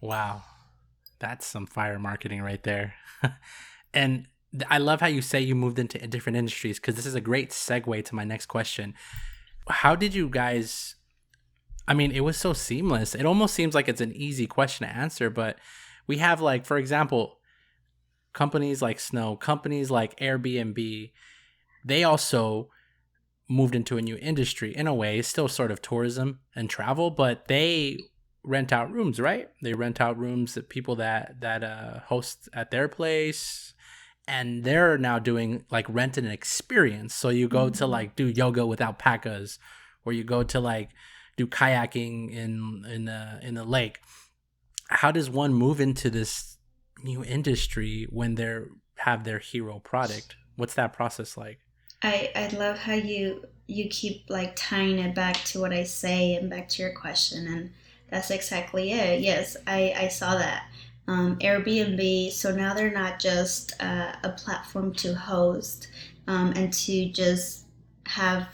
Wow. 0.00 0.42
That's 1.18 1.46
some 1.46 1.66
fire 1.66 1.98
marketing 1.98 2.42
right 2.42 2.62
there. 2.62 2.94
and 3.94 4.26
I 4.68 4.78
love 4.78 5.00
how 5.00 5.06
you 5.06 5.22
say 5.22 5.40
you 5.40 5.54
moved 5.54 5.78
into 5.78 5.98
different 6.06 6.36
industries 6.36 6.78
because 6.78 6.94
this 6.96 7.06
is 7.06 7.14
a 7.14 7.20
great 7.20 7.50
segue 7.50 8.04
to 8.04 8.14
my 8.14 8.24
next 8.24 8.46
question. 8.46 8.94
How 9.68 9.96
did 9.96 10.14
you 10.14 10.28
guys? 10.28 10.96
I 11.88 11.94
mean, 11.94 12.12
it 12.12 12.20
was 12.20 12.36
so 12.36 12.52
seamless. 12.52 13.14
It 13.14 13.26
almost 13.26 13.54
seems 13.54 13.74
like 13.74 13.88
it's 13.88 14.00
an 14.00 14.12
easy 14.14 14.46
question 14.46 14.86
to 14.86 14.94
answer, 14.94 15.28
but 15.30 15.58
we 16.06 16.18
have, 16.18 16.40
like, 16.40 16.64
for 16.66 16.78
example, 16.78 17.38
companies 18.32 18.80
like 18.82 18.98
Snow, 19.00 19.36
companies 19.36 19.90
like 19.90 20.18
Airbnb, 20.18 21.12
they 21.84 22.04
also 22.04 22.68
moved 23.48 23.74
into 23.74 23.98
a 23.98 24.02
new 24.02 24.16
industry 24.16 24.74
in 24.74 24.86
a 24.86 24.94
way, 24.94 25.20
still 25.22 25.48
sort 25.48 25.70
of 25.70 25.82
tourism 25.82 26.40
and 26.54 26.70
travel, 26.70 27.10
but 27.10 27.46
they 27.48 27.98
rent 28.42 28.72
out 28.72 28.90
rooms, 28.90 29.20
right? 29.20 29.48
They 29.62 29.72
rent 29.74 30.00
out 30.00 30.18
rooms 30.18 30.54
that 30.54 30.68
people 30.68 30.96
that 30.96 31.40
that 31.40 31.62
uh, 31.64 32.00
host 32.06 32.48
at 32.52 32.70
their 32.70 32.88
place, 32.88 33.74
and 34.26 34.64
they're 34.64 34.96
now 34.98 35.18
doing 35.18 35.64
like 35.70 35.86
rent 35.88 36.16
an 36.16 36.26
experience. 36.26 37.14
So 37.14 37.28
you 37.28 37.48
go 37.48 37.68
to 37.70 37.84
Mhm. 37.84 37.88
like 37.90 38.16
do 38.16 38.26
yoga 38.26 38.66
with 38.66 38.80
alpacas, 38.80 39.58
or 40.04 40.12
you 40.12 40.24
go 40.24 40.42
to 40.42 40.60
like 40.60 40.90
do 41.36 41.46
kayaking 41.46 42.30
in 42.32 42.84
in 42.86 43.04
the 43.06 43.40
in 43.42 43.54
the 43.54 43.64
lake. 43.64 44.00
How 44.88 45.10
does 45.10 45.30
one 45.30 45.54
move 45.54 45.80
into 45.80 46.10
this 46.10 46.58
new 47.02 47.24
industry 47.24 48.06
when 48.10 48.34
they're 48.36 48.68
have 48.98 49.24
their 49.24 49.38
hero 49.38 49.78
product? 49.80 50.36
What's 50.56 50.74
that 50.74 50.92
process 50.92 51.36
like? 51.36 51.60
I, 52.04 52.30
I 52.36 52.48
love 52.48 52.78
how 52.78 52.94
you 52.94 53.46
you 53.66 53.88
keep 53.88 54.26
like 54.28 54.54
tying 54.54 54.98
it 54.98 55.14
back 55.14 55.36
to 55.44 55.58
what 55.58 55.72
I 55.72 55.84
say 55.84 56.34
and 56.34 56.50
back 56.50 56.68
to 56.70 56.82
your 56.82 56.92
question 56.92 57.46
and 57.46 57.70
that's 58.10 58.30
exactly 58.30 58.92
it. 58.92 59.22
Yes, 59.22 59.56
I, 59.66 59.94
I 59.96 60.08
saw 60.08 60.36
that. 60.36 60.68
Um, 61.08 61.38
Airbnb, 61.38 62.30
so 62.30 62.54
now 62.54 62.74
they're 62.74 62.92
not 62.92 63.18
just 63.18 63.72
uh, 63.82 64.12
a 64.22 64.30
platform 64.30 64.92
to 64.96 65.14
host 65.14 65.88
um, 66.28 66.52
and 66.54 66.72
to 66.74 67.10
just 67.10 67.64
have 68.06 68.48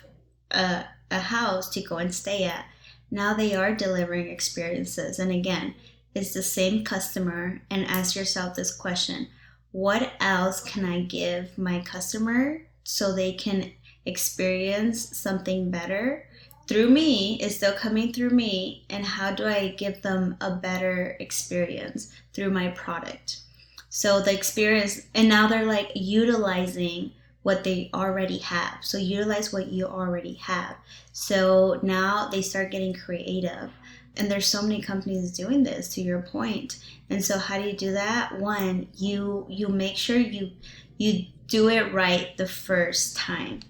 a, 0.52 0.84
a 1.10 1.18
house 1.18 1.68
to 1.70 1.82
go 1.82 1.98
and 1.98 2.14
stay 2.14 2.44
at. 2.44 2.64
Now 3.10 3.34
they 3.34 3.54
are 3.54 3.74
delivering 3.74 4.30
experiences. 4.30 5.18
And 5.18 5.32
again, 5.32 5.74
it's 6.14 6.32
the 6.32 6.42
same 6.42 6.84
customer. 6.84 7.60
And 7.68 7.84
ask 7.86 8.14
yourself 8.14 8.54
this 8.54 8.74
question 8.74 9.28
What 9.72 10.12
else 10.20 10.62
can 10.62 10.84
I 10.84 11.02
give 11.02 11.58
my 11.58 11.80
customer 11.80 12.62
so 12.90 13.14
they 13.14 13.32
can 13.32 13.72
experience 14.04 15.16
something 15.16 15.70
better 15.70 16.26
through 16.70 16.88
me 16.88 17.34
is 17.40 17.56
still 17.56 17.72
coming 17.72 18.12
through 18.12 18.30
me 18.30 18.84
and 18.88 19.04
how 19.04 19.32
do 19.32 19.44
i 19.44 19.74
give 19.76 20.02
them 20.02 20.36
a 20.40 20.54
better 20.54 21.16
experience 21.18 22.12
through 22.32 22.50
my 22.50 22.68
product? 22.68 23.40
So 23.88 24.20
the 24.20 24.32
experience 24.32 25.00
and 25.12 25.28
now 25.28 25.48
they're 25.48 25.66
like 25.66 25.90
utilizing 25.96 27.10
what 27.42 27.64
they 27.64 27.90
already 27.92 28.38
have. 28.38 28.78
So 28.82 28.98
utilize 28.98 29.52
what 29.52 29.66
you 29.72 29.86
already 29.86 30.34
have. 30.34 30.76
So 31.12 31.80
now 31.82 32.28
they 32.28 32.40
start 32.40 32.70
getting 32.70 32.94
creative 32.94 33.70
and 34.16 34.30
there's 34.30 34.46
so 34.46 34.62
many 34.62 34.80
companies 34.80 35.36
doing 35.36 35.64
this 35.64 35.92
to 35.94 36.02
your 36.02 36.22
point. 36.22 36.78
And 37.08 37.24
so 37.24 37.36
how 37.36 37.58
do 37.58 37.66
you 37.66 37.76
do 37.76 37.92
that? 37.92 38.38
One 38.38 38.86
you 38.94 39.44
you 39.48 39.66
make 39.66 39.96
sure 39.96 40.18
you 40.18 40.52
you 40.98 41.26
do 41.50 41.68
it 41.68 41.92
right 41.92 42.34
the 42.38 42.48
first 42.48 43.16
time. 43.16 43.60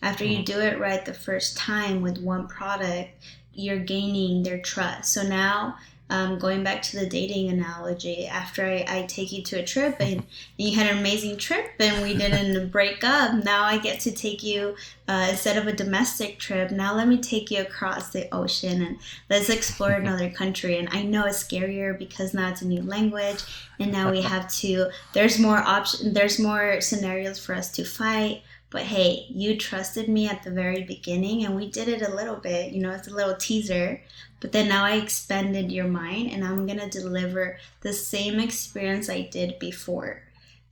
After 0.00 0.24
you 0.24 0.38
hmm. 0.38 0.44
do 0.44 0.60
it 0.60 0.78
right 0.78 1.04
the 1.04 1.12
first 1.12 1.58
time 1.58 2.00
with 2.00 2.22
one 2.22 2.48
product 2.48 3.10
you're 3.52 3.78
gaining 3.78 4.42
their 4.42 4.60
trust. 4.60 5.12
So 5.12 5.22
now 5.22 5.76
um, 6.08 6.38
going 6.38 6.62
back 6.62 6.82
to 6.82 6.98
the 6.98 7.06
dating 7.06 7.48
analogy 7.48 8.26
after 8.26 8.64
I, 8.64 8.84
I 8.88 9.06
take 9.06 9.32
you 9.32 9.42
to 9.44 9.60
a 9.60 9.64
trip 9.64 9.96
and 10.00 10.22
you 10.56 10.76
had 10.76 10.90
an 10.90 10.98
amazing 10.98 11.36
trip 11.36 11.72
and 11.78 12.02
we 12.02 12.16
didn't 12.16 12.68
break 12.72 13.02
up 13.02 13.44
now 13.44 13.64
i 13.64 13.78
get 13.78 14.00
to 14.00 14.12
take 14.12 14.42
you 14.42 14.76
uh, 15.08 15.28
instead 15.30 15.56
of 15.56 15.66
a 15.66 15.72
domestic 15.72 16.38
trip 16.38 16.70
now 16.70 16.94
let 16.94 17.08
me 17.08 17.18
take 17.18 17.50
you 17.50 17.60
across 17.60 18.10
the 18.10 18.32
ocean 18.34 18.82
and 18.82 18.98
let's 19.30 19.48
explore 19.48 19.90
another 19.92 20.30
country. 20.30 20.78
And 20.78 20.88
i 20.92 21.02
know 21.02 21.26
it's 21.26 21.42
scarier 21.42 21.98
because 21.98 22.34
now 22.34 22.50
it's 22.50 22.62
a 22.62 22.66
new 22.66 22.82
language 22.82 23.42
and 23.78 23.92
now 23.92 24.10
we 24.10 24.22
have 24.22 24.50
to 24.54 24.90
there's 25.12 25.38
more 25.38 25.58
option 25.58 26.12
there's 26.12 26.38
more 26.38 26.80
scenarios 26.80 27.38
for 27.38 27.54
us 27.54 27.70
to 27.72 27.84
fight 27.84 28.42
but 28.76 28.84
hey 28.84 29.24
you 29.30 29.56
trusted 29.56 30.06
me 30.06 30.28
at 30.28 30.42
the 30.42 30.50
very 30.50 30.82
beginning 30.82 31.46
and 31.46 31.56
we 31.56 31.70
did 31.70 31.88
it 31.88 32.02
a 32.02 32.14
little 32.14 32.36
bit 32.36 32.72
you 32.72 32.82
know 32.82 32.90
it's 32.90 33.08
a 33.08 33.14
little 33.14 33.34
teaser 33.36 34.02
but 34.38 34.52
then 34.52 34.68
now 34.68 34.84
i 34.84 34.96
expanded 34.96 35.72
your 35.72 35.88
mind 35.88 36.30
and 36.30 36.44
i'm 36.44 36.66
gonna 36.66 36.90
deliver 36.90 37.56
the 37.80 37.90
same 37.90 38.38
experience 38.38 39.08
i 39.08 39.22
did 39.32 39.58
before 39.58 40.22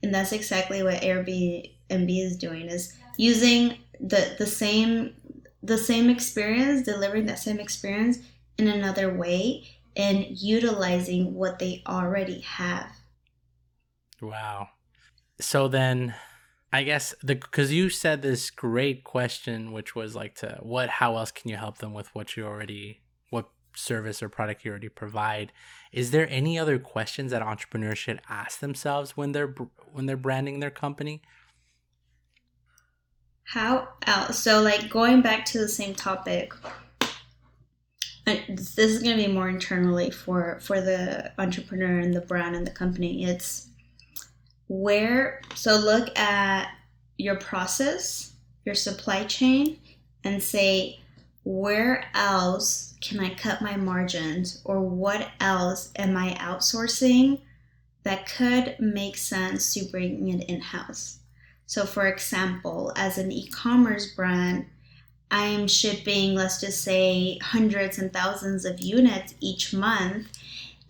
and 0.03 0.13
that's 0.13 0.31
exactly 0.31 0.83
what 0.83 1.01
airbnb 1.01 1.71
is 1.89 2.37
doing 2.37 2.69
is 2.69 2.95
using 3.17 3.75
the 3.99 4.35
the 4.37 4.45
same 4.45 5.15
the 5.63 5.75
same 5.75 6.07
experience 6.07 6.85
delivering 6.85 7.25
that 7.25 7.39
same 7.39 7.59
experience 7.59 8.19
in 8.59 8.67
another 8.67 9.11
way 9.11 9.67
and 9.95 10.27
utilizing 10.37 11.33
what 11.33 11.57
they 11.57 11.81
already 11.87 12.41
have 12.41 12.85
Wow. 14.21 14.69
So 15.39 15.67
then 15.67 16.15
I 16.75 16.83
guess 16.83 17.15
the 17.23 17.37
cuz 17.37 17.71
you 17.71 17.89
said 17.89 18.21
this 18.21 18.49
great 18.49 19.05
question 19.05 19.71
which 19.71 19.95
was 19.95 20.13
like 20.13 20.35
to 20.35 20.59
what 20.61 20.89
how 20.89 21.15
else 21.15 21.31
can 21.31 21.49
you 21.49 21.55
help 21.55 21.77
them 21.77 21.93
with 21.93 22.13
what 22.13 22.35
you 22.35 22.45
already 22.45 23.01
what 23.29 23.49
service 23.75 24.21
or 24.21 24.27
product 24.27 24.65
you 24.65 24.71
already 24.71 24.89
provide. 24.89 25.53
Is 25.93 26.11
there 26.11 26.27
any 26.29 26.59
other 26.59 26.77
questions 26.77 27.31
that 27.31 27.41
entrepreneurs 27.41 27.97
should 27.97 28.19
ask 28.27 28.59
themselves 28.59 29.15
when 29.15 29.31
they're 29.31 29.55
when 29.93 30.05
they're 30.05 30.17
branding 30.17 30.59
their 30.59 30.69
company? 30.69 31.21
How 33.45 33.87
else? 34.05 34.37
So, 34.39 34.61
like 34.61 34.89
going 34.89 35.21
back 35.21 35.45
to 35.45 35.59
the 35.59 35.69
same 35.69 35.95
topic, 35.95 36.53
uh, 38.27 38.35
this 38.49 38.77
is 38.77 39.01
going 39.01 39.17
to 39.17 39.25
be 39.27 39.31
more 39.31 39.47
internally 39.47 40.11
for 40.11 40.59
for 40.59 40.81
the 40.81 41.31
entrepreneur 41.37 41.99
and 41.99 42.13
the 42.13 42.21
brand 42.21 42.53
and 42.57 42.67
the 42.67 42.71
company. 42.71 43.23
It's 43.23 43.69
where. 44.67 45.41
So 45.55 45.75
look 45.77 46.17
at 46.17 46.69
your 47.17 47.35
process, 47.35 48.33
your 48.65 48.75
supply 48.75 49.23
chain, 49.25 49.79
and 50.23 50.41
say 50.41 50.99
where 51.43 52.05
else 52.13 52.95
can 53.01 53.19
I 53.19 53.35
cut 53.35 53.61
my 53.61 53.75
margins, 53.77 54.61
or 54.65 54.81
what 54.81 55.29
else 55.39 55.91
am 55.95 56.17
I 56.17 56.33
outsourcing 56.39 57.39
that 58.03 58.27
could 58.27 58.75
make 58.79 59.17
sense 59.17 59.73
to 59.75 59.85
bring 59.85 60.27
it 60.29 60.49
in 60.49 60.61
house 60.61 61.19
so, 61.67 61.85
for 61.85 62.05
example, 62.07 62.91
as 62.95 63.17
an 63.17 63.31
e 63.31 63.47
commerce 63.47 64.13
brand, 64.13 64.67
I 65.31 65.45
am 65.47 65.67
shipping, 65.67 66.35
let's 66.35 66.61
just 66.61 66.83
say, 66.83 67.39
hundreds 67.39 67.97
and 67.97 68.13
thousands 68.13 68.65
of 68.65 68.79
units 68.79 69.33
each 69.39 69.73
month, 69.73 70.27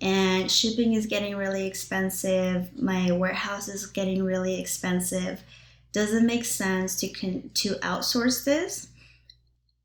and 0.01 0.51
shipping 0.51 0.93
is 0.93 1.05
getting 1.05 1.35
really 1.35 1.65
expensive. 1.65 2.69
My 2.81 3.11
warehouse 3.11 3.67
is 3.67 3.85
getting 3.87 4.23
really 4.23 4.59
expensive. 4.59 5.43
Does 5.91 6.13
it 6.13 6.23
make 6.23 6.45
sense 6.45 6.99
to 6.99 7.09
con- 7.09 7.49
to 7.55 7.75
outsource 7.75 8.43
this 8.43 8.87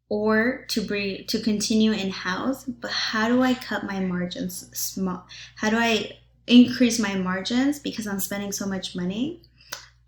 or 0.08 0.64
to 0.68 0.80
bring 0.80 1.26
to 1.26 1.40
continue 1.40 1.92
in 1.92 2.10
house? 2.10 2.64
But 2.64 2.90
how 2.90 3.28
do 3.28 3.42
I 3.42 3.54
cut 3.54 3.84
my 3.84 4.00
margins 4.00 4.68
small? 4.76 5.26
How 5.56 5.70
do 5.70 5.76
I 5.76 6.18
increase 6.46 6.98
my 6.98 7.14
margins 7.14 7.78
because 7.78 8.06
I'm 8.06 8.20
spending 8.20 8.50
so 8.52 8.66
much 8.66 8.96
money? 8.96 9.42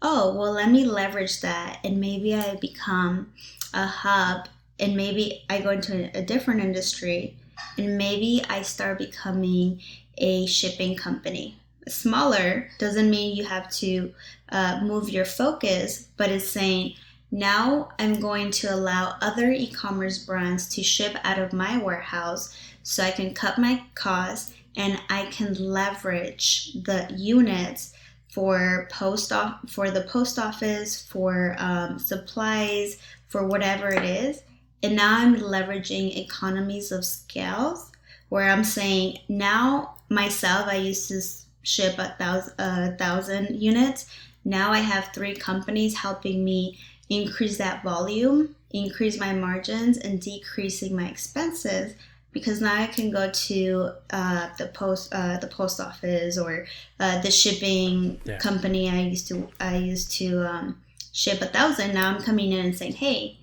oh, 0.03 0.35
well, 0.35 0.53
let 0.53 0.71
me 0.71 0.85
leverage 0.85 1.41
that 1.41 1.79
and 1.85 2.01
maybe 2.01 2.35
I 2.35 2.57
become 2.57 3.33
a 3.73 3.87
hub 3.87 4.49
and 4.79 4.97
maybe 4.97 5.45
I 5.49 5.61
go 5.61 5.71
into 5.71 6.11
a 6.17 6.23
different 6.23 6.61
industry 6.61 7.37
and 7.79 7.99
maybe 7.99 8.43
I 8.49 8.63
start 8.63 8.99
becoming 8.99 9.81
a 10.19 10.47
shipping 10.47 10.97
company. 10.97 11.57
Smaller 11.89 12.69
doesn't 12.79 13.11
mean 13.11 13.37
you 13.37 13.45
have 13.45 13.71
to 13.73 14.13
uh, 14.51 14.81
move 14.83 15.11
your 15.11 15.25
focus, 15.25 16.09
but 16.17 16.31
it's 16.31 16.49
saying 16.49 16.95
now 17.31 17.89
I'm 17.99 18.21
going 18.21 18.51
to 18.53 18.75
allow 18.75 19.17
other 19.21 19.51
e 19.51 19.67
commerce 19.73 20.25
brands 20.25 20.69
to 20.75 20.83
ship 20.83 21.17
out 21.25 21.39
of 21.39 21.53
my 21.53 21.79
warehouse 21.79 22.55
so 22.83 23.03
I 23.03 23.11
can 23.11 23.35
cut 23.35 23.59
my 23.59 23.83
costs 23.95 24.55
and 24.77 25.01
I 25.09 25.27
can 25.27 25.55
leverage 25.55 26.75
the 26.75 27.13
units 27.17 27.95
for 28.31 28.89
post 28.91 29.33
off 29.33 29.61
for 29.69 29.91
the 29.91 30.03
post 30.03 30.39
office, 30.39 31.03
for 31.03 31.57
um, 31.59 31.99
supplies, 31.99 32.99
for 33.29 33.47
whatever 33.47 33.89
it 33.89 34.05
is. 34.05 34.43
And 34.83 34.97
now 34.97 35.19
I'm 35.19 35.37
leveraging 35.37 36.17
economies 36.17 36.91
of 36.91 37.05
scales 37.05 37.93
where 38.29 38.51
I'm 38.51 38.65
saying 38.65 39.19
now 39.29 39.95
myself 40.09 40.67
I 40.67 40.77
used 40.77 41.09
to 41.09 41.21
ship 41.63 41.99
a 41.99 42.15
thousand, 42.19 42.55
a 42.59 42.97
thousand 42.97 43.61
units. 43.61 44.07
Now 44.45 44.73
I 44.73 44.79
have 44.79 45.11
three 45.13 45.35
companies 45.35 45.97
helping 45.97 46.45
me 46.45 46.79
increase 47.09 47.59
that 47.59 47.83
volume, 47.83 48.57
increase 48.71 49.19
my 49.21 49.33
margins, 49.33 49.99
and 49.99 50.21
decreasing 50.21 50.97
my 50.97 51.07
expenses 51.07 51.95
because 52.33 52.61
now 52.61 52.75
I 52.75 52.87
can 52.87 53.11
go 53.11 53.31
to 53.31 53.93
uh, 54.11 54.49
the 54.59 54.67
post 54.69 55.15
uh, 55.15 55.37
the 55.39 55.47
post 55.47 55.81
office 55.81 56.39
or 56.39 56.67
uh, 56.99 57.21
the 57.21 57.31
shipping 57.31 58.21
yeah. 58.25 58.39
company 58.39 58.89
I 58.89 59.01
used 59.01 59.29
to 59.29 59.49
I 59.61 59.77
used 59.77 60.13
to 60.13 60.49
um, 60.49 60.83
ship 61.13 61.41
a 61.43 61.47
thousand. 61.47 61.95
Now 61.95 62.09
I'm 62.09 62.23
coming 62.23 62.53
in 62.53 62.65
and 62.65 62.77
saying, 62.77 62.95
hey, 62.95 63.39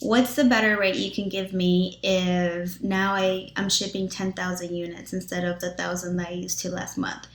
what's 0.00 0.34
the 0.34 0.44
better 0.44 0.76
rate 0.78 0.96
you 0.96 1.10
can 1.10 1.28
give 1.28 1.52
me 1.52 1.98
if 2.02 2.82
now 2.82 3.14
I 3.14 3.52
I'm 3.56 3.68
shipping 3.68 4.08
ten 4.08 4.32
thousand 4.32 4.74
units 4.74 5.12
instead 5.12 5.44
of 5.44 5.60
the 5.60 5.72
thousand 5.72 6.16
that 6.16 6.28
I 6.28 6.32
used 6.32 6.60
to 6.60 6.70
last 6.70 6.98
month. 6.98 7.26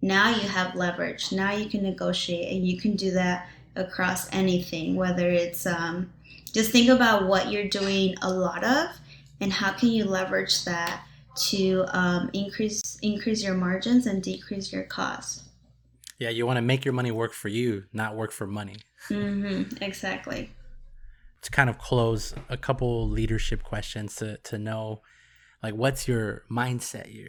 Now 0.00 0.30
you 0.30 0.48
have 0.48 0.74
leverage. 0.74 1.32
Now 1.32 1.52
you 1.52 1.68
can 1.68 1.82
negotiate 1.82 2.56
and 2.56 2.66
you 2.66 2.80
can 2.80 2.96
do 2.96 3.10
that 3.12 3.48
across 3.74 4.32
anything, 4.32 4.96
whether 4.96 5.28
it's 5.28 5.66
um, 5.66 6.12
just 6.52 6.70
think 6.70 6.88
about 6.88 7.26
what 7.26 7.50
you're 7.50 7.68
doing 7.68 8.14
a 8.22 8.30
lot 8.30 8.64
of 8.64 8.88
and 9.40 9.52
how 9.52 9.72
can 9.72 9.90
you 9.90 10.04
leverage 10.04 10.64
that 10.64 11.02
to 11.36 11.84
um, 11.90 12.30
increase 12.32 12.98
increase 13.02 13.42
your 13.42 13.54
margins 13.54 14.06
and 14.06 14.22
decrease 14.22 14.72
your 14.72 14.82
costs 14.84 15.44
yeah 16.18 16.28
you 16.28 16.46
want 16.46 16.56
to 16.56 16.62
make 16.62 16.84
your 16.84 16.94
money 16.94 17.10
work 17.10 17.32
for 17.32 17.48
you 17.48 17.84
not 17.92 18.16
work 18.16 18.32
for 18.32 18.46
money 18.46 18.76
mm-hmm, 19.08 19.82
exactly 19.82 20.50
to 21.42 21.50
kind 21.50 21.70
of 21.70 21.78
close 21.78 22.34
a 22.48 22.56
couple 22.56 23.08
leadership 23.08 23.62
questions 23.62 24.16
to, 24.16 24.38
to 24.38 24.58
know 24.58 25.02
like 25.62 25.74
what's 25.74 26.06
your 26.06 26.44
mindset? 26.50 27.12
Your 27.12 27.28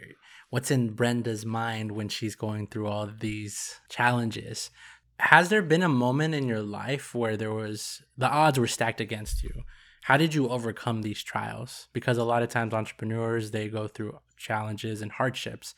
what's 0.50 0.70
in 0.70 0.90
brenda's 0.90 1.44
mind 1.44 1.92
when 1.92 2.08
she's 2.08 2.34
going 2.34 2.66
through 2.66 2.86
all 2.86 3.10
these 3.20 3.80
challenges? 3.88 4.70
Has 5.18 5.48
there 5.48 5.62
been 5.62 5.82
a 5.82 5.88
moment 5.88 6.34
in 6.34 6.48
your 6.48 6.62
life 6.62 7.14
where 7.14 7.36
there 7.36 7.52
was 7.52 8.02
the 8.16 8.28
odds 8.28 8.58
were 8.58 8.66
stacked 8.66 9.00
against 9.00 9.42
you? 9.42 9.62
How 10.04 10.16
did 10.16 10.34
you 10.34 10.48
overcome 10.48 11.02
these 11.02 11.22
trials? 11.22 11.88
Because 11.92 12.16
a 12.16 12.24
lot 12.24 12.42
of 12.42 12.48
times 12.48 12.72
entrepreneurs 12.72 13.50
they 13.50 13.68
go 13.68 13.86
through 13.86 14.18
challenges 14.36 15.02
and 15.02 15.12
hardships. 15.12 15.74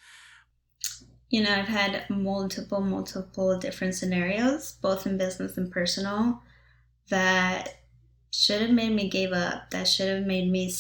You 1.28 1.43
know 1.43 1.55
i've 1.55 1.68
had 1.68 2.05
multiple 2.11 2.80
multiple 2.80 3.59
different 3.59 3.95
scenarios 3.95 4.72
both 4.83 5.07
in 5.07 5.16
business 5.16 5.57
and 5.57 5.70
personal 5.70 6.43
that 7.09 7.82
should 8.33 8.61
have 8.62 8.70
made 8.70 8.93
me 8.93 9.09
give 9.09 9.33
up. 9.33 9.70
That 9.70 9.87
should 9.87 10.09
have 10.09 10.26
made 10.26 10.51
me 10.51 10.72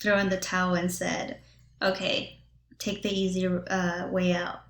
throw 0.00 0.18
in 0.18 0.28
the 0.28 0.36
towel 0.36 0.74
and 0.74 0.90
said 0.90 1.38
okay 1.80 2.38
take 2.78 3.02
the 3.02 3.10
easy 3.10 3.46
uh, 3.46 4.08
way 4.08 4.32
out. 4.32 4.62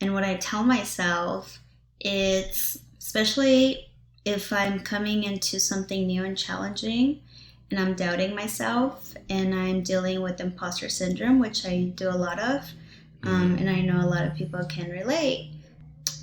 And 0.00 0.14
what 0.14 0.24
i 0.24 0.34
tell 0.36 0.64
myself 0.64 1.58
it's 2.00 2.78
especially 2.98 3.88
if 4.24 4.52
I'm 4.52 4.80
coming 4.80 5.24
into 5.24 5.58
something 5.58 6.06
new 6.06 6.24
and 6.24 6.38
challenging 6.38 7.20
and 7.70 7.80
I'm 7.80 7.94
doubting 7.94 8.34
myself 8.34 9.14
and 9.28 9.54
I'm 9.54 9.82
dealing 9.82 10.22
with 10.22 10.40
imposter 10.40 10.88
syndrome, 10.88 11.38
which 11.38 11.66
I 11.66 11.92
do 11.94 12.08
a 12.08 12.10
lot 12.10 12.38
of, 12.38 12.70
um, 13.24 13.56
and 13.58 13.68
I 13.68 13.80
know 13.80 14.00
a 14.00 14.06
lot 14.06 14.24
of 14.24 14.34
people 14.34 14.64
can 14.64 14.90
relate, 14.90 15.50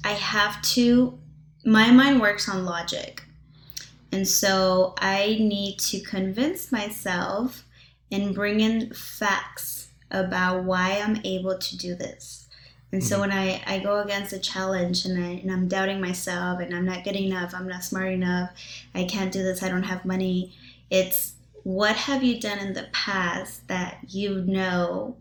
I 0.04 0.12
have 0.12 0.62
to, 0.62 1.18
my 1.66 1.92
mind 1.92 2.22
works 2.22 2.48
on 2.48 2.66
logic. 2.66 3.24
And 4.12 4.28
so 4.28 4.96
I 4.98 5.38
need 5.40 5.78
to 5.80 6.00
convince 6.02 6.72
myself 6.72 7.64
and 8.12 8.34
bring 8.34 8.60
in 8.60 8.92
facts 8.94 9.90
about 10.12 10.64
why 10.64 11.00
I'm 11.00 11.22
able 11.24 11.58
to 11.58 11.78
do 11.78 11.96
this. 11.96 12.48
And 12.92 13.04
so 13.04 13.20
mm-hmm. 13.20 13.22
when 13.22 13.32
I, 13.32 13.62
I 13.68 13.80
go 13.80 14.00
against 14.02 14.34
a 14.34 14.40
challenge 14.40 15.06
and, 15.06 15.24
I, 15.24 15.30
and 15.30 15.52
I'm 15.52 15.68
doubting 15.68 16.02
myself 16.02 16.60
and 16.60 16.74
I'm 16.74 16.86
not 16.86 17.04
good 17.04 17.16
enough, 17.16 17.54
I'm 17.54 17.68
not 17.68 17.84
smart 17.84 18.12
enough, 18.12 18.50
I 18.96 19.04
can't 19.04 19.32
do 19.32 19.44
this, 19.44 19.62
I 19.62 19.70
don't 19.70 19.84
have 19.84 20.06
money, 20.06 20.54
it's 20.90 21.34
what 21.64 21.96
have 21.96 22.24
you 22.24 22.40
done 22.40 22.58
in 22.58 22.74
the 22.74 22.88
past 22.92 23.68
that 23.68 24.00
you 24.08 24.42
know 24.42 25.16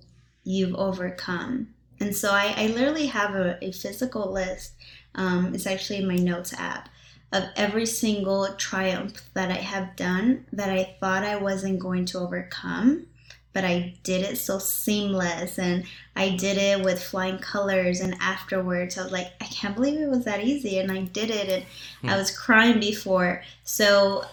you've 0.45 0.75
overcome? 0.77 1.69
And 2.01 2.17
so 2.17 2.31
I, 2.31 2.55
I 2.57 2.67
literally 2.69 3.07
have 3.07 3.35
a, 3.35 3.59
a 3.63 3.73
physical 3.73 4.33
list. 4.33 4.73
Um, 5.15 5.55
it's 5.55 5.67
actually 5.67 5.99
in 5.99 6.09
my 6.09 6.17
notes 6.17 6.55
app 6.55 6.89
of 7.33 7.45
every 7.57 7.87
single 7.87 8.49
triumph 8.55 9.29
that 9.35 9.51
I 9.51 9.57
have 9.57 9.97
done 9.97 10.47
that 10.53 10.71
I 10.71 10.97
thought 10.99 11.25
I 11.25 11.37
wasn't 11.37 11.79
going 11.79 12.07
to 12.07 12.19
overcome 12.19 13.07
but 13.53 13.65
I 13.65 13.95
did 14.03 14.23
it 14.23 14.37
so 14.37 14.59
seamless 14.59 15.59
and 15.59 15.85
I 16.15 16.31
did 16.31 16.59
it 16.59 16.85
with 16.85 17.03
flying 17.03 17.39
colors 17.39 18.01
and 18.01 18.15
afterwards 18.21 18.97
I 18.97 19.03
was 19.03 19.13
like 19.13 19.33
I 19.41 19.47
can't 19.47 19.75
believe 19.75 20.01
it 20.01 20.09
was 20.09 20.25
that 20.25 20.45
easy 20.45 20.79
and 20.79 20.93
I 20.93 21.03
did 21.03 21.31
it 21.31 21.49
and 21.49 21.65
hmm. 22.03 22.09
I 22.09 22.17
was 22.17 22.37
crying 22.37 22.81
before 22.81 23.43
so 23.65 24.25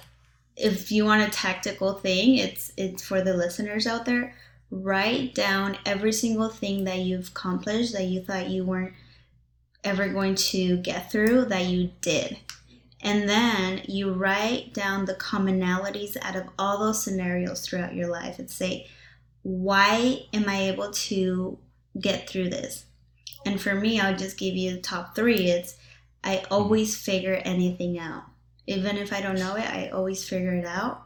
if 0.55 0.91
you 0.91 1.05
want 1.05 1.27
a 1.27 1.31
tactical 1.31 1.93
thing 1.93 2.35
it's 2.35 2.71
it's 2.77 3.03
for 3.03 3.21
the 3.21 3.33
listeners 3.33 3.87
out 3.87 4.05
there 4.05 4.35
write 4.71 5.35
down 5.35 5.77
every 5.85 6.13
single 6.13 6.49
thing 6.49 6.83
that 6.83 6.99
you've 6.99 7.29
accomplished 7.29 7.93
that 7.93 8.05
you 8.05 8.21
thought 8.21 8.49
you 8.49 8.63
weren't 8.63 8.93
ever 9.83 10.07
going 10.09 10.35
to 10.35 10.77
get 10.77 11.11
through 11.11 11.45
that 11.45 11.65
you 11.65 11.91
did 12.01 12.37
and 13.05 13.29
then 13.29 13.83
you 13.87 14.11
write 14.11 14.73
down 14.73 15.05
the 15.05 15.13
commonalities 15.13 16.17
out 16.23 16.35
of 16.35 16.49
all 16.59 16.79
those 16.79 17.03
scenarios 17.03 17.61
throughout 17.61 17.93
your 17.93 18.09
life 18.09 18.39
and 18.39 18.49
say 18.49 18.87
why 19.43 20.25
am 20.33 20.49
I 20.49 20.63
able 20.63 20.89
to 20.89 21.59
get 22.01 22.27
through 22.27 22.49
this? 22.49 22.85
And 23.45 23.61
for 23.61 23.75
me, 23.75 23.99
I'll 23.99 24.17
just 24.17 24.39
give 24.39 24.55
you 24.55 24.71
the 24.71 24.81
top 24.81 25.15
three. 25.15 25.51
It's 25.51 25.77
I 26.23 26.37
mm-hmm. 26.37 26.53
always 26.53 26.97
figure 26.99 27.35
anything 27.45 27.99
out. 27.99 28.23
Even 28.65 28.97
if 28.97 29.13
I 29.13 29.21
don't 29.21 29.35
know 29.37 29.55
it, 29.55 29.69
I 29.69 29.89
always 29.89 30.27
figure 30.27 30.55
it 30.55 30.65
out. 30.65 31.03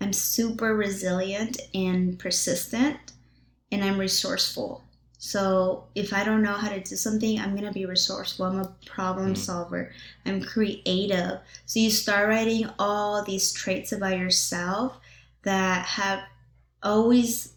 I'm 0.00 0.12
super 0.12 0.76
resilient 0.76 1.60
and 1.74 2.16
persistent. 2.16 3.12
and 3.72 3.82
I'm 3.82 3.98
resourceful. 3.98 4.83
So 5.24 5.86
if 5.94 6.12
I 6.12 6.22
don't 6.22 6.42
know 6.42 6.52
how 6.52 6.68
to 6.68 6.80
do 6.80 6.96
something, 6.96 7.40
I'm 7.40 7.54
gonna 7.54 7.72
be 7.72 7.86
resourceful. 7.86 8.44
I'm 8.44 8.58
a 8.58 8.76
problem 8.84 9.32
mm. 9.32 9.38
solver. 9.38 9.90
I'm 10.26 10.42
creative. 10.42 11.38
So 11.64 11.80
you 11.80 11.90
start 11.90 12.28
writing 12.28 12.68
all 12.78 13.24
these 13.24 13.50
traits 13.50 13.92
about 13.92 14.18
yourself 14.18 14.98
that 15.42 15.86
have 15.86 16.20
always 16.82 17.54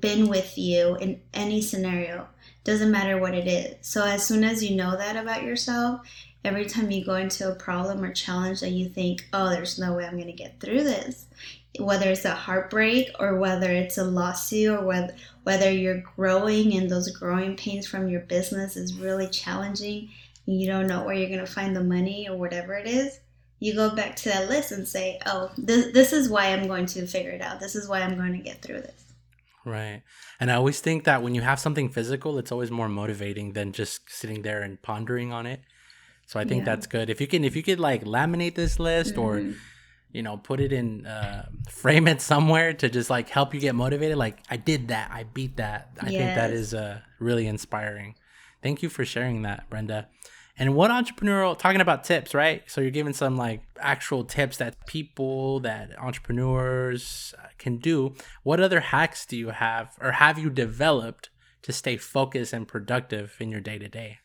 been 0.00 0.28
with 0.28 0.56
you 0.56 0.96
in 0.96 1.20
any 1.34 1.60
scenario. 1.60 2.28
Doesn't 2.64 2.90
matter 2.90 3.18
what 3.18 3.34
it 3.34 3.46
is. 3.46 3.86
So 3.86 4.02
as 4.02 4.26
soon 4.26 4.42
as 4.42 4.64
you 4.64 4.74
know 4.74 4.96
that 4.96 5.16
about 5.16 5.42
yourself, 5.42 6.00
every 6.46 6.64
time 6.64 6.90
you 6.90 7.04
go 7.04 7.16
into 7.16 7.52
a 7.52 7.56
problem 7.56 8.02
or 8.02 8.10
challenge 8.10 8.60
that 8.60 8.70
you 8.70 8.88
think, 8.88 9.28
oh, 9.34 9.50
there's 9.50 9.78
no 9.78 9.92
way 9.92 10.06
I'm 10.06 10.18
gonna 10.18 10.32
get 10.32 10.60
through 10.60 10.84
this, 10.84 11.26
whether 11.78 12.10
it's 12.10 12.24
a 12.24 12.34
heartbreak 12.34 13.08
or 13.18 13.38
whether 13.38 13.70
it's 13.70 13.98
a 13.98 14.04
lawsuit 14.04 14.70
or 14.70 14.84
whether 14.84 15.14
whether 15.44 15.70
you're 15.70 16.02
growing 16.16 16.74
and 16.74 16.90
those 16.90 17.10
growing 17.10 17.56
pains 17.56 17.86
from 17.86 18.08
your 18.08 18.20
business 18.22 18.76
is 18.76 18.98
really 18.98 19.28
challenging 19.28 20.08
and 20.46 20.60
you 20.60 20.66
don't 20.66 20.86
know 20.86 21.04
where 21.04 21.14
you're 21.14 21.28
going 21.28 21.38
to 21.38 21.46
find 21.46 21.74
the 21.74 21.82
money 21.84 22.28
or 22.28 22.36
whatever 22.36 22.74
it 22.74 22.86
is 22.86 23.20
you 23.58 23.74
go 23.74 23.94
back 23.94 24.16
to 24.16 24.28
that 24.28 24.48
list 24.48 24.72
and 24.72 24.86
say 24.86 25.18
oh 25.26 25.50
this, 25.56 25.92
this 25.92 26.12
is 26.12 26.28
why 26.28 26.46
i'm 26.46 26.66
going 26.66 26.86
to 26.86 27.06
figure 27.06 27.30
it 27.30 27.40
out. 27.40 27.60
This 27.60 27.74
is 27.74 27.88
why 27.88 28.00
i'm 28.00 28.16
going 28.16 28.32
to 28.32 28.38
get 28.38 28.62
through 28.62 28.80
this. 28.80 29.04
Right. 29.64 30.02
And 30.38 30.50
i 30.50 30.54
always 30.54 30.80
think 30.80 31.04
that 31.04 31.22
when 31.22 31.34
you 31.34 31.42
have 31.42 31.58
something 31.58 31.88
physical 31.88 32.38
it's 32.38 32.52
always 32.52 32.70
more 32.70 32.88
motivating 32.88 33.52
than 33.52 33.72
just 33.72 34.10
sitting 34.10 34.42
there 34.42 34.62
and 34.62 34.80
pondering 34.82 35.32
on 35.32 35.46
it. 35.46 35.60
So 36.26 36.38
i 36.38 36.44
think 36.44 36.60
yeah. 36.60 36.74
that's 36.74 36.86
good. 36.86 37.08
If 37.08 37.20
you 37.20 37.26
can 37.26 37.44
if 37.44 37.56
you 37.56 37.62
could 37.62 37.80
like 37.80 38.04
laminate 38.04 38.54
this 38.54 38.78
list 38.78 39.14
mm-hmm. 39.14 39.20
or 39.20 39.54
you 40.16 40.22
know 40.22 40.38
put 40.38 40.60
it 40.60 40.72
in 40.72 41.06
uh, 41.06 41.46
frame 41.68 42.08
it 42.08 42.22
somewhere 42.22 42.72
to 42.72 42.88
just 42.88 43.10
like 43.10 43.28
help 43.28 43.52
you 43.52 43.60
get 43.60 43.74
motivated. 43.74 44.16
Like 44.16 44.38
i 44.48 44.56
did 44.56 44.88
that. 44.88 45.10
I 45.12 45.24
beat 45.24 45.58
that. 45.58 45.90
I 46.00 46.08
yes. 46.08 46.18
think 46.18 46.34
that 46.34 46.50
is 46.50 46.72
uh, 46.72 47.00
really 47.20 47.46
inspiring. 47.46 48.14
Thank 48.62 48.82
you 48.82 48.88
for 48.88 49.04
sharing 49.04 49.42
that 49.42 49.68
brenda. 49.68 50.08
And 50.58 50.74
what 50.74 50.90
entrepreneurial 50.90 51.56
talking 51.56 51.82
about 51.82 52.02
tips 52.04 52.34
right? 52.34 52.62
So 52.66 52.80
you're 52.80 52.90
giving 52.90 53.12
some 53.12 53.36
like 53.36 53.60
actual 53.78 54.24
tips 54.24 54.56
that 54.56 54.86
people 54.86 55.60
that 55.60 55.90
entrepreneurs 55.98 57.34
uh, 57.38 57.48
can 57.58 57.76
do. 57.76 58.14
What 58.42 58.58
other 58.58 58.80
hacks 58.80 59.26
do 59.26 59.36
you 59.36 59.50
have 59.50 59.96
or 60.00 60.12
have 60.12 60.38
you 60.38 60.48
developed 60.48 61.28
to 61.60 61.72
stay 61.72 61.98
focused 61.98 62.54
and 62.54 62.66
productive 62.66 63.36
in 63.38 63.50
your 63.50 63.60
day 63.60 63.78
to 63.78 63.88
day 63.88 64.20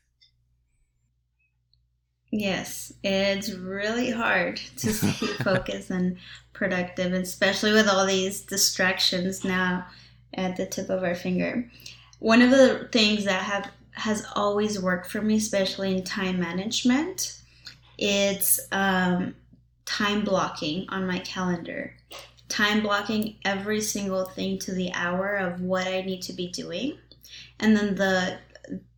Yes, 2.32 2.94
it's 3.04 3.52
really 3.52 4.10
hard 4.10 4.58
to 4.78 4.94
stay 4.94 5.28
focused 5.44 5.90
and 5.90 6.18
productive, 6.54 7.12
especially 7.12 7.74
with 7.74 7.90
all 7.90 8.06
these 8.06 8.42
distractions 8.42 9.44
now 9.44 9.86
at 10.34 10.56
the 10.56 10.66
tip 10.66 10.90
of 10.90 11.04
our 11.04 11.16
finger. 11.16 11.70
One 12.20 12.42
of 12.42 12.52
the 12.52 12.88
things 12.92 13.26
that 13.26 13.44
have 13.44 13.70
has 13.92 14.26
always 14.36 14.82
worked 14.82 15.12
for 15.12 15.22
me, 15.22 15.36
especially 15.36 15.98
in 15.98 16.04
time 16.06 16.40
management, 16.40 17.42
it's 17.98 18.60
um, 18.72 19.36
time 19.86 20.24
blocking 20.24 20.86
on 20.90 21.06
my 21.06 21.20
calendar. 21.20 21.94
Time 22.48 22.82
blocking 22.82 23.36
every 23.44 23.82
single 23.82 24.26
thing 24.26 24.58
to 24.60 24.74
the 24.74 24.92
hour 24.94 25.36
of 25.36 25.60
what 25.60 25.88
I 25.88 26.02
need 26.02 26.22
to 26.24 26.34
be 26.34 26.48
doing, 26.48 26.98
and 27.60 27.76
then 27.76 27.96
the 27.96 28.38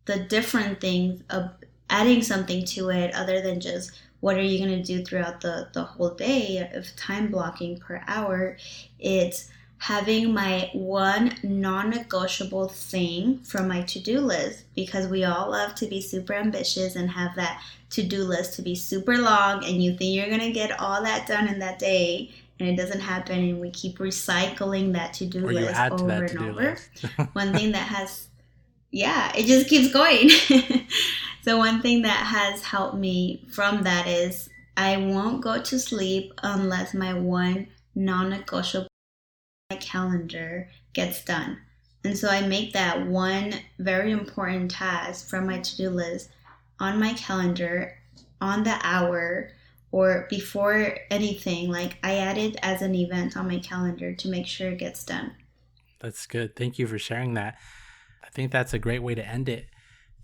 the 0.06 0.20
different 0.20 0.80
things 0.80 1.22
of 1.30 1.50
adding 1.94 2.22
something 2.22 2.64
to 2.64 2.90
it 2.90 3.14
other 3.14 3.40
than 3.40 3.60
just 3.60 3.92
what 4.18 4.36
are 4.36 4.42
you 4.42 4.58
going 4.58 4.82
to 4.82 4.82
do 4.82 5.04
throughout 5.04 5.40
the, 5.40 5.68
the 5.74 5.82
whole 5.82 6.10
day 6.10 6.68
of 6.74 6.84
time 6.96 7.30
blocking 7.30 7.78
per 7.78 8.02
hour 8.08 8.56
it's 8.98 9.48
having 9.78 10.32
my 10.34 10.70
one 10.72 11.36
non-negotiable 11.44 12.68
thing 12.68 13.38
from 13.40 13.68
my 13.68 13.82
to-do 13.82 14.18
list 14.18 14.64
because 14.74 15.06
we 15.06 15.22
all 15.24 15.50
love 15.50 15.72
to 15.76 15.86
be 15.86 16.00
super 16.00 16.32
ambitious 16.32 16.96
and 16.96 17.10
have 17.10 17.32
that 17.36 17.62
to-do 17.90 18.24
list 18.24 18.54
to 18.54 18.62
be 18.62 18.74
super 18.74 19.16
long 19.18 19.64
and 19.64 19.80
you 19.80 19.96
think 19.96 20.16
you're 20.16 20.26
going 20.28 20.40
to 20.40 20.50
get 20.50 20.80
all 20.80 21.00
that 21.00 21.28
done 21.28 21.46
in 21.46 21.60
that 21.60 21.78
day 21.78 22.28
and 22.58 22.68
it 22.68 22.76
doesn't 22.76 23.00
happen 23.00 23.38
and 23.38 23.60
we 23.60 23.70
keep 23.70 23.98
recycling 23.98 24.92
that 24.94 25.12
to-do 25.12 25.46
list 25.46 25.78
over 25.92 26.24
and 26.24 26.38
over. 26.38 26.76
one 27.34 27.52
thing 27.52 27.70
that 27.70 27.86
has 27.86 28.28
yeah 28.90 29.30
it 29.36 29.46
just 29.46 29.68
keeps 29.68 29.92
going 29.92 30.30
So, 31.44 31.58
one 31.58 31.82
thing 31.82 32.00
that 32.02 32.24
has 32.24 32.62
helped 32.62 32.96
me 32.96 33.46
from 33.52 33.82
that 33.82 34.06
is 34.06 34.48
I 34.78 34.96
won't 34.96 35.42
go 35.42 35.60
to 35.60 35.78
sleep 35.78 36.32
unless 36.42 36.94
my 36.94 37.12
one 37.12 37.66
non 37.94 38.30
negotiable 38.30 38.88
calendar 39.78 40.70
gets 40.94 41.22
done. 41.22 41.58
And 42.02 42.16
so 42.16 42.28
I 42.28 42.46
make 42.46 42.72
that 42.72 43.06
one 43.06 43.52
very 43.78 44.10
important 44.10 44.70
task 44.70 45.28
from 45.28 45.46
my 45.46 45.58
to 45.58 45.76
do 45.76 45.90
list 45.90 46.30
on 46.80 46.98
my 46.98 47.12
calendar 47.12 47.98
on 48.40 48.62
the 48.62 48.78
hour 48.82 49.50
or 49.92 50.26
before 50.30 50.96
anything. 51.10 51.70
Like 51.70 51.98
I 52.02 52.16
add 52.16 52.38
it 52.38 52.56
as 52.62 52.80
an 52.80 52.94
event 52.94 53.36
on 53.36 53.48
my 53.48 53.58
calendar 53.58 54.14
to 54.14 54.28
make 54.30 54.46
sure 54.46 54.70
it 54.70 54.78
gets 54.78 55.04
done. 55.04 55.32
That's 56.00 56.26
good. 56.26 56.56
Thank 56.56 56.78
you 56.78 56.86
for 56.86 56.98
sharing 56.98 57.34
that. 57.34 57.58
I 58.22 58.30
think 58.30 58.50
that's 58.50 58.72
a 58.72 58.78
great 58.78 59.02
way 59.02 59.14
to 59.14 59.26
end 59.26 59.50
it. 59.50 59.66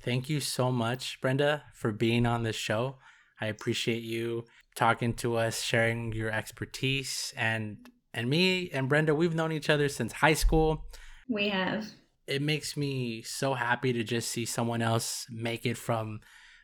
Thank 0.03 0.31
you 0.31 0.41
so 0.41 0.73
much, 0.73 1.21
Brenda, 1.21 1.65
for 1.75 1.93
being 1.93 2.25
on 2.25 2.43
this 2.43 2.57
show. 2.57 2.97
I 3.39 3.47
appreciate 3.47 4.03
you 4.03 4.45
talking 4.75 5.13
to 5.15 5.37
us, 5.37 5.61
sharing 5.63 6.13
your 6.13 6.31
expertise, 6.31 7.35
and 7.37 7.77
and 8.15 8.31
me 8.31 8.71
and 8.71 8.89
Brenda, 8.89 9.15
we've 9.15 9.35
known 9.35 9.53
each 9.53 9.69
other 9.69 9.89
since 9.89 10.13
high 10.15 10.35
school. 10.35 10.87
We 11.29 11.51
have. 11.51 11.87
It 12.27 12.41
makes 12.41 12.77
me 12.79 13.23
so 13.23 13.55
happy 13.55 13.93
to 13.93 14.03
just 14.03 14.31
see 14.31 14.47
someone 14.47 14.81
else 14.81 15.27
make 15.31 15.67
it 15.67 15.77
from 15.77 16.21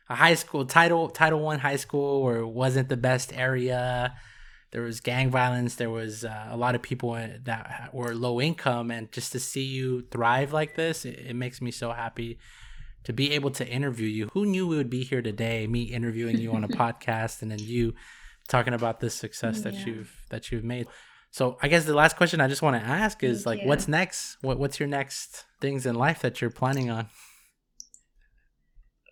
a 0.09 0.15
high 0.15 0.35
school 0.35 0.65
title 0.65 1.07
title 1.09 1.39
one 1.39 1.59
high 1.59 1.75
school 1.75 2.23
where 2.23 2.37
it 2.37 2.47
wasn't 2.47 2.89
the 2.89 2.97
best 2.97 3.37
area. 3.37 4.15
There 4.71 4.81
was 4.81 4.99
gang 4.99 5.29
violence. 5.29 5.75
There 5.75 5.91
was 5.91 6.25
uh, 6.25 6.47
a 6.49 6.57
lot 6.57 6.73
of 6.73 6.81
people 6.81 7.13
that 7.13 7.91
were 7.93 8.15
low 8.15 8.41
income, 8.41 8.89
and 8.89 9.11
just 9.11 9.31
to 9.33 9.39
see 9.39 9.63
you 9.63 10.01
thrive 10.09 10.53
like 10.53 10.75
this, 10.75 11.05
it, 11.05 11.19
it 11.19 11.35
makes 11.35 11.61
me 11.61 11.69
so 11.69 11.91
happy 11.91 12.39
to 13.07 13.13
be 13.13 13.31
able 13.31 13.49
to 13.51 13.65
interview 13.65 14.05
you. 14.05 14.27
Who 14.33 14.45
knew 14.45 14.67
we 14.67 14.75
would 14.75 14.89
be 14.89 15.05
here 15.05 15.21
today? 15.21 15.65
Me 15.65 15.83
interviewing 15.83 16.37
you 16.39 16.51
on 16.51 16.65
a 16.65 16.67
podcast, 16.81 17.41
and 17.41 17.49
then 17.49 17.59
you 17.59 17.93
talking 18.49 18.73
about 18.73 18.99
this 18.99 19.15
success 19.15 19.61
that 19.61 19.85
you've 19.85 20.13
that 20.29 20.51
you've 20.51 20.65
made. 20.65 20.87
So 21.31 21.57
I 21.61 21.69
guess 21.69 21.85
the 21.85 21.95
last 21.95 22.17
question 22.17 22.41
I 22.41 22.49
just 22.49 22.61
want 22.61 22.75
to 22.75 22.85
ask 22.85 23.23
is 23.23 23.45
Thank 23.45 23.45
like, 23.45 23.61
you. 23.61 23.69
what's 23.69 23.87
next? 23.87 24.35
What 24.41 24.59
what's 24.59 24.77
your 24.77 24.89
next 24.89 25.45
things 25.61 25.85
in 25.85 25.95
life 25.95 26.19
that 26.19 26.41
you're 26.41 26.49
planning 26.49 26.89
on? 26.89 27.07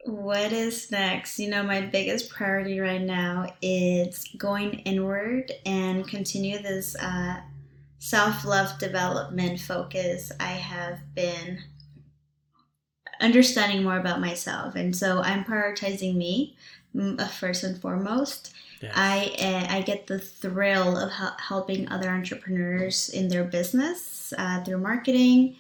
What 0.04 0.52
is 0.52 0.92
next? 0.92 1.40
You 1.40 1.50
know, 1.50 1.64
my 1.64 1.80
biggest 1.80 2.30
priority 2.30 2.82
right 2.82 3.02
now 3.02 3.54
is 3.62 4.26
going 4.38 4.74
inward 4.80 5.54
and 5.66 6.06
continue 6.06 6.62
this 6.62 6.98
uh, 6.98 7.38
self 8.00 8.44
love 8.44 8.78
development 8.78 9.62
focus 9.62 10.34
I 10.38 10.52
have 10.52 11.00
been 11.16 11.60
understanding 13.20 13.84
more 13.84 13.98
about 13.98 14.22
myself. 14.22 14.76
And 14.76 14.96
so 14.96 15.22
I'm 15.22 15.44
prioritizing 15.44 16.16
me 16.16 16.56
uh, 17.00 17.28
first 17.28 17.64
and 17.64 17.80
foremost. 17.80 18.54
Yes. 18.82 18.94
I 18.96 19.36
uh, 19.40 19.76
I 19.76 19.82
get 19.82 20.08
the 20.08 20.20
thrill 20.20 20.98
of 20.98 21.12
helping 21.40 21.90
other 21.90 22.10
entrepreneurs 22.10 23.10
in 23.10 23.30
their 23.30 23.44
business 23.44 24.34
uh, 24.38 24.64
through 24.64 24.80
marketing, 24.80 25.56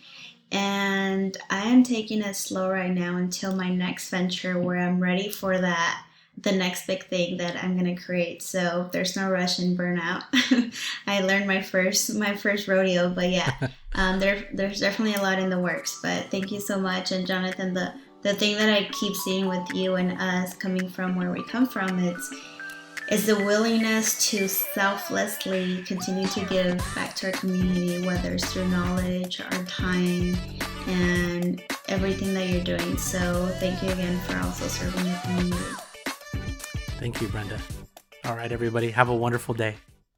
and 0.52 1.38
I 1.50 1.64
am 1.64 1.84
taking 1.84 2.22
it 2.22 2.36
slow 2.36 2.70
right 2.70 2.92
now 2.92 3.16
until 3.16 3.56
my 3.56 3.70
next 3.70 4.10
venture 4.10 4.60
where 4.60 4.80
I'm 4.80 5.00
ready 5.00 5.30
for 5.30 5.58
that 5.58 6.06
the 6.42 6.52
next 6.52 6.86
big 6.86 7.06
thing 7.06 7.38
that 7.38 7.64
I'm 7.64 7.78
gonna 7.78 7.96
create. 7.96 8.42
So 8.42 8.90
there's 8.92 9.16
no 9.16 9.30
rush 9.30 9.60
and 9.60 9.78
burnout. 9.78 10.24
I 11.08 11.22
learned 11.22 11.48
my 11.48 11.62
first 11.62 12.14
my 12.16 12.36
first 12.36 12.68
rodeo, 12.68 13.10
but 13.10 13.30
yeah, 13.30 13.54
um, 13.96 14.20
there 14.20 14.48
there's 14.54 14.80
definitely 14.80 15.16
a 15.16 15.22
lot 15.22 15.40
in 15.40 15.50
the 15.50 15.60
works. 15.60 16.00
But 16.02 16.30
thank 16.32 16.52
you 16.52 16.60
so 16.60 16.80
much, 16.80 17.12
and 17.12 17.26
Jonathan. 17.26 17.74
The 17.74 17.94
the 18.22 18.34
thing 18.34 18.56
that 18.58 18.70
I 18.70 18.90
keep 18.92 19.16
seeing 19.16 19.48
with 19.48 19.74
you 19.74 19.96
and 19.96 20.20
us 20.20 20.54
coming 20.56 20.90
from 20.90 21.16
where 21.16 21.32
we 21.32 21.44
come 21.44 21.66
from, 21.66 22.00
it's 22.00 22.34
is 23.10 23.28
the 23.28 23.36
willingness 23.36 24.30
to 24.32 24.48
selflessly 24.48 25.84
continue 25.84 26.28
to 26.28 26.44
give 26.46 26.78
back 26.96 27.14
to 27.16 27.28
our 27.28 27.32
community, 27.34 28.06
whether 28.06 28.34
it's 28.34 28.52
through 28.52 28.68
knowledge, 28.70 29.42
our 29.42 29.64
time, 29.66 30.36
and 30.88 31.64
everything 31.88 32.34
that 32.34 32.50
you're 32.50 32.64
doing. 32.64 32.98
So 32.98 33.46
thank 33.60 33.82
you 33.84 33.90
again 33.90 34.20
for 34.22 34.38
also 34.38 34.68
serving 34.68 35.04
the 35.04 35.20
community. 35.24 35.64
Thank 36.98 37.22
you, 37.22 37.28
Brenda. 37.28 37.60
All 38.24 38.36
right, 38.36 38.52
everybody, 38.52 38.90
have 38.90 39.10
a 39.10 39.16
wonderful 39.16 39.54
day. 39.54 39.76